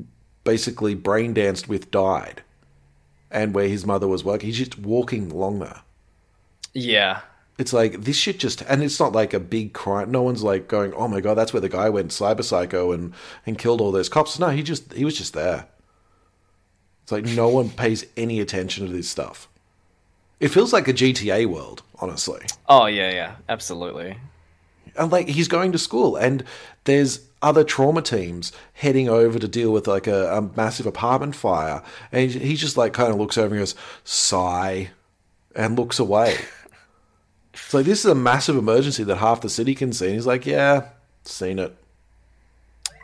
basically 0.44 0.94
brain 0.94 1.34
danced 1.34 1.68
with 1.68 1.90
died, 1.90 2.42
and 3.30 3.54
where 3.54 3.68
his 3.68 3.84
mother 3.84 4.08
was 4.08 4.24
working. 4.24 4.46
He's 4.46 4.58
just 4.58 4.78
walking 4.78 5.30
along 5.30 5.58
there. 5.58 5.82
Yeah. 6.72 7.20
It's 7.58 7.72
like 7.72 8.04
this 8.04 8.16
shit 8.16 8.38
just, 8.38 8.62
and 8.62 8.82
it's 8.82 8.98
not 8.98 9.12
like 9.12 9.34
a 9.34 9.40
big 9.40 9.72
crime. 9.72 10.10
No 10.10 10.22
one's 10.22 10.42
like 10.42 10.68
going, 10.68 10.94
"Oh 10.94 11.08
my 11.08 11.20
god, 11.20 11.34
that's 11.34 11.52
where 11.52 11.60
the 11.60 11.68
guy 11.68 11.90
went 11.90 12.12
cyber 12.12 12.44
psycho 12.44 12.92
and 12.92 13.12
and 13.44 13.58
killed 13.58 13.80
all 13.80 13.92
those 13.92 14.08
cops." 14.08 14.38
No, 14.38 14.48
he 14.48 14.62
just 14.62 14.92
he 14.92 15.04
was 15.04 15.18
just 15.18 15.34
there. 15.34 15.66
It's 17.08 17.12
like 17.12 17.24
no 17.24 17.48
one 17.48 17.70
pays 17.70 18.04
any 18.18 18.38
attention 18.38 18.86
to 18.86 18.92
this 18.92 19.08
stuff. 19.08 19.48
It 20.40 20.48
feels 20.48 20.74
like 20.74 20.88
a 20.88 20.92
GTA 20.92 21.46
world, 21.46 21.82
honestly. 22.00 22.42
Oh 22.68 22.84
yeah, 22.84 23.10
yeah, 23.10 23.36
absolutely. 23.48 24.18
and 24.94 25.10
like 25.10 25.26
he's 25.26 25.48
going 25.48 25.72
to 25.72 25.78
school 25.78 26.16
and 26.16 26.44
there's 26.84 27.20
other 27.40 27.64
trauma 27.64 28.02
teams 28.02 28.52
heading 28.74 29.08
over 29.08 29.38
to 29.38 29.48
deal 29.48 29.72
with 29.72 29.86
like 29.88 30.06
a, 30.06 30.36
a 30.36 30.42
massive 30.54 30.84
apartment 30.84 31.34
fire 31.34 31.82
and 32.12 32.30
he 32.30 32.38
he 32.40 32.54
just 32.56 32.76
like 32.76 32.92
kind 32.92 33.10
of 33.10 33.18
looks 33.18 33.38
over 33.38 33.54
and 33.54 33.62
goes 33.62 33.74
sigh 34.04 34.90
and 35.56 35.78
looks 35.78 35.98
away 36.00 36.36
it's 37.54 37.72
like 37.72 37.86
this 37.86 38.00
is 38.04 38.10
a 38.10 38.14
massive 38.14 38.56
emergency 38.56 39.04
that 39.04 39.16
half 39.16 39.40
the 39.40 39.48
city 39.48 39.74
can 39.74 39.92
see 39.92 40.06
and 40.06 40.14
he's 40.16 40.26
like 40.26 40.44
yeah 40.46 40.88
seen 41.24 41.58
it 41.58 41.74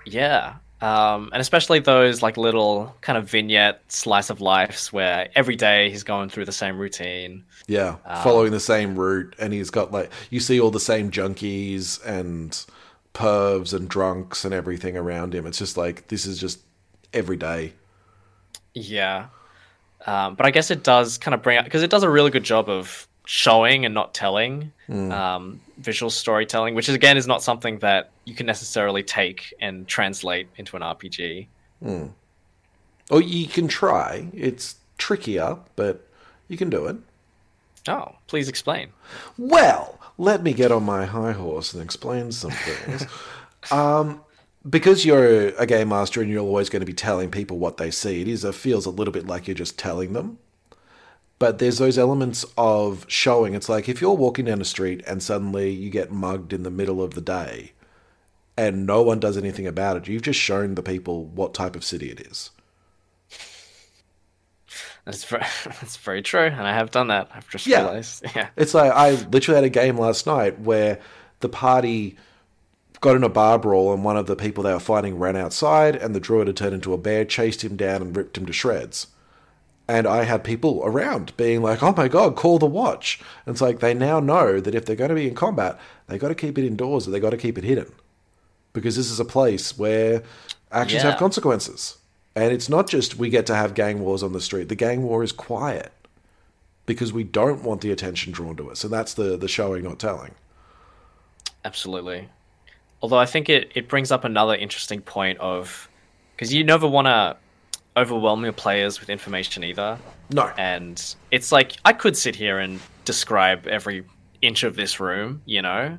Yeah. 0.05 0.57
Um, 0.85 1.31
and 1.33 1.40
especially 1.40 1.79
those 1.79 2.23
like 2.23 2.37
little 2.37 2.94
kind 3.01 3.16
of 3.16 3.29
vignette 3.31 3.81
slice 3.88 4.29
of 4.31 4.40
lives 4.40 4.92
where 4.92 5.29
every 5.35 5.57
day 5.57 5.90
he's 5.90 6.03
going 6.03 6.29
through 6.29 6.44
the 6.44 6.53
same 6.53 6.79
routine. 6.79 7.44
yeah 7.66 7.97
following 8.23 8.53
the 8.53 8.61
same 8.61 8.94
route 8.94 9.35
and 9.38 9.53
he's 9.53 9.70
got 9.70 9.92
like 9.92 10.11
you 10.31 10.40
see 10.40 10.61
all 10.61 10.70
the 10.70 10.81
same 10.81 11.11
junkies 11.11 12.05
and 12.05 12.66
pervs 13.14 13.73
and 13.73 13.88
drunks 13.88 14.44
and 14.44 14.53
everything 14.53 14.97
around 14.97 15.35
him 15.35 15.47
it's 15.47 15.59
just 15.59 15.77
like 15.77 16.09
this 16.09 16.27
is 16.27 16.38
just 16.38 16.61
every 17.14 17.37
day 17.37 17.73
Yeah. 18.75 19.29
Um, 20.07 20.35
but 20.35 20.44
I 20.44 20.51
guess 20.51 20.70
it 20.70 20.83
does 20.83 21.16
kind 21.16 21.35
of 21.35 21.42
bring 21.42 21.57
out 21.57 21.64
because 21.64 21.83
it 21.83 21.90
does 21.90 22.03
a 22.03 22.11
really 22.11 22.31
good 22.31 22.44
job 22.44 22.68
of 22.68 23.09
showing 23.24 23.84
and 23.84 23.94
not 23.94 24.14
telling 24.14 24.72
um, 24.90 25.60
visual 25.78 26.10
storytelling, 26.10 26.74
which 26.74 26.88
is, 26.88 26.94
again 26.94 27.16
is 27.16 27.26
not 27.26 27.42
something 27.42 27.78
that 27.78 28.10
you 28.24 28.34
can 28.34 28.46
necessarily 28.46 29.02
take 29.02 29.54
and 29.60 29.88
translate 29.88 30.48
into 30.56 30.76
an 30.76 30.82
RPG. 30.82 31.46
or 33.10 33.20
you 33.20 33.46
can 33.46 33.68
try 33.68 34.26
it's 34.32 34.76
trickier 34.96 35.58
but 35.76 36.06
you 36.48 36.56
can 36.56 36.70
do 36.70 36.87
it 36.87 36.96
Oh, 37.88 38.12
please 38.26 38.48
explain. 38.48 38.88
Well, 39.37 39.98
let 40.16 40.42
me 40.42 40.52
get 40.54 40.72
on 40.72 40.84
my 40.84 41.04
high 41.04 41.32
horse 41.32 41.74
and 41.74 41.82
explain 41.82 42.32
some 42.32 42.50
things. 42.50 43.06
um, 43.70 44.22
because 44.68 45.04
you're 45.04 45.48
a 45.58 45.66
game 45.66 45.90
master 45.90 46.22
and 46.22 46.30
you're 46.30 46.40
always 46.42 46.70
going 46.70 46.80
to 46.80 46.87
be 46.87 46.94
telling 46.94 47.30
people 47.30 47.58
what 47.58 47.76
they 47.76 47.90
see, 47.90 48.22
it 48.22 48.28
is 48.28 48.44
it 48.44 48.54
feels 48.54 48.87
a 48.87 48.90
little 48.90 49.12
bit 49.12 49.26
like 49.26 49.46
you're 49.46 49.54
just 49.54 49.78
telling 49.78 50.14
them. 50.14 50.38
But 51.38 51.59
there's 51.59 51.79
those 51.79 51.99
elements 51.99 52.44
of 52.57 53.05
showing. 53.09 53.55
It's 53.55 53.68
like 53.68 53.88
if 53.88 54.01
you're 54.01 54.14
walking 54.14 54.44
down 54.47 54.61
a 54.61 54.64
street 54.64 55.03
and 55.07 55.23
suddenly 55.23 55.70
you 55.70 55.90
get 55.90 56.12
mugged 56.12 56.53
in 56.53 56.62
the 56.62 56.70
middle 56.70 57.03
of 57.03 57.14
the 57.14 57.20
day, 57.20 57.73
and 58.57 58.87
no 58.87 59.03
one 59.03 59.20
does 59.20 59.37
anything 59.37 59.66
about 59.66 59.97
it, 59.97 60.09
you've 60.09 60.23
just 60.23 60.40
shown 60.40 60.75
the 60.77 60.83
people 60.83 61.25
what 61.25 61.55
type 61.55 61.75
of 61.77 61.85
city 61.85 62.11
it 62.11 62.20
is. 62.20 62.51
That's 65.05 65.25
very, 65.25 65.42
that's 65.64 65.97
very 65.99 66.23
true, 66.23 66.40
and 66.47 66.62
I 66.62 66.73
have 66.73 66.90
done 66.90 67.09
that. 67.09 67.29
I've 67.35 67.49
just 67.49 67.66
Yeah. 67.66 67.83
realized. 67.83 68.25
Yeah. 68.35 68.49
It's 68.57 68.75
like 68.75 68.92
I 68.92 69.12
literally 69.31 69.57
had 69.57 69.64
a 69.64 69.68
game 69.68 69.99
last 69.99 70.27
night 70.27 70.61
where 70.61 70.99
the 71.40 71.49
party 71.49 72.16
got 73.01 73.16
in 73.16 73.25
a 73.25 73.29
bar 73.29 73.59
brawl 73.59 73.92
and 73.92 74.05
one 74.05 74.16
of 74.16 74.27
the 74.27 74.37
people 74.37 74.64
they 74.64 74.73
were 74.73 74.81
fighting 74.81 75.18
ran 75.18 75.37
outside 75.37 75.97
and 75.97 76.14
the 76.14 76.20
druid 76.20 76.49
had 76.49 76.57
turned 76.57 76.75
into 76.75 76.94
a 76.94 76.99
bear, 76.99 77.25
chased 77.25 77.62
him 77.62 77.77
down 77.77 78.03
and 78.03 78.16
ripped 78.16 78.38
him 78.38 78.47
to 78.47 78.53
shreds. 78.53 79.09
And 79.87 80.07
I 80.07 80.25
had 80.25 80.44
people 80.44 80.81
around 80.83 81.37
being 81.37 81.61
like, 81.61 81.83
"Oh 81.83 81.92
my 81.94 82.09
god, 82.09 82.37
call 82.37 82.59
the 82.59 82.66
watch!" 82.66 83.20
And 83.44 83.55
it's 83.55 83.61
like 83.61 83.81
they 83.81 83.92
now 83.92 84.18
know 84.18 84.59
that 84.61 84.75
if 84.75 84.87
they're 84.87 84.97
going 84.97 85.11
to 85.11 85.14
be 85.14 85.29
in 85.29 85.35
combat, 85.35 85.79
they 86.07 86.16
got 86.18 86.29
to 86.29 86.35
keep 86.35 86.57
it 86.59 86.66
indoors. 86.66 87.07
Or 87.07 87.11
they 87.11 87.20
got 87.20 87.31
to 87.31 87.37
keep 87.37 87.59
it 87.59 87.64
hidden 87.64 87.92
because 88.73 88.97
this 88.97 89.11
is 89.11 89.20
a 89.20 89.25
place 89.27 89.77
where 89.79 90.23
actions 90.73 91.03
Yeah. 91.05 91.11
have 91.11 91.18
consequences. 91.18 91.99
And 92.35 92.53
it's 92.53 92.68
not 92.68 92.88
just 92.88 93.16
we 93.18 93.29
get 93.29 93.47
to 93.47 93.55
have 93.55 93.75
gang 93.75 94.01
wars 94.01 94.23
on 94.23 94.33
the 94.33 94.40
street. 94.40 94.68
The 94.68 94.75
gang 94.75 95.03
war 95.03 95.23
is 95.23 95.33
quiet 95.33 95.92
because 96.87 97.12
we 97.12 97.23
don't 97.23 97.62
want 97.62 97.81
the 97.83 97.90
attention 97.92 98.33
drawn 98.33 98.57
to 98.57 98.70
us, 98.70 98.85
and 98.85 98.92
that's 98.92 99.14
the 99.14 99.37
the 99.37 99.49
showing, 99.49 99.85
not 99.85 99.99
telling. 99.99 100.35
Absolutely. 101.64 102.29
Although 103.03 103.18
I 103.18 103.27
think 103.27 103.49
it, 103.49 103.70
it 103.75 103.88
brings 103.88 104.11
up 104.11 104.25
another 104.25 104.55
interesting 104.55 105.01
point 105.03 105.38
of 105.38 105.88
because 106.35 106.53
you 106.55 106.64
never 106.64 106.87
want 106.88 107.07
to 107.07 107.37
overwhelm 107.96 108.42
your 108.44 108.52
players 108.52 109.00
with 109.00 109.09
information 109.11 109.62
either. 109.64 109.98
No, 110.30 110.50
And 110.57 111.02
it's 111.30 111.52
like 111.52 111.72
I 111.85 111.92
could 111.92 112.16
sit 112.16 112.35
here 112.35 112.59
and 112.59 112.80
describe 113.04 113.66
every 113.66 114.04
inch 114.42 114.62
of 114.64 114.74
this 114.76 114.98
room, 115.00 115.42
you 115.44 115.62
know, 115.62 115.96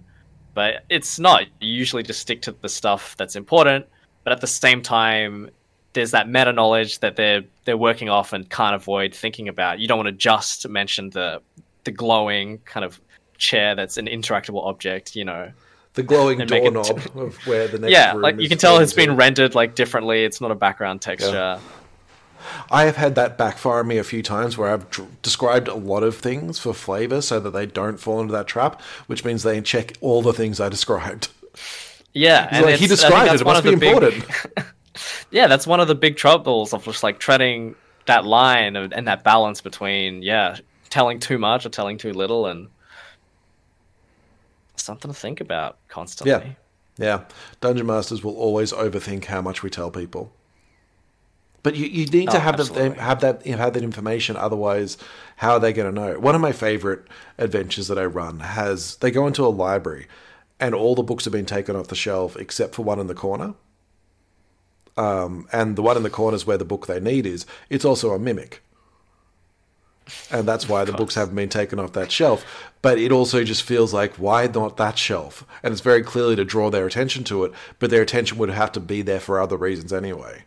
but 0.54 0.84
it's 0.90 1.20
not. 1.20 1.44
You 1.62 1.74
usually 1.74 2.04
just 2.04 2.20
stick 2.22 2.42
to 2.44 2.52
the 2.52 2.70
stuff 2.70 3.16
that's 3.18 3.36
important. 3.36 3.86
But 4.24 4.34
at 4.34 4.42
the 4.42 4.48
same 4.48 4.82
time, 4.82 5.50
there's 5.94 6.12
that 6.12 6.28
meta 6.28 6.52
knowledge 6.52 7.00
that 7.00 7.16
they're 7.16 7.44
they're 7.66 7.78
working 7.78 8.10
off 8.10 8.34
and 8.34 8.50
can't 8.50 8.76
avoid 8.76 9.14
thinking 9.14 9.48
about. 9.48 9.80
You 9.80 9.88
don't 9.88 9.98
want 9.98 10.08
to 10.08 10.12
just 10.14 10.68
mention 10.68 11.12
the 11.12 11.42
the 11.84 11.92
glowing 11.92 12.58
kind 12.66 12.84
of 12.84 13.00
chair 13.38 13.76
that's 13.76 13.98
an 13.98 14.08
interactable 14.08 14.66
object, 14.66 15.16
you 15.16 15.24
know. 15.24 15.52
the 15.94 16.04
glowing 16.04 16.42
And 16.42 16.50
make 16.50 16.64
it- 16.64 16.74
doorknob 16.74 17.18
of 17.18 17.36
where 17.48 17.68
the 17.68 17.78
next 17.80 17.92
yeah, 17.94 18.14
room 18.14 18.22
like 18.24 18.36
is 18.36 18.42
you 18.42 18.50
can 18.50 18.58
tell 18.58 18.80
it's 18.80 18.92
been 18.94 19.16
rendered 19.16 19.54
like 19.56 19.76
differently. 19.76 20.26
It's 20.26 20.42
not 20.42 20.52
a 20.52 20.56
background 20.56 21.02
texture. 21.02 21.60
I 22.72 22.84
have 22.86 22.96
had 22.96 23.16
that 23.16 23.38
backfire 23.38 23.80
on 23.80 23.88
me 23.88 23.98
a 23.98 24.04
few 24.04 24.22
times 24.24 24.58
where 24.58 24.70
I've 24.70 24.90
dr- 24.90 25.22
described 25.22 25.68
a 25.68 25.76
lot 25.76 26.04
of 26.04 26.16
things 26.18 26.60
for 26.60 26.74
flavor 26.74 27.22
so 27.22 27.40
that 27.40 27.52
they 27.52 27.66
don't 27.66 28.00
fall 28.00 28.20
into 28.22 28.34
that 28.34 28.48
trap, 28.48 28.82
which 29.08 29.24
means 29.24 29.44
they 29.44 29.62
check 29.62 29.94
all 30.02 30.22
the 30.22 30.34
things 30.34 30.60
I 30.60 30.70
described. 30.70 31.30
Yeah, 32.14 32.62
like, 32.64 32.76
he 32.76 32.88
described 32.88 33.34
it. 33.34 33.42
It 33.42 33.46
must 33.46 33.64
be 33.64 33.76
big- 33.76 33.84
important. 33.84 34.26
yeah, 35.32 35.48
that's 35.48 35.68
one 35.68 35.80
of 35.80 35.88
the 35.88 35.96
big 35.96 36.16
troubles 36.16 36.74
of 36.74 36.84
just 36.86 37.04
like 37.04 37.20
treading 37.20 37.76
that 38.06 38.26
line 38.26 38.76
and, 38.76 38.94
and 38.94 39.08
that 39.08 39.24
balance 39.24 39.62
between 39.62 40.22
yeah 40.22 40.58
telling 40.90 41.20
too 41.20 41.38
much 41.38 41.66
or 41.66 41.70
telling 41.70 41.98
too 41.98 42.14
little, 42.14 42.46
and 42.46 42.70
something 44.78 45.12
to 45.12 45.18
think 45.18 45.42
about 45.42 45.78
constantly. 45.90 46.32
Yeah. 46.32 46.54
Yeah. 46.98 47.24
Dungeon 47.60 47.88
Masters 47.88 48.24
will 48.24 48.38
always 48.38 48.72
overthink 48.72 49.26
how 49.26 49.42
much 49.42 49.64
we 49.64 49.70
tell 49.70 49.92
people. 49.92 50.32
But 51.66 51.76
you, 51.76 51.88
you 51.88 52.06
need 52.06 52.30
to 52.30 52.38
Oh, 52.38 52.42
have 52.42 52.58
that 52.58 52.98
have 53.00 53.22
that 53.22 53.44
have 53.44 53.74
that 53.74 53.82
information. 53.82 54.38
Otherwise, 54.38 55.00
how 55.38 55.54
are 55.54 55.60
they 55.60 55.74
going 55.74 55.92
to 55.92 56.00
know? 56.00 56.20
One 56.20 56.36
of 56.36 56.42
my 56.42 56.52
favorite 56.52 57.08
adventures 57.40 57.88
that 57.88 57.98
I 57.98 58.06
run 58.06 58.42
has 58.42 58.98
they 58.98 59.10
go 59.10 59.26
into 59.26 59.44
a 59.44 59.48
library, 59.50 60.06
and 60.60 60.76
all 60.76 60.94
the 60.94 61.02
books 61.02 61.26
have 61.26 61.34
been 61.34 61.48
taken 61.48 61.76
off 61.76 61.88
the 61.88 61.96
shelf 61.96 62.38
except 62.38 62.76
for 62.76 62.84
one 62.84 63.00
in 63.00 63.08
the 63.08 63.16
corner. 63.16 63.56
Um, 64.96 65.48
and 65.52 65.76
the 65.76 65.82
one 65.82 65.98
in 65.98 66.04
the 66.04 66.12
corner 66.12 66.36
is 66.36 66.46
where 66.46 66.60
the 66.60 66.66
book 66.66 66.86
they 66.86 67.00
need 67.00 67.26
is. 67.26 67.48
It's 67.68 67.84
also 67.84 68.12
a 68.12 68.20
mimic, 68.20 68.62
and 70.30 70.48
that's 70.48 70.70
why 70.70 70.86
the 70.86 70.94
books 70.94 71.16
haven't 71.16 71.34
been 71.34 71.50
taken 71.50 71.80
off 71.80 71.94
that 71.94 72.12
shelf. 72.12 72.46
But 72.84 73.00
it 73.00 73.12
also 73.12 73.44
just 73.44 73.64
feels 73.64 73.92
like 73.92 74.14
why 74.18 74.46
not 74.46 74.78
that 74.78 75.00
shelf? 75.00 75.44
And 75.64 75.72
it's 75.72 75.82
very 75.82 76.04
clearly 76.04 76.36
to 76.36 76.46
draw 76.46 76.70
their 76.70 76.86
attention 76.86 77.24
to 77.24 77.44
it, 77.44 77.54
but 77.80 77.90
their 77.90 78.04
attention 78.04 78.38
would 78.38 78.52
have 78.52 78.72
to 78.74 78.80
be 78.80 79.02
there 79.02 79.20
for 79.20 79.42
other 79.42 79.58
reasons 79.58 79.92
anyway. 79.92 80.44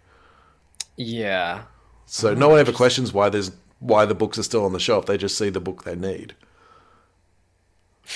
Yeah. 0.99 1.63
So 2.07 2.35
no 2.35 2.49
one 2.51 2.59
ever 2.59 2.73
questions 2.73 3.13
why 3.13 3.29
there's 3.31 3.51
why 3.79 4.05
the 4.05 4.15
books 4.15 4.39
are 4.39 4.43
still 4.43 4.65
on 4.65 4.73
the 4.73 4.81
shelf. 4.81 5.07
They 5.07 5.17
just 5.17 5.39
see 5.39 5.49
the 5.51 5.61
book 5.61 5.85
they 5.85 5.95
need. 5.95 6.35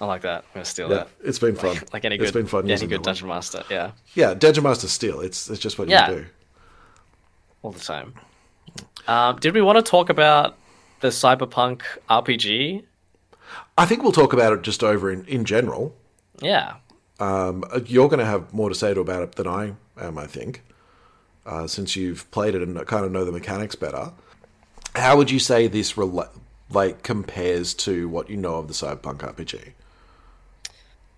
I 0.00 0.06
like 0.06 0.22
that. 0.22 0.44
I'm 0.44 0.54
gonna 0.54 0.64
steal 0.64 0.88
Yeah, 0.88 0.94
that. 0.98 1.08
it's 1.24 1.38
been 1.38 1.56
fun. 1.56 1.76
Like 1.92 2.04
any 2.04 2.14
It's 2.16 2.26
good, 2.26 2.34
been 2.34 2.46
fun 2.46 2.70
any 2.70 2.80
good 2.80 2.90
that 2.90 2.96
one. 2.98 3.02
dungeon 3.02 3.28
master. 3.28 3.64
Yeah, 3.68 3.90
Yeah, 4.14 4.34
Dungeon 4.34 4.62
Master 4.64 4.88
Steel. 4.88 5.20
It's 5.20 5.50
it's 5.50 5.60
just 5.60 5.78
what 5.78 5.88
Yeah. 5.88 6.10
you 6.10 6.16
do. 6.18 6.26
all 7.62 7.72
the 7.72 7.80
time. 7.80 8.14
Um, 9.08 9.36
did 9.40 9.52
we 9.54 9.60
want 9.60 9.76
to 9.84 9.90
talk 9.90 10.08
about 10.10 10.56
the 11.00 11.08
cyberpunk 11.08 11.82
RPG? 12.08 12.84
I 13.76 13.84
think 13.86 14.02
we'll 14.02 14.12
talk 14.12 14.32
about 14.32 14.52
it 14.52 14.62
just 14.62 14.84
over 14.84 15.10
in, 15.10 15.24
in 15.26 15.44
general. 15.44 15.94
Yeah. 16.40 16.74
Um, 17.18 17.64
you're 17.86 18.08
going 18.08 18.20
to 18.20 18.24
have 18.26 18.52
more 18.54 18.68
to 18.68 18.74
say 18.76 18.94
to 18.94 19.00
about 19.00 19.22
it 19.22 19.32
than 19.34 19.48
I 19.48 19.72
am, 20.00 20.18
I 20.18 20.26
think, 20.28 20.62
uh, 21.48 21.66
since 21.66 21.96
you've 21.96 22.30
played 22.30 22.54
it 22.54 22.62
and 22.62 22.86
kind 22.86 23.04
of 23.04 23.10
know 23.10 23.24
the 23.24 23.32
mechanics 23.32 23.74
better. 23.74 24.12
How 24.94 25.16
would 25.16 25.30
you 25.30 25.38
say 25.38 25.66
this 25.66 25.94
rela- 25.94 26.30
like 26.70 27.02
compares 27.02 27.74
to 27.74 28.08
what 28.08 28.28
you 28.30 28.36
know 28.36 28.56
of 28.56 28.68
the 28.68 28.74
Cyberpunk 28.74 29.18
RPG? 29.18 29.72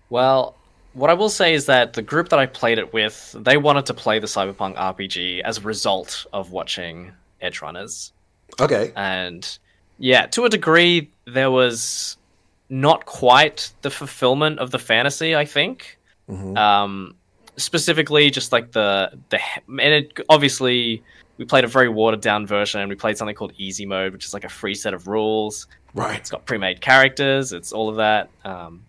Well, 0.09 0.55
what 0.93 1.09
I 1.09 1.13
will 1.13 1.29
say 1.29 1.53
is 1.53 1.67
that 1.67 1.93
the 1.93 2.01
group 2.01 2.29
that 2.29 2.39
I 2.39 2.45
played 2.45 2.77
it 2.77 2.93
with, 2.93 3.35
they 3.37 3.57
wanted 3.57 3.85
to 3.87 3.93
play 3.93 4.19
the 4.19 4.27
cyberpunk 4.27 4.75
RPG 4.75 5.41
as 5.41 5.57
a 5.57 5.61
result 5.61 6.25
of 6.33 6.51
watching 6.51 7.13
Edgerunners. 7.41 8.11
Okay, 8.59 8.91
and 8.95 9.57
yeah, 9.99 10.25
to 10.27 10.43
a 10.43 10.49
degree, 10.49 11.09
there 11.25 11.49
was 11.49 12.17
not 12.69 13.05
quite 13.05 13.71
the 13.83 13.89
fulfillment 13.89 14.59
of 14.59 14.71
the 14.71 14.79
fantasy. 14.79 15.33
I 15.35 15.45
think, 15.45 15.97
um, 16.57 17.15
specifically, 17.57 18.29
just 18.29 18.51
like 18.51 18.71
the 18.71 19.11
the 19.29 19.39
and 19.67 19.79
it 19.79 20.19
obviously 20.29 21.03
we 21.37 21.45
played 21.45 21.63
a 21.63 21.67
very 21.67 21.89
watered 21.89 22.21
down 22.21 22.45
version, 22.45 22.81
and 22.81 22.89
we 22.89 22.95
played 22.95 23.17
something 23.17 23.35
called 23.35 23.53
Easy 23.57 23.85
Mode, 23.85 24.13
which 24.13 24.25
is 24.25 24.33
like 24.33 24.43
a 24.43 24.49
free 24.49 24.75
set 24.75 24.93
of 24.93 25.07
rules. 25.07 25.67
right. 25.93 26.19
It's 26.19 26.29
got 26.29 26.45
pre-made 26.45 26.81
characters. 26.81 27.53
It's 27.53 27.71
all 27.71 27.89
of 27.89 27.95
that. 27.97 28.29
Um, 28.43 28.83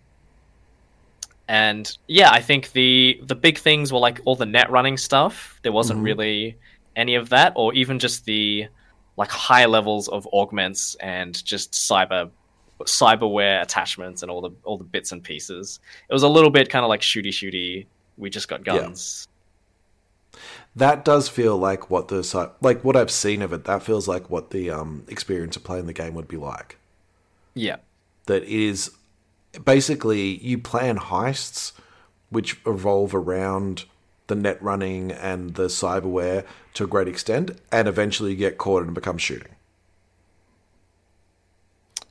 and 1.47 1.97
yeah, 2.07 2.31
I 2.31 2.41
think 2.41 2.71
the 2.71 3.19
the 3.23 3.35
big 3.35 3.57
things 3.57 3.91
were 3.91 3.99
like 3.99 4.21
all 4.25 4.35
the 4.35 4.45
net 4.45 4.69
running 4.69 4.97
stuff. 4.97 5.59
There 5.63 5.71
wasn't 5.71 6.01
really 6.01 6.57
any 6.95 7.15
of 7.15 7.29
that, 7.29 7.53
or 7.55 7.73
even 7.73 7.99
just 7.99 8.25
the 8.25 8.67
like 9.17 9.29
high 9.29 9.65
levels 9.65 10.07
of 10.07 10.27
augments 10.33 10.95
and 10.95 11.43
just 11.45 11.73
cyber 11.73 12.29
cyberware 12.81 13.61
attachments 13.61 14.21
and 14.21 14.31
all 14.31 14.41
the 14.41 14.51
all 14.63 14.77
the 14.77 14.83
bits 14.83 15.11
and 15.11 15.23
pieces. 15.23 15.79
It 16.09 16.13
was 16.13 16.23
a 16.23 16.29
little 16.29 16.49
bit 16.49 16.69
kind 16.69 16.83
of 16.83 16.89
like 16.89 17.01
shooty 17.01 17.29
shooty. 17.29 17.85
We 18.17 18.29
just 18.29 18.47
got 18.47 18.63
guns. 18.63 19.27
That 20.75 21.05
does 21.05 21.29
feel 21.29 21.57
like 21.57 21.89
what 21.89 22.07
the 22.07 22.51
like 22.61 22.83
what 22.83 22.95
I've 22.95 23.11
seen 23.11 23.41
of 23.41 23.53
it. 23.53 23.65
That 23.65 23.83
feels 23.83 24.07
like 24.07 24.29
what 24.29 24.49
the 24.49 24.69
um, 24.71 25.03
experience 25.07 25.55
of 25.55 25.63
playing 25.63 25.85
the 25.85 25.93
game 25.93 26.13
would 26.15 26.27
be 26.27 26.37
like. 26.37 26.77
Yeah. 27.53 27.77
that 28.25 28.43
it 28.43 28.49
is 28.49 28.91
basically 29.63 30.37
you 30.39 30.57
plan 30.57 30.97
heists 30.97 31.73
which 32.29 32.65
revolve 32.65 33.13
around 33.13 33.85
the 34.27 34.35
net 34.35 34.61
running 34.61 35.11
and 35.11 35.53
the 35.53 35.67
cyberware 35.67 36.45
to 36.73 36.85
a 36.85 36.87
great 36.87 37.07
extent, 37.07 37.51
and 37.71 37.87
eventually 37.87 38.31
you 38.31 38.37
get 38.37 38.57
caught 38.57 38.83
and 38.83 38.95
become 38.95 39.17
shooting. 39.19 39.53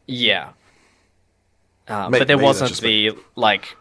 Yeah. 0.06 0.50
Uh, 1.88 2.10
but 2.10 2.28
there 2.28 2.38
wasn't 2.38 2.80
the 2.80 3.12
like. 3.34 3.76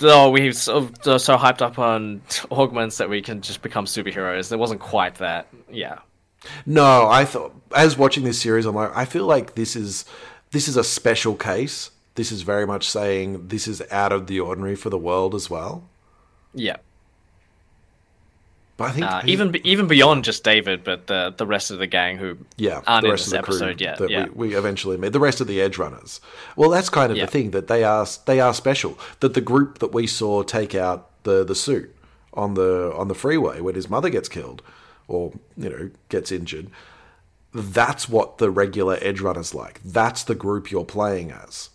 Oh, 0.00 0.30
we 0.30 0.52
so, 0.52 0.88
they're 1.04 1.18
so 1.18 1.36
hyped 1.36 1.60
up 1.60 1.78
on 1.78 2.22
augments 2.50 2.98
that 2.98 3.10
we 3.10 3.20
can 3.20 3.40
just 3.42 3.62
become 3.62 3.84
superheroes. 3.84 4.50
It 4.50 4.58
wasn't 4.58 4.80
quite 4.80 5.16
that. 5.16 5.48
Yeah. 5.70 5.98
No, 6.66 7.08
I 7.08 7.24
thought 7.24 7.54
as 7.74 7.96
watching 7.96 8.24
this 8.24 8.40
series, 8.40 8.66
I'm 8.66 8.74
like, 8.74 8.94
I 8.94 9.04
feel 9.04 9.26
like 9.26 9.54
this 9.54 9.76
is 9.76 10.04
this 10.50 10.68
is 10.68 10.76
a 10.76 10.84
special 10.84 11.34
case. 11.34 11.90
This 12.14 12.30
is 12.30 12.42
very 12.42 12.66
much 12.66 12.88
saying 12.88 13.48
this 13.48 13.66
is 13.66 13.82
out 13.90 14.12
of 14.12 14.26
the 14.26 14.40
ordinary 14.40 14.76
for 14.76 14.88
the 14.88 14.98
world 14.98 15.34
as 15.34 15.50
well. 15.50 15.88
Yeah. 16.54 16.76
But 18.76 18.84
I 18.84 18.90
think 18.90 19.06
Uh, 19.06 19.22
even 19.24 19.54
even 19.62 19.86
beyond 19.86 20.24
just 20.24 20.42
David, 20.42 20.82
but 20.82 21.06
the 21.06 21.32
the 21.36 21.46
rest 21.46 21.70
of 21.70 21.78
the 21.78 21.86
gang 21.86 22.16
who 22.18 22.38
yeah, 22.56 22.80
aren't 22.86 23.02
the 23.02 23.06
in 23.08 23.10
rest 23.12 23.24
this 23.26 23.32
of 23.32 23.38
the 23.38 23.42
crew 23.44 23.54
episode 23.56 23.80
yet. 23.80 23.98
that 23.98 24.10
Yeah. 24.10 24.24
we, 24.34 24.48
we 24.48 24.56
eventually 24.56 24.96
meet. 24.96 25.12
The 25.12 25.20
rest 25.20 25.40
of 25.40 25.46
the 25.46 25.58
edgerunners. 25.58 26.18
Well, 26.56 26.70
that's 26.70 26.88
kind 26.88 27.12
of 27.12 27.16
Yeah. 27.16 27.26
the 27.26 27.30
thing 27.30 27.50
that 27.52 27.68
they 27.68 27.84
are 27.84 28.06
they 28.26 28.40
are 28.40 28.52
special. 28.52 28.98
That 29.20 29.34
the 29.34 29.40
group 29.40 29.78
that 29.78 29.92
we 29.92 30.06
saw 30.08 30.42
take 30.42 30.74
out 30.74 31.08
the 31.22 31.44
the 31.44 31.54
suit 31.54 31.94
on 32.32 32.54
the 32.54 32.92
on 32.96 33.06
the 33.06 33.14
freeway 33.14 33.60
when 33.60 33.76
his 33.76 33.88
mother 33.88 34.10
gets 34.10 34.28
killed 34.28 34.60
or 35.06 35.32
you 35.56 35.68
know 35.70 35.90
gets 36.08 36.32
injured. 36.32 36.68
That's 37.52 38.08
what 38.08 38.38
the 38.38 38.50
regular 38.50 38.96
edgerunners 38.96 39.54
like. 39.54 39.80
That's 39.84 40.24
the 40.24 40.34
group 40.34 40.72
you're 40.72 40.84
playing 40.84 41.30
as. 41.30 41.70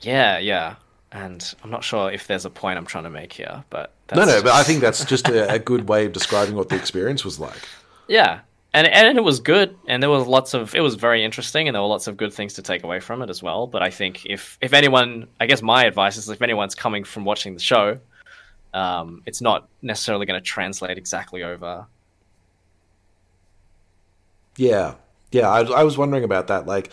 yeah, 0.00 0.38
yeah. 0.38 0.76
And 1.12 1.54
I'm 1.62 1.70
not 1.70 1.84
sure 1.84 2.10
if 2.10 2.26
there's 2.26 2.46
a 2.46 2.50
point 2.50 2.78
I'm 2.78 2.86
trying 2.86 3.04
to 3.04 3.10
make 3.10 3.34
here, 3.34 3.64
but 3.68 3.92
that's 4.06 4.18
No, 4.18 4.24
no, 4.24 4.42
but 4.42 4.52
I 4.52 4.62
think 4.62 4.80
that's 4.80 5.04
just 5.04 5.28
a, 5.28 5.52
a 5.52 5.58
good 5.58 5.86
way 5.88 6.06
of 6.06 6.12
describing 6.12 6.56
what 6.56 6.70
the 6.70 6.76
experience 6.76 7.22
was 7.22 7.38
like. 7.38 7.68
Yeah, 8.08 8.40
and 8.72 8.86
and 8.86 9.18
it 9.18 9.20
was 9.20 9.38
good, 9.38 9.76
and 9.86 10.02
there 10.02 10.08
was 10.08 10.26
lots 10.26 10.54
of 10.54 10.74
it 10.74 10.80
was 10.80 10.94
very 10.94 11.22
interesting, 11.22 11.68
and 11.68 11.74
there 11.74 11.82
were 11.82 11.88
lots 11.88 12.06
of 12.06 12.16
good 12.16 12.32
things 12.32 12.54
to 12.54 12.62
take 12.62 12.82
away 12.82 12.98
from 12.98 13.20
it 13.20 13.28
as 13.28 13.42
well. 13.42 13.66
But 13.66 13.82
I 13.82 13.90
think 13.90 14.24
if 14.24 14.56
if 14.62 14.72
anyone, 14.72 15.28
I 15.38 15.46
guess 15.46 15.60
my 15.60 15.84
advice 15.84 16.16
is 16.16 16.30
if 16.30 16.40
anyone's 16.40 16.74
coming 16.74 17.04
from 17.04 17.26
watching 17.26 17.52
the 17.52 17.60
show, 17.60 17.98
um, 18.72 19.22
it's 19.26 19.42
not 19.42 19.68
necessarily 19.82 20.24
going 20.24 20.40
to 20.40 20.44
translate 20.44 20.96
exactly 20.96 21.42
over. 21.42 21.86
Yeah, 24.56 24.94
yeah. 25.30 25.50
I, 25.50 25.60
I 25.60 25.84
was 25.84 25.98
wondering 25.98 26.24
about 26.24 26.46
that, 26.46 26.66
like 26.66 26.90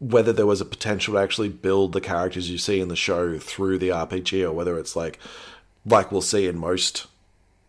whether 0.00 0.32
there 0.32 0.46
was 0.46 0.60
a 0.60 0.64
potential 0.64 1.14
to 1.14 1.18
actually 1.20 1.48
build 1.50 1.92
the 1.92 2.00
characters 2.00 2.50
you 2.50 2.58
see 2.58 2.80
in 2.80 2.88
the 2.88 2.96
show 2.96 3.38
through 3.38 3.78
the 3.78 3.90
RPG, 3.90 4.42
or 4.42 4.52
whether 4.52 4.78
it's 4.78 4.96
like, 4.96 5.18
like 5.86 6.10
we'll 6.10 6.20
see 6.22 6.46
in 6.46 6.58
most 6.58 7.06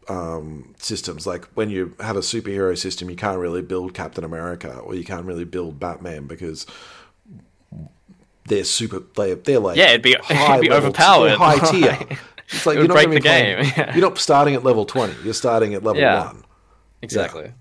um, 0.08 0.74
systems. 0.80 1.28
Like 1.28 1.46
when 1.56 1.70
you 1.70 1.94
have 2.00 2.16
a 2.16 2.22
superhero 2.22 2.78
system, 2.78 3.10
you 3.10 3.16
can't 3.16 3.38
really 3.38 3.62
build 3.62 3.94
Captain 3.94 4.24
America, 4.24 4.78
or 4.80 4.96
you 4.96 5.04
can't 5.04 5.26
really 5.26 5.44
build 5.46 5.80
Batman 5.80 6.26
because 6.28 6.66
they're 8.46 8.64
super. 8.64 9.02
They 9.16 9.34
they're 9.36 9.60
like 9.60 9.78
Yeah, 9.78 9.90
it'd 9.90 10.02
be- 10.02 10.14
high 10.22 10.54
it'd 10.58 10.62
be 10.62 10.70
level- 10.70 10.90
overpowered. 10.90 11.38
high 11.38 11.60
tier. 11.72 11.98
It's 12.50 12.66
like 12.66 12.76
It 12.76 12.80
you're 12.80 12.88
not 12.88 12.94
break 12.96 13.10
the 13.10 13.20
game, 13.20 13.58
playing- 13.58 13.74
yeah. 13.78 13.94
You're 13.96 14.10
not 14.10 14.18
starting 14.18 14.56
at 14.56 14.64
level 14.64 14.86
twenty. 14.86 15.16
You're 15.24 15.34
starting 15.34 15.74
at 15.74 15.84
level 15.84 16.02
Yeah. 16.02 16.26
one. 16.28 16.44
Exactly. 17.02 17.52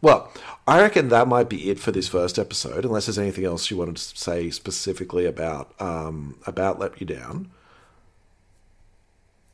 Well, 0.00 0.32
I 0.68 0.80
reckon 0.82 1.08
that 1.08 1.26
might 1.26 1.48
be 1.48 1.70
it 1.70 1.80
for 1.80 1.92
this 1.92 2.08
first 2.08 2.38
episode, 2.38 2.84
unless 2.84 3.06
there's 3.06 3.18
anything 3.18 3.44
else 3.44 3.70
you 3.70 3.76
wanted 3.78 3.96
to 3.96 4.18
say 4.18 4.50
specifically 4.50 5.24
about 5.24 5.72
um, 5.80 6.36
about 6.46 6.78
Let 6.78 7.00
You 7.00 7.06
Down. 7.06 7.50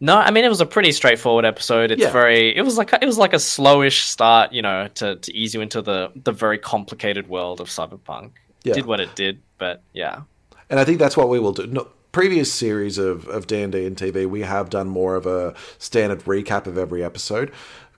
No, 0.01 0.17
I 0.17 0.31
mean 0.33 0.45
it 0.45 0.49
was 0.49 0.61
a 0.61 0.67
pretty 0.67 0.93
straightforward 0.93 1.45
episode. 1.45 1.91
It's 1.91 2.03
Yeah. 2.03 2.11
very 2.11 2.55
it 2.55 2.63
was 2.63 2.77
like 2.77 2.93
it 2.93 3.07
was 3.07 3.17
like 3.17 3.33
a 3.33 3.37
slowish 3.39 4.01
start, 4.01 4.53
you 4.53 4.61
know, 4.61 4.89
to, 4.97 5.17
to 5.17 5.35
ease 5.35 5.55
you 5.55 5.61
into 5.61 5.81
the 5.81 6.11
the 6.25 6.33
very 6.33 6.59
complicated 6.59 7.29
world 7.29 7.61
of 7.61 7.69
cyberpunk. 7.69 8.33
Yeah. 8.65 8.75
Did 8.75 8.87
what 8.87 9.01
it 9.01 9.15
did, 9.15 9.41
but 9.59 9.83
yeah. 9.93 10.23
And 10.69 10.81
I 10.81 10.85
think 10.85 10.99
that's 10.99 11.17
what 11.17 11.29
we 11.29 11.39
will 11.39 11.53
do. 11.53 11.67
No, 11.67 11.87
previous 12.11 12.53
series 12.53 12.97
of, 12.97 13.27
of 13.29 13.47
D&D 13.47 13.85
and 13.85 13.97
TV, 13.97 14.25
we 14.27 14.41
have 14.43 14.71
done 14.71 14.89
more 14.89 15.17
of 15.17 15.27
a 15.27 15.53
standard 15.79 16.21
recap 16.25 16.67
of 16.67 16.79
every 16.79 17.05
episode. 17.05 17.53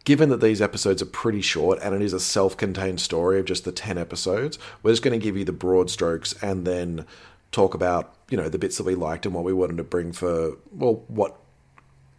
Given 0.06 0.28
that 0.28 0.40
these 0.40 0.62
episodes 0.62 1.02
are 1.02 1.06
pretty 1.06 1.40
short 1.40 1.80
and 1.82 1.92
it 1.92 2.00
is 2.00 2.12
a 2.12 2.20
self-contained 2.20 3.00
story 3.00 3.40
of 3.40 3.44
just 3.44 3.64
the 3.64 3.72
10 3.72 3.98
episodes, 3.98 4.56
we're 4.82 4.92
just 4.92 5.02
going 5.02 5.18
to 5.18 5.22
give 5.22 5.36
you 5.36 5.44
the 5.44 5.50
broad 5.50 5.90
strokes 5.90 6.32
and 6.40 6.64
then 6.64 7.04
talk 7.50 7.74
about, 7.74 8.14
you 8.30 8.36
know, 8.36 8.48
the 8.48 8.56
bits 8.56 8.78
that 8.78 8.84
we 8.84 8.94
liked 8.94 9.26
and 9.26 9.34
what 9.34 9.42
we 9.42 9.52
wanted 9.52 9.76
to 9.78 9.82
bring 9.82 10.12
for, 10.12 10.56
well, 10.70 11.02
what 11.08 11.36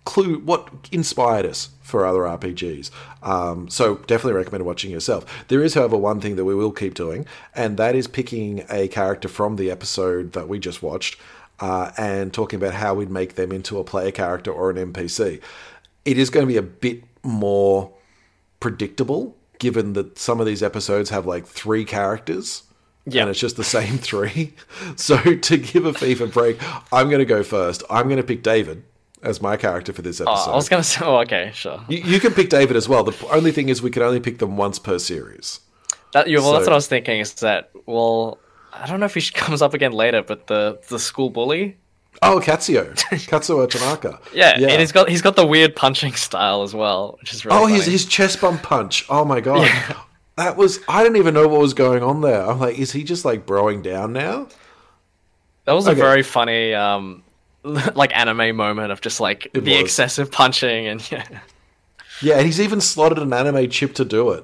clue 0.03 0.39
what 0.39 0.69
inspired 0.91 1.45
us 1.45 1.69
for 1.81 2.05
other 2.05 2.19
RPGs. 2.19 2.91
Um, 3.23 3.69
so 3.69 3.95
definitely 3.95 4.33
recommend 4.33 4.65
watching 4.65 4.91
yourself. 4.91 5.47
There 5.47 5.63
is, 5.63 5.73
however, 5.73 5.95
one 5.95 6.19
thing 6.19 6.35
that 6.35 6.45
we 6.45 6.55
will 6.55 6.73
keep 6.73 6.93
doing, 6.93 7.25
and 7.55 7.77
that 7.77 7.95
is 7.95 8.07
picking 8.07 8.65
a 8.69 8.89
character 8.89 9.29
from 9.29 9.55
the 9.55 9.71
episode 9.71 10.33
that 10.33 10.49
we 10.49 10.59
just 10.59 10.83
watched 10.83 11.17
uh, 11.61 11.91
and 11.97 12.33
talking 12.33 12.57
about 12.57 12.73
how 12.73 12.93
we'd 12.93 13.09
make 13.09 13.35
them 13.35 13.53
into 13.53 13.79
a 13.79 13.85
player 13.85 14.11
character 14.11 14.51
or 14.51 14.69
an 14.69 14.93
NPC. 14.93 15.41
It 16.03 16.17
is 16.17 16.29
going 16.29 16.45
to 16.45 16.51
be 16.51 16.57
a 16.57 16.61
bit 16.61 17.03
more 17.27 17.91
predictable, 18.59 19.35
given 19.59 19.93
that 19.93 20.17
some 20.17 20.39
of 20.39 20.45
these 20.45 20.63
episodes 20.63 21.09
have 21.09 21.25
like 21.25 21.45
three 21.45 21.85
characters. 21.85 22.63
Yeah. 23.05 23.21
And 23.21 23.29
it's 23.29 23.39
just 23.39 23.55
the 23.55 23.63
same 23.63 23.97
three. 24.09 24.53
So 24.95 25.17
to 25.17 25.57
give 25.57 25.83
Afif 25.83 26.19
a 26.19 26.27
break, 26.27 26.57
I'm 26.91 27.07
going 27.09 27.19
to 27.19 27.25
go 27.25 27.43
first. 27.43 27.83
I'm 27.89 28.05
going 28.05 28.17
to 28.17 28.23
pick 28.23 28.43
David 28.43 28.83
as 29.23 29.41
my 29.41 29.57
character 29.57 29.93
for 29.93 30.01
this 30.01 30.19
Oh, 30.21 30.29
episode. 30.31 30.51
I 30.51 30.55
was 30.55 30.69
gonna 30.69 30.83
say, 30.83 31.01
oh, 31.05 31.17
okay, 31.21 31.51
sure. 31.53 31.83
you, 31.89 31.97
you 31.99 32.19
can 32.19 32.33
pick 32.33 32.49
David 32.49 32.75
as 32.77 32.87
well. 32.87 33.03
The 33.03 33.27
only 33.31 33.51
thing 33.51 33.69
is 33.69 33.81
we 33.81 33.89
can 33.89 34.03
only 34.03 34.19
pick 34.19 34.37
them 34.39 34.57
once 34.57 34.77
per 34.77 34.99
series. 34.99 35.59
That, 36.13 36.29
yeah, 36.29 36.39
well, 36.39 36.53
that's 36.53 36.65
what 36.65 36.73
I 36.73 36.75
was 36.75 36.87
thinking. 36.87 37.19
Is 37.19 37.33
that 37.35 37.71
well, 37.87 38.37
I 38.73 38.85
don't 38.87 38.99
know 38.99 39.07
if 39.07 39.15
he 39.15 39.21
comes 39.33 39.61
up 39.61 39.73
again 39.73 39.91
later, 39.91 40.21
but 40.21 40.47
the 40.47 40.79
the 40.89 40.99
school 40.99 41.29
bully. 41.29 41.77
Oh, 42.21 42.39
Katsuo. 42.43 42.93
Katsuo 43.29 43.69
Tanaka. 43.69 44.19
Yeah, 44.33 44.57
and 44.57 44.79
he's 44.81 44.91
got 44.91 45.07
he's 45.09 45.21
got 45.21 45.35
the 45.35 45.45
weird 45.45 45.75
punching 45.75 46.13
style 46.13 46.63
as 46.63 46.73
well, 46.73 47.17
which 47.19 47.33
is 47.33 47.45
really 47.45 47.57
Oh, 47.57 47.65
his, 47.67 47.81
funny. 47.83 47.91
his 47.91 48.05
chest 48.05 48.41
bump 48.41 48.63
punch. 48.63 49.05
Oh 49.09 49.23
my 49.25 49.39
god. 49.39 49.69
That 50.35 50.55
was 50.57 50.79
I 50.87 51.03
didn't 51.03 51.17
even 51.17 51.33
know 51.33 51.47
what 51.47 51.61
was 51.61 51.73
going 51.73 52.03
on 52.03 52.21
there. 52.21 52.41
I'm 52.45 52.59
like, 52.59 52.77
is 52.77 52.91
he 52.91 53.03
just 53.03 53.25
like 53.25 53.45
broing 53.45 53.81
down 53.83 54.13
now? 54.13 54.47
That 55.65 55.73
was 55.73 55.87
Okay. 55.87 55.99
a 55.99 56.03
very 56.03 56.23
funny, 56.23 56.73
um, 56.73 57.23
like 57.63 58.15
anime 58.15 58.55
moment 58.55 58.91
of 58.91 59.01
just 59.01 59.19
like 59.19 59.47
It 59.53 59.63
the 59.65 59.73
was. 59.73 59.81
excessive 59.81 60.31
punching 60.31 60.87
and 60.87 61.11
yeah, 61.11 61.25
Yeah, 62.21 62.35
and 62.37 62.45
he's 62.45 62.61
even 62.61 62.81
slotted 62.81 63.19
an 63.19 63.33
anime 63.33 63.69
chip 63.69 63.93
to 63.95 64.05
do 64.05 64.31
it. 64.31 64.43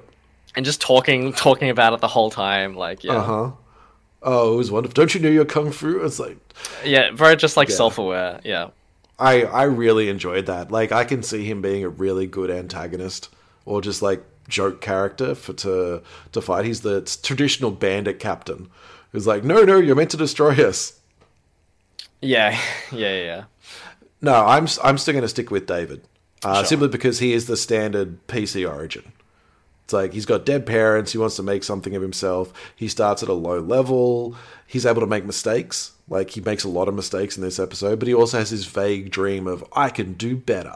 and 0.55 0.65
just 0.65 0.81
talking 0.81 1.31
talking 1.33 1.69
about 1.69 1.93
it 1.93 2.01
the 2.01 2.07
whole 2.07 2.29
time. 2.29 2.75
Like 2.75 3.03
yeah, 3.03 3.13
Uh 3.17 3.21
huh. 3.23 3.51
Oh, 4.23 4.53
it 4.53 4.57
was 4.57 4.71
wonderful. 4.71 4.93
Don't 4.93 5.13
you 5.13 5.21
know 5.21 5.29
your 5.29 5.45
kung 5.45 5.71
fu? 5.71 6.03
It's 6.03 6.19
like 6.19 6.37
yeah, 6.83 7.11
very 7.11 7.35
just 7.35 7.57
like 7.57 7.69
self 7.69 7.97
aware. 7.97 8.39
Yeah, 8.43 8.69
I 9.19 9.43
I 9.43 9.63
really 9.63 10.09
enjoyed 10.09 10.45
that. 10.47 10.71
Like 10.71 10.91
I 10.91 11.03
can 11.03 11.23
see 11.23 11.43
him 11.43 11.61
being 11.61 11.83
a 11.83 11.89
really 11.89 12.27
good 12.27 12.49
antagonist 12.49 13.29
or 13.65 13.81
just 13.81 14.01
like 14.01 14.23
joke 14.47 14.81
character 14.81 15.35
for 15.35 15.53
to 15.53 16.01
to 16.31 16.41
fight. 16.41 16.65
He's 16.65 16.81
the 16.81 17.01
traditional 17.23 17.71
bandit 17.71 18.19
captain 18.19 18.69
who's 19.11 19.27
like, 19.27 19.43
no, 19.43 19.63
no, 19.63 19.77
you're 19.77 19.95
meant 19.95 20.11
to 20.11 20.17
destroy 20.17 20.51
us. 20.67 20.99
yeah, 22.21 22.59
yeah, 22.91 23.15
yeah. 23.23 23.43
No, 24.21 24.33
I'm 24.33 24.67
I'm 24.83 24.97
still 24.97 25.13
going 25.13 25.23
to 25.23 25.27
stick 25.27 25.51
with 25.51 25.67
David, 25.67 26.03
uh, 26.43 26.63
simply 26.63 26.87
because 26.87 27.19
he 27.19 27.33
is 27.33 27.47
the 27.47 27.57
standard 27.57 28.25
PC 28.27 28.69
origin. 28.69 29.11
It's 29.83 29.93
like 29.93 30.13
he's 30.13 30.25
got 30.25 30.45
dead 30.45 30.65
parents. 30.65 31.11
He 31.11 31.17
wants 31.17 31.35
to 31.35 31.43
make 31.43 31.63
something 31.63 31.95
of 31.95 32.01
himself. 32.01 32.53
He 32.75 32.87
starts 32.87 33.21
at 33.21 33.29
a 33.29 33.33
low 33.33 33.59
level. 33.59 34.35
He's 34.65 34.85
able 34.85 35.01
to 35.01 35.07
make 35.07 35.25
mistakes. 35.25 35.91
Like 36.07 36.31
he 36.31 36.41
makes 36.41 36.63
a 36.63 36.69
lot 36.69 36.87
of 36.87 36.95
mistakes 36.95 37.37
in 37.37 37.43
this 37.43 37.59
episode, 37.59 37.99
but 37.99 38.07
he 38.07 38.13
also 38.13 38.39
has 38.39 38.49
his 38.49 38.65
vague 38.65 39.11
dream 39.11 39.47
of 39.47 39.63
I 39.73 39.89
can 39.89 40.13
do 40.13 40.35
better. 40.37 40.75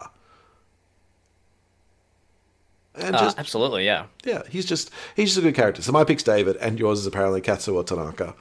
And 2.95 3.15
Uh, 3.15 3.19
just 3.19 3.37
absolutely, 3.37 3.85
yeah. 3.85 4.05
yeah, 4.25 4.41
he's 4.49 4.65
just 4.65 4.89
he's 5.15 5.29
just 5.29 5.37
a 5.37 5.41
good 5.41 5.55
character. 5.55 5.81
So 5.81 5.91
my 5.91 6.03
pick's 6.03 6.23
David, 6.23 6.55
and 6.57 6.79
yours 6.79 6.99
is 6.99 7.05
apparently 7.05 7.41
Katsuo 7.41 7.85
Tanaka. 7.85 8.35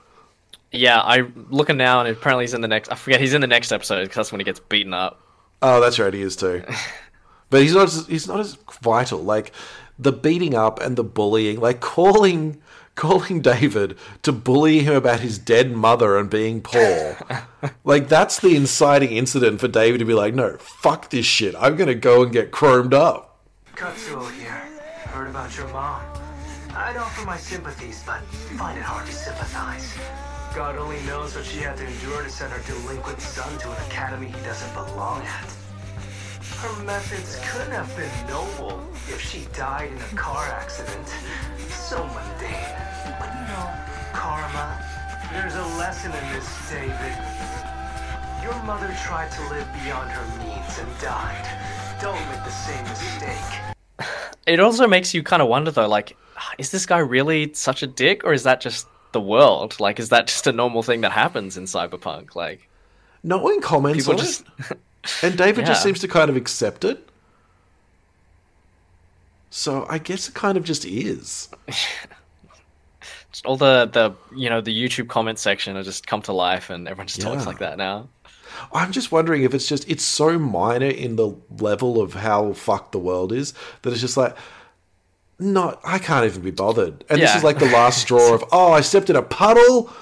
Yeah, 0.73 1.01
I 1.01 1.27
looking 1.51 1.77
now, 1.77 2.01
and 2.01 2.09
apparently 2.09 2.45
he's 2.45 2.55
in 2.55 2.61
the 2.63 2.69
next. 2.69 2.91
I 2.91 2.95
forget 2.95 3.21
he's 3.21 3.35
in 3.35 3.41
the 3.41 3.47
next 3.47 3.71
episode 3.71 4.03
because 4.03 4.17
that's 4.17 4.33
when 4.33 4.41
he 4.41 4.45
gets 4.45 4.61
beaten 4.61 4.95
up. 4.95 5.21
Oh, 5.63 5.81
that's 5.81 5.99
right, 5.99 6.13
he 6.13 6.23
is 6.23 6.37
too. 6.37 6.65
But 7.49 7.63
he's 7.63 7.75
not 7.77 7.85
as, 7.87 8.05
he's 8.09 8.27
not 8.27 8.41
as 8.41 8.59
vital. 8.83 9.21
Like 9.21 9.53
the 9.99 10.13
beating 10.13 10.55
up 10.55 10.81
and 10.81 10.97
the 10.97 11.05
bullying, 11.05 11.61
like 11.61 11.81
calling 11.81 12.61
calling 12.95 13.43
David 13.43 13.97
to 14.23 14.33
bully 14.33 14.81
him 14.81 14.95
about 14.95 15.21
his 15.21 15.39
dead 15.39 15.71
mother 15.73 16.17
and 16.17 16.31
being 16.31 16.63
poor. 16.63 17.19
like 17.85 18.09
that's 18.09 18.41
the 18.41 18.57
inciting 18.57 19.13
incident 19.13 19.61
for 19.61 19.69
David 19.69 19.99
to 19.99 20.05
be 20.05 20.15
like, 20.15 20.35
"No, 20.35 20.57
fuck 20.59 21.11
this 21.11 21.27
shit. 21.27 21.55
I'm 21.59 21.77
going 21.77 21.89
to 21.89 21.95
go 21.95 22.23
and 22.23 22.33
get 22.33 22.51
chromed 22.51 22.95
up." 22.95 23.39
Katsuo 23.75 24.31
here. 24.33 24.63
Heard 25.13 25.29
about 25.29 25.57
your 25.57 25.69
mom. 25.69 26.03
I'd 26.75 26.97
offer 26.97 27.25
my 27.25 27.39
sympathies, 27.39 28.03
but 28.05 28.21
find 28.59 28.77
it 28.79 28.83
hard 28.83 29.07
to 29.07 29.13
sympathize. 29.13 29.95
God 30.55 30.77
only 30.77 31.01
knows 31.03 31.35
what 31.35 31.45
she 31.45 31.59
had 31.59 31.77
to 31.79 31.87
endure 31.87 32.23
to 32.23 32.31
send 32.31 32.53
her 32.53 32.61
delinquent 32.67 33.21
son 33.21 33.59
to 33.59 33.71
an 33.71 33.77
academy 33.89 34.27
he 34.29 34.41
doesn't 34.45 34.73
belong 34.75 35.23
at. 35.23 35.53
Her 36.61 36.85
methods 36.85 37.39
couldn't 37.49 37.73
have 37.73 37.95
been 37.97 38.11
noble 38.27 38.81
if 39.09 39.16
she 39.27 39.47
died 39.53 39.91
in 39.91 39.99
a 39.99 40.17
car 40.17 40.47
accident. 40.47 41.09
So 41.71 41.99
mundane. 41.99 42.75
But 43.19 43.31
you 43.35 43.45
know, 43.51 43.71
karma. 44.13 44.83
There's 45.33 45.55
a 45.55 45.67
lesson 45.79 46.13
in 46.13 46.33
this, 46.33 46.71
David. 46.71 47.17
Your 48.43 48.55
mother 48.63 48.95
tried 49.05 49.31
to 49.33 49.41
live 49.49 49.67
beyond 49.83 50.11
her 50.11 50.39
means 50.39 50.79
and 50.79 51.01
died. 51.01 52.01
Don't 52.01 52.15
make 52.29 52.45
the 52.45 52.51
same 52.51 52.85
mistake. 52.85 54.09
It 54.47 54.61
also 54.61 54.87
makes 54.87 55.13
you 55.13 55.23
kind 55.25 55.43
of 55.43 55.49
wonder 55.49 55.73
though, 55.73 55.89
like, 55.89 56.17
is 56.59 56.71
this 56.71 56.87
guy 56.87 56.99
really 56.99 57.53
such 57.55 57.83
a 57.83 57.87
dick, 57.87 58.23
or 58.25 58.33
is 58.33 58.45
that 58.45 58.61
just 58.61 58.87
the 59.11 59.21
world? 59.21 59.81
Like, 59.81 59.99
is 59.99 60.11
that 60.11 60.29
just 60.29 60.47
a 60.47 60.53
normal 60.53 60.85
thing 60.85 61.01
that 61.01 61.11
happens 61.13 61.57
in 61.57 61.65
Cyberpunk? 61.65 62.37
Like, 62.37 62.69
No 63.25 63.39
one 63.39 63.61
comments 63.61 64.05
people 64.05 64.13
on 64.13 64.19
just 64.19 64.45
it, 64.71 64.79
and 65.23 65.37
David 65.37 65.67
just 65.67 65.83
seems 65.87 65.99
to 66.01 66.09
kind 66.09 66.31
of 66.31 66.37
accept 66.37 66.85
it. 66.85 67.09
So 69.51 69.87
I 69.89 69.99
guess 69.99 70.29
it 70.29 70.35
kind 70.35 70.59
of 70.59 70.65
just 70.65 70.85
is. 70.85 71.49
all 73.45 73.57
the 73.57 73.89
the 73.93 74.15
you 74.35 74.49
know 74.49 74.61
the 74.61 74.73
YouTube 74.73 75.09
comment 75.09 75.39
section 75.39 75.77
has 75.77 75.87
just 75.87 76.07
come 76.07 76.23
to 76.23 76.33
life, 76.33 76.71
and 76.71 76.89
everyone 76.89 77.07
just 77.07 77.21
talks 77.21 77.47
like 77.47 77.59
that 77.59 77.79
now. 77.79 78.09
I'm 78.73 78.93
just 78.93 79.13
wondering 79.13 79.43
if 79.43 79.55
it's 79.55 79.69
just 79.69 79.89
it's 79.89 80.05
so 80.05 80.39
minor 80.39 80.87
in 80.87 81.17
the 81.17 81.37
level 81.59 82.01
of 82.01 82.15
how 82.15 82.53
fucked 82.55 82.93
the 82.93 82.99
world 82.99 83.33
is 83.33 83.53
that 83.83 83.93
it's 83.93 84.01
just 84.01 84.17
like 84.17 84.37
no, 85.39 85.79
I 85.85 85.99
can't 85.99 86.25
even 86.25 86.41
be 86.41 86.51
bothered. 86.51 87.05
And 87.11 87.21
this 87.21 87.35
is 87.35 87.45
like 87.45 87.59
the 87.59 87.67
last 87.67 88.01
straw 88.01 88.33
of 88.33 88.45
oh, 88.53 88.73
I 88.73 88.81
stepped 88.81 89.11
in 89.11 89.17
a 89.17 89.23
puddle. 89.23 89.93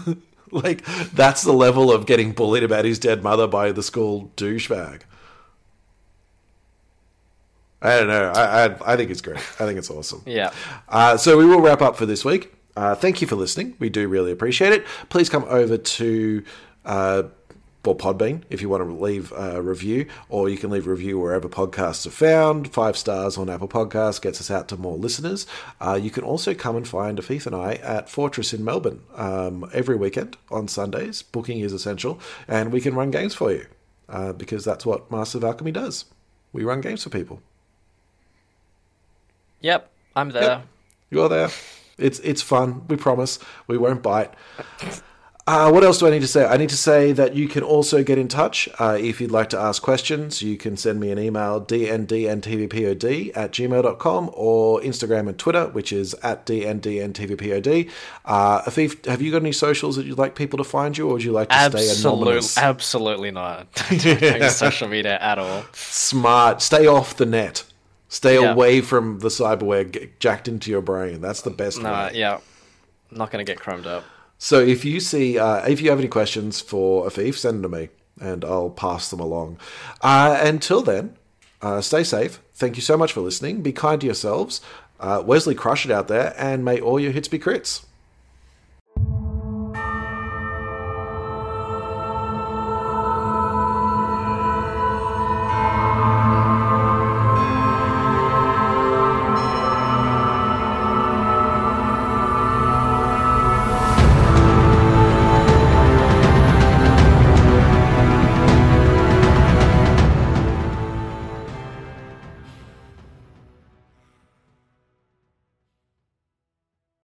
like 0.50 0.84
that's 1.12 1.42
the 1.42 1.52
level 1.52 1.92
of 1.92 2.06
getting 2.06 2.32
bullied 2.32 2.62
about 2.62 2.86
his 2.86 2.98
dead 2.98 3.22
mother 3.22 3.46
by 3.46 3.70
the 3.72 3.82
school 3.82 4.32
douchebag. 4.36 5.02
I 7.80 7.98
don't 7.98 8.08
know. 8.08 8.32
I, 8.34 8.64
I 8.66 8.92
I 8.92 8.96
think 8.96 9.10
it's 9.10 9.20
great. 9.20 9.38
I 9.38 9.66
think 9.66 9.78
it's 9.78 9.90
awesome. 9.90 10.22
Yeah. 10.26 10.52
Uh, 10.88 11.16
so 11.16 11.38
we 11.38 11.46
will 11.46 11.60
wrap 11.60 11.80
up 11.80 11.96
for 11.96 12.06
this 12.06 12.24
week. 12.24 12.52
Uh, 12.76 12.94
thank 12.94 13.20
you 13.20 13.26
for 13.26 13.36
listening. 13.36 13.76
We 13.78 13.88
do 13.88 14.08
really 14.08 14.32
appreciate 14.32 14.72
it. 14.72 14.86
Please 15.08 15.28
come 15.28 15.44
over 15.48 15.76
to 15.76 16.44
uh, 16.84 17.24
well, 17.88 17.96
Podbean 17.96 18.42
if 18.50 18.60
you 18.60 18.68
want 18.68 18.84
to 18.84 18.92
leave 18.92 19.32
a 19.32 19.62
review, 19.62 20.06
or 20.28 20.48
you 20.50 20.58
can 20.58 20.68
leave 20.70 20.86
a 20.86 20.90
review 20.90 21.18
wherever 21.18 21.48
podcasts 21.48 22.06
are 22.06 22.10
found. 22.10 22.70
Five 22.70 22.98
stars 22.98 23.38
on 23.38 23.48
Apple 23.48 23.68
Podcasts 23.68 24.20
gets 24.20 24.40
us 24.40 24.50
out 24.50 24.68
to 24.68 24.76
more 24.76 24.98
listeners. 24.98 25.46
Uh, 25.80 25.98
you 26.00 26.10
can 26.10 26.22
also 26.22 26.52
come 26.52 26.76
and 26.76 26.86
find 26.86 27.18
Afif 27.18 27.46
and 27.46 27.56
I 27.56 27.74
at 27.76 28.10
Fortress 28.10 28.52
in 28.52 28.62
Melbourne 28.62 29.00
um, 29.14 29.70
every 29.72 29.96
weekend 29.96 30.36
on 30.50 30.68
Sundays. 30.68 31.22
Booking 31.22 31.60
is 31.60 31.72
essential, 31.72 32.20
and 32.46 32.72
we 32.72 32.80
can 32.82 32.94
run 32.94 33.10
games 33.10 33.34
for 33.34 33.52
you 33.52 33.66
uh, 34.08 34.34
because 34.34 34.64
that's 34.64 34.84
what 34.84 35.10
Master 35.10 35.38
of 35.38 35.44
Alchemy 35.44 35.72
does. 35.72 36.04
We 36.52 36.64
run 36.64 36.82
games 36.82 37.04
for 37.04 37.10
people. 37.10 37.40
Yep, 39.60 39.90
I'm 40.16 40.30
there. 40.30 40.42
Yep. 40.42 40.66
You're 41.10 41.28
there. 41.28 41.50
It's 41.96 42.18
it's 42.20 42.42
fun. 42.42 42.82
We 42.88 42.96
promise. 42.96 43.38
We 43.66 43.76
won't 43.78 44.02
bite. 44.02 44.32
Uh, 45.48 45.70
what 45.70 45.82
else 45.82 45.96
do 45.96 46.06
I 46.06 46.10
need 46.10 46.20
to 46.20 46.28
say? 46.28 46.44
I 46.44 46.58
need 46.58 46.68
to 46.68 46.76
say 46.76 47.10
that 47.12 47.34
you 47.34 47.48
can 47.48 47.62
also 47.62 48.04
get 48.04 48.18
in 48.18 48.28
touch 48.28 48.68
uh, 48.78 48.98
if 49.00 49.18
you'd 49.18 49.30
like 49.30 49.48
to 49.48 49.58
ask 49.58 49.80
questions. 49.80 50.42
You 50.42 50.58
can 50.58 50.76
send 50.76 51.00
me 51.00 51.10
an 51.10 51.18
email, 51.18 51.58
dndntvpod 51.58 53.32
at 53.34 53.52
gmail.com, 53.52 54.30
or 54.34 54.80
Instagram 54.82 55.26
and 55.26 55.38
Twitter, 55.38 55.68
which 55.68 55.90
is 55.90 56.12
at 56.22 56.44
dndntvpod. 56.44 57.90
Uh, 58.26 58.60
Afif, 58.62 59.06
have 59.06 59.22
you 59.22 59.32
got 59.32 59.40
any 59.40 59.52
socials 59.52 59.96
that 59.96 60.04
you'd 60.04 60.18
like 60.18 60.34
people 60.34 60.58
to 60.58 60.64
find 60.64 60.98
you, 60.98 61.08
or 61.08 61.14
would 61.14 61.24
you 61.24 61.32
like 61.32 61.48
to 61.48 61.54
stay 61.54 61.64
Absolutely, 61.64 62.20
anonymous? 62.26 62.58
absolutely 62.58 63.30
not. 63.30 63.74
Social 64.50 64.88
media 64.88 65.18
at 65.18 65.38
all. 65.38 65.64
Smart. 65.72 66.60
Stay 66.60 66.86
off 66.86 67.16
the 67.16 67.24
net. 67.24 67.64
Stay 68.08 68.40
Yeah. 68.40 68.52
away 68.52 68.80
from 68.80 69.18
the 69.18 69.28
cyberware 69.28 69.90
get 69.90 70.18
jacked 70.20 70.48
into 70.48 70.70
your 70.70 70.80
brain. 70.80 71.20
That's 71.20 71.42
the 71.42 71.50
best 71.50 71.80
No, 71.82 71.90
way. 71.92 72.12
yeah, 72.14 72.38
I'm 73.10 73.18
not 73.18 73.30
gonna 73.30 73.44
get 73.44 73.58
chromed 73.58 73.86
up. 73.86 74.04
So 74.38 74.60
if 74.60 74.84
you 74.84 75.00
see, 75.00 75.38
uh, 75.38 75.66
if 75.68 75.80
you 75.80 75.90
have 75.90 75.98
any 75.98 76.08
questions 76.08 76.60
for 76.60 77.06
Afif, 77.06 77.34
send 77.36 77.62
them 77.64 77.70
to 77.70 77.76
me, 77.78 77.88
and 78.20 78.44
I'll 78.44 78.70
pass 78.70 79.10
them 79.10 79.20
along. 79.20 79.58
Uh, 80.00 80.38
until 80.40 80.80
then, 80.80 81.14
uh, 81.60 81.80
stay 81.80 82.04
safe. 82.04 82.40
Thank 82.54 82.76
you 82.76 82.82
so 82.82 82.96
much 82.96 83.12
for 83.12 83.20
listening. 83.20 83.62
Be 83.62 83.72
kind 83.72 84.00
to 84.00 84.06
yourselves. 84.06 84.60
Uh, 85.00 85.22
Wesley, 85.24 85.54
crush 85.54 85.84
it 85.84 85.90
out 85.92 86.08
there, 86.08 86.34
and 86.38 86.64
may 86.64 86.80
all 86.80 86.98
your 86.98 87.12
hits 87.12 87.28
be 87.28 87.38
crits. 87.38 87.82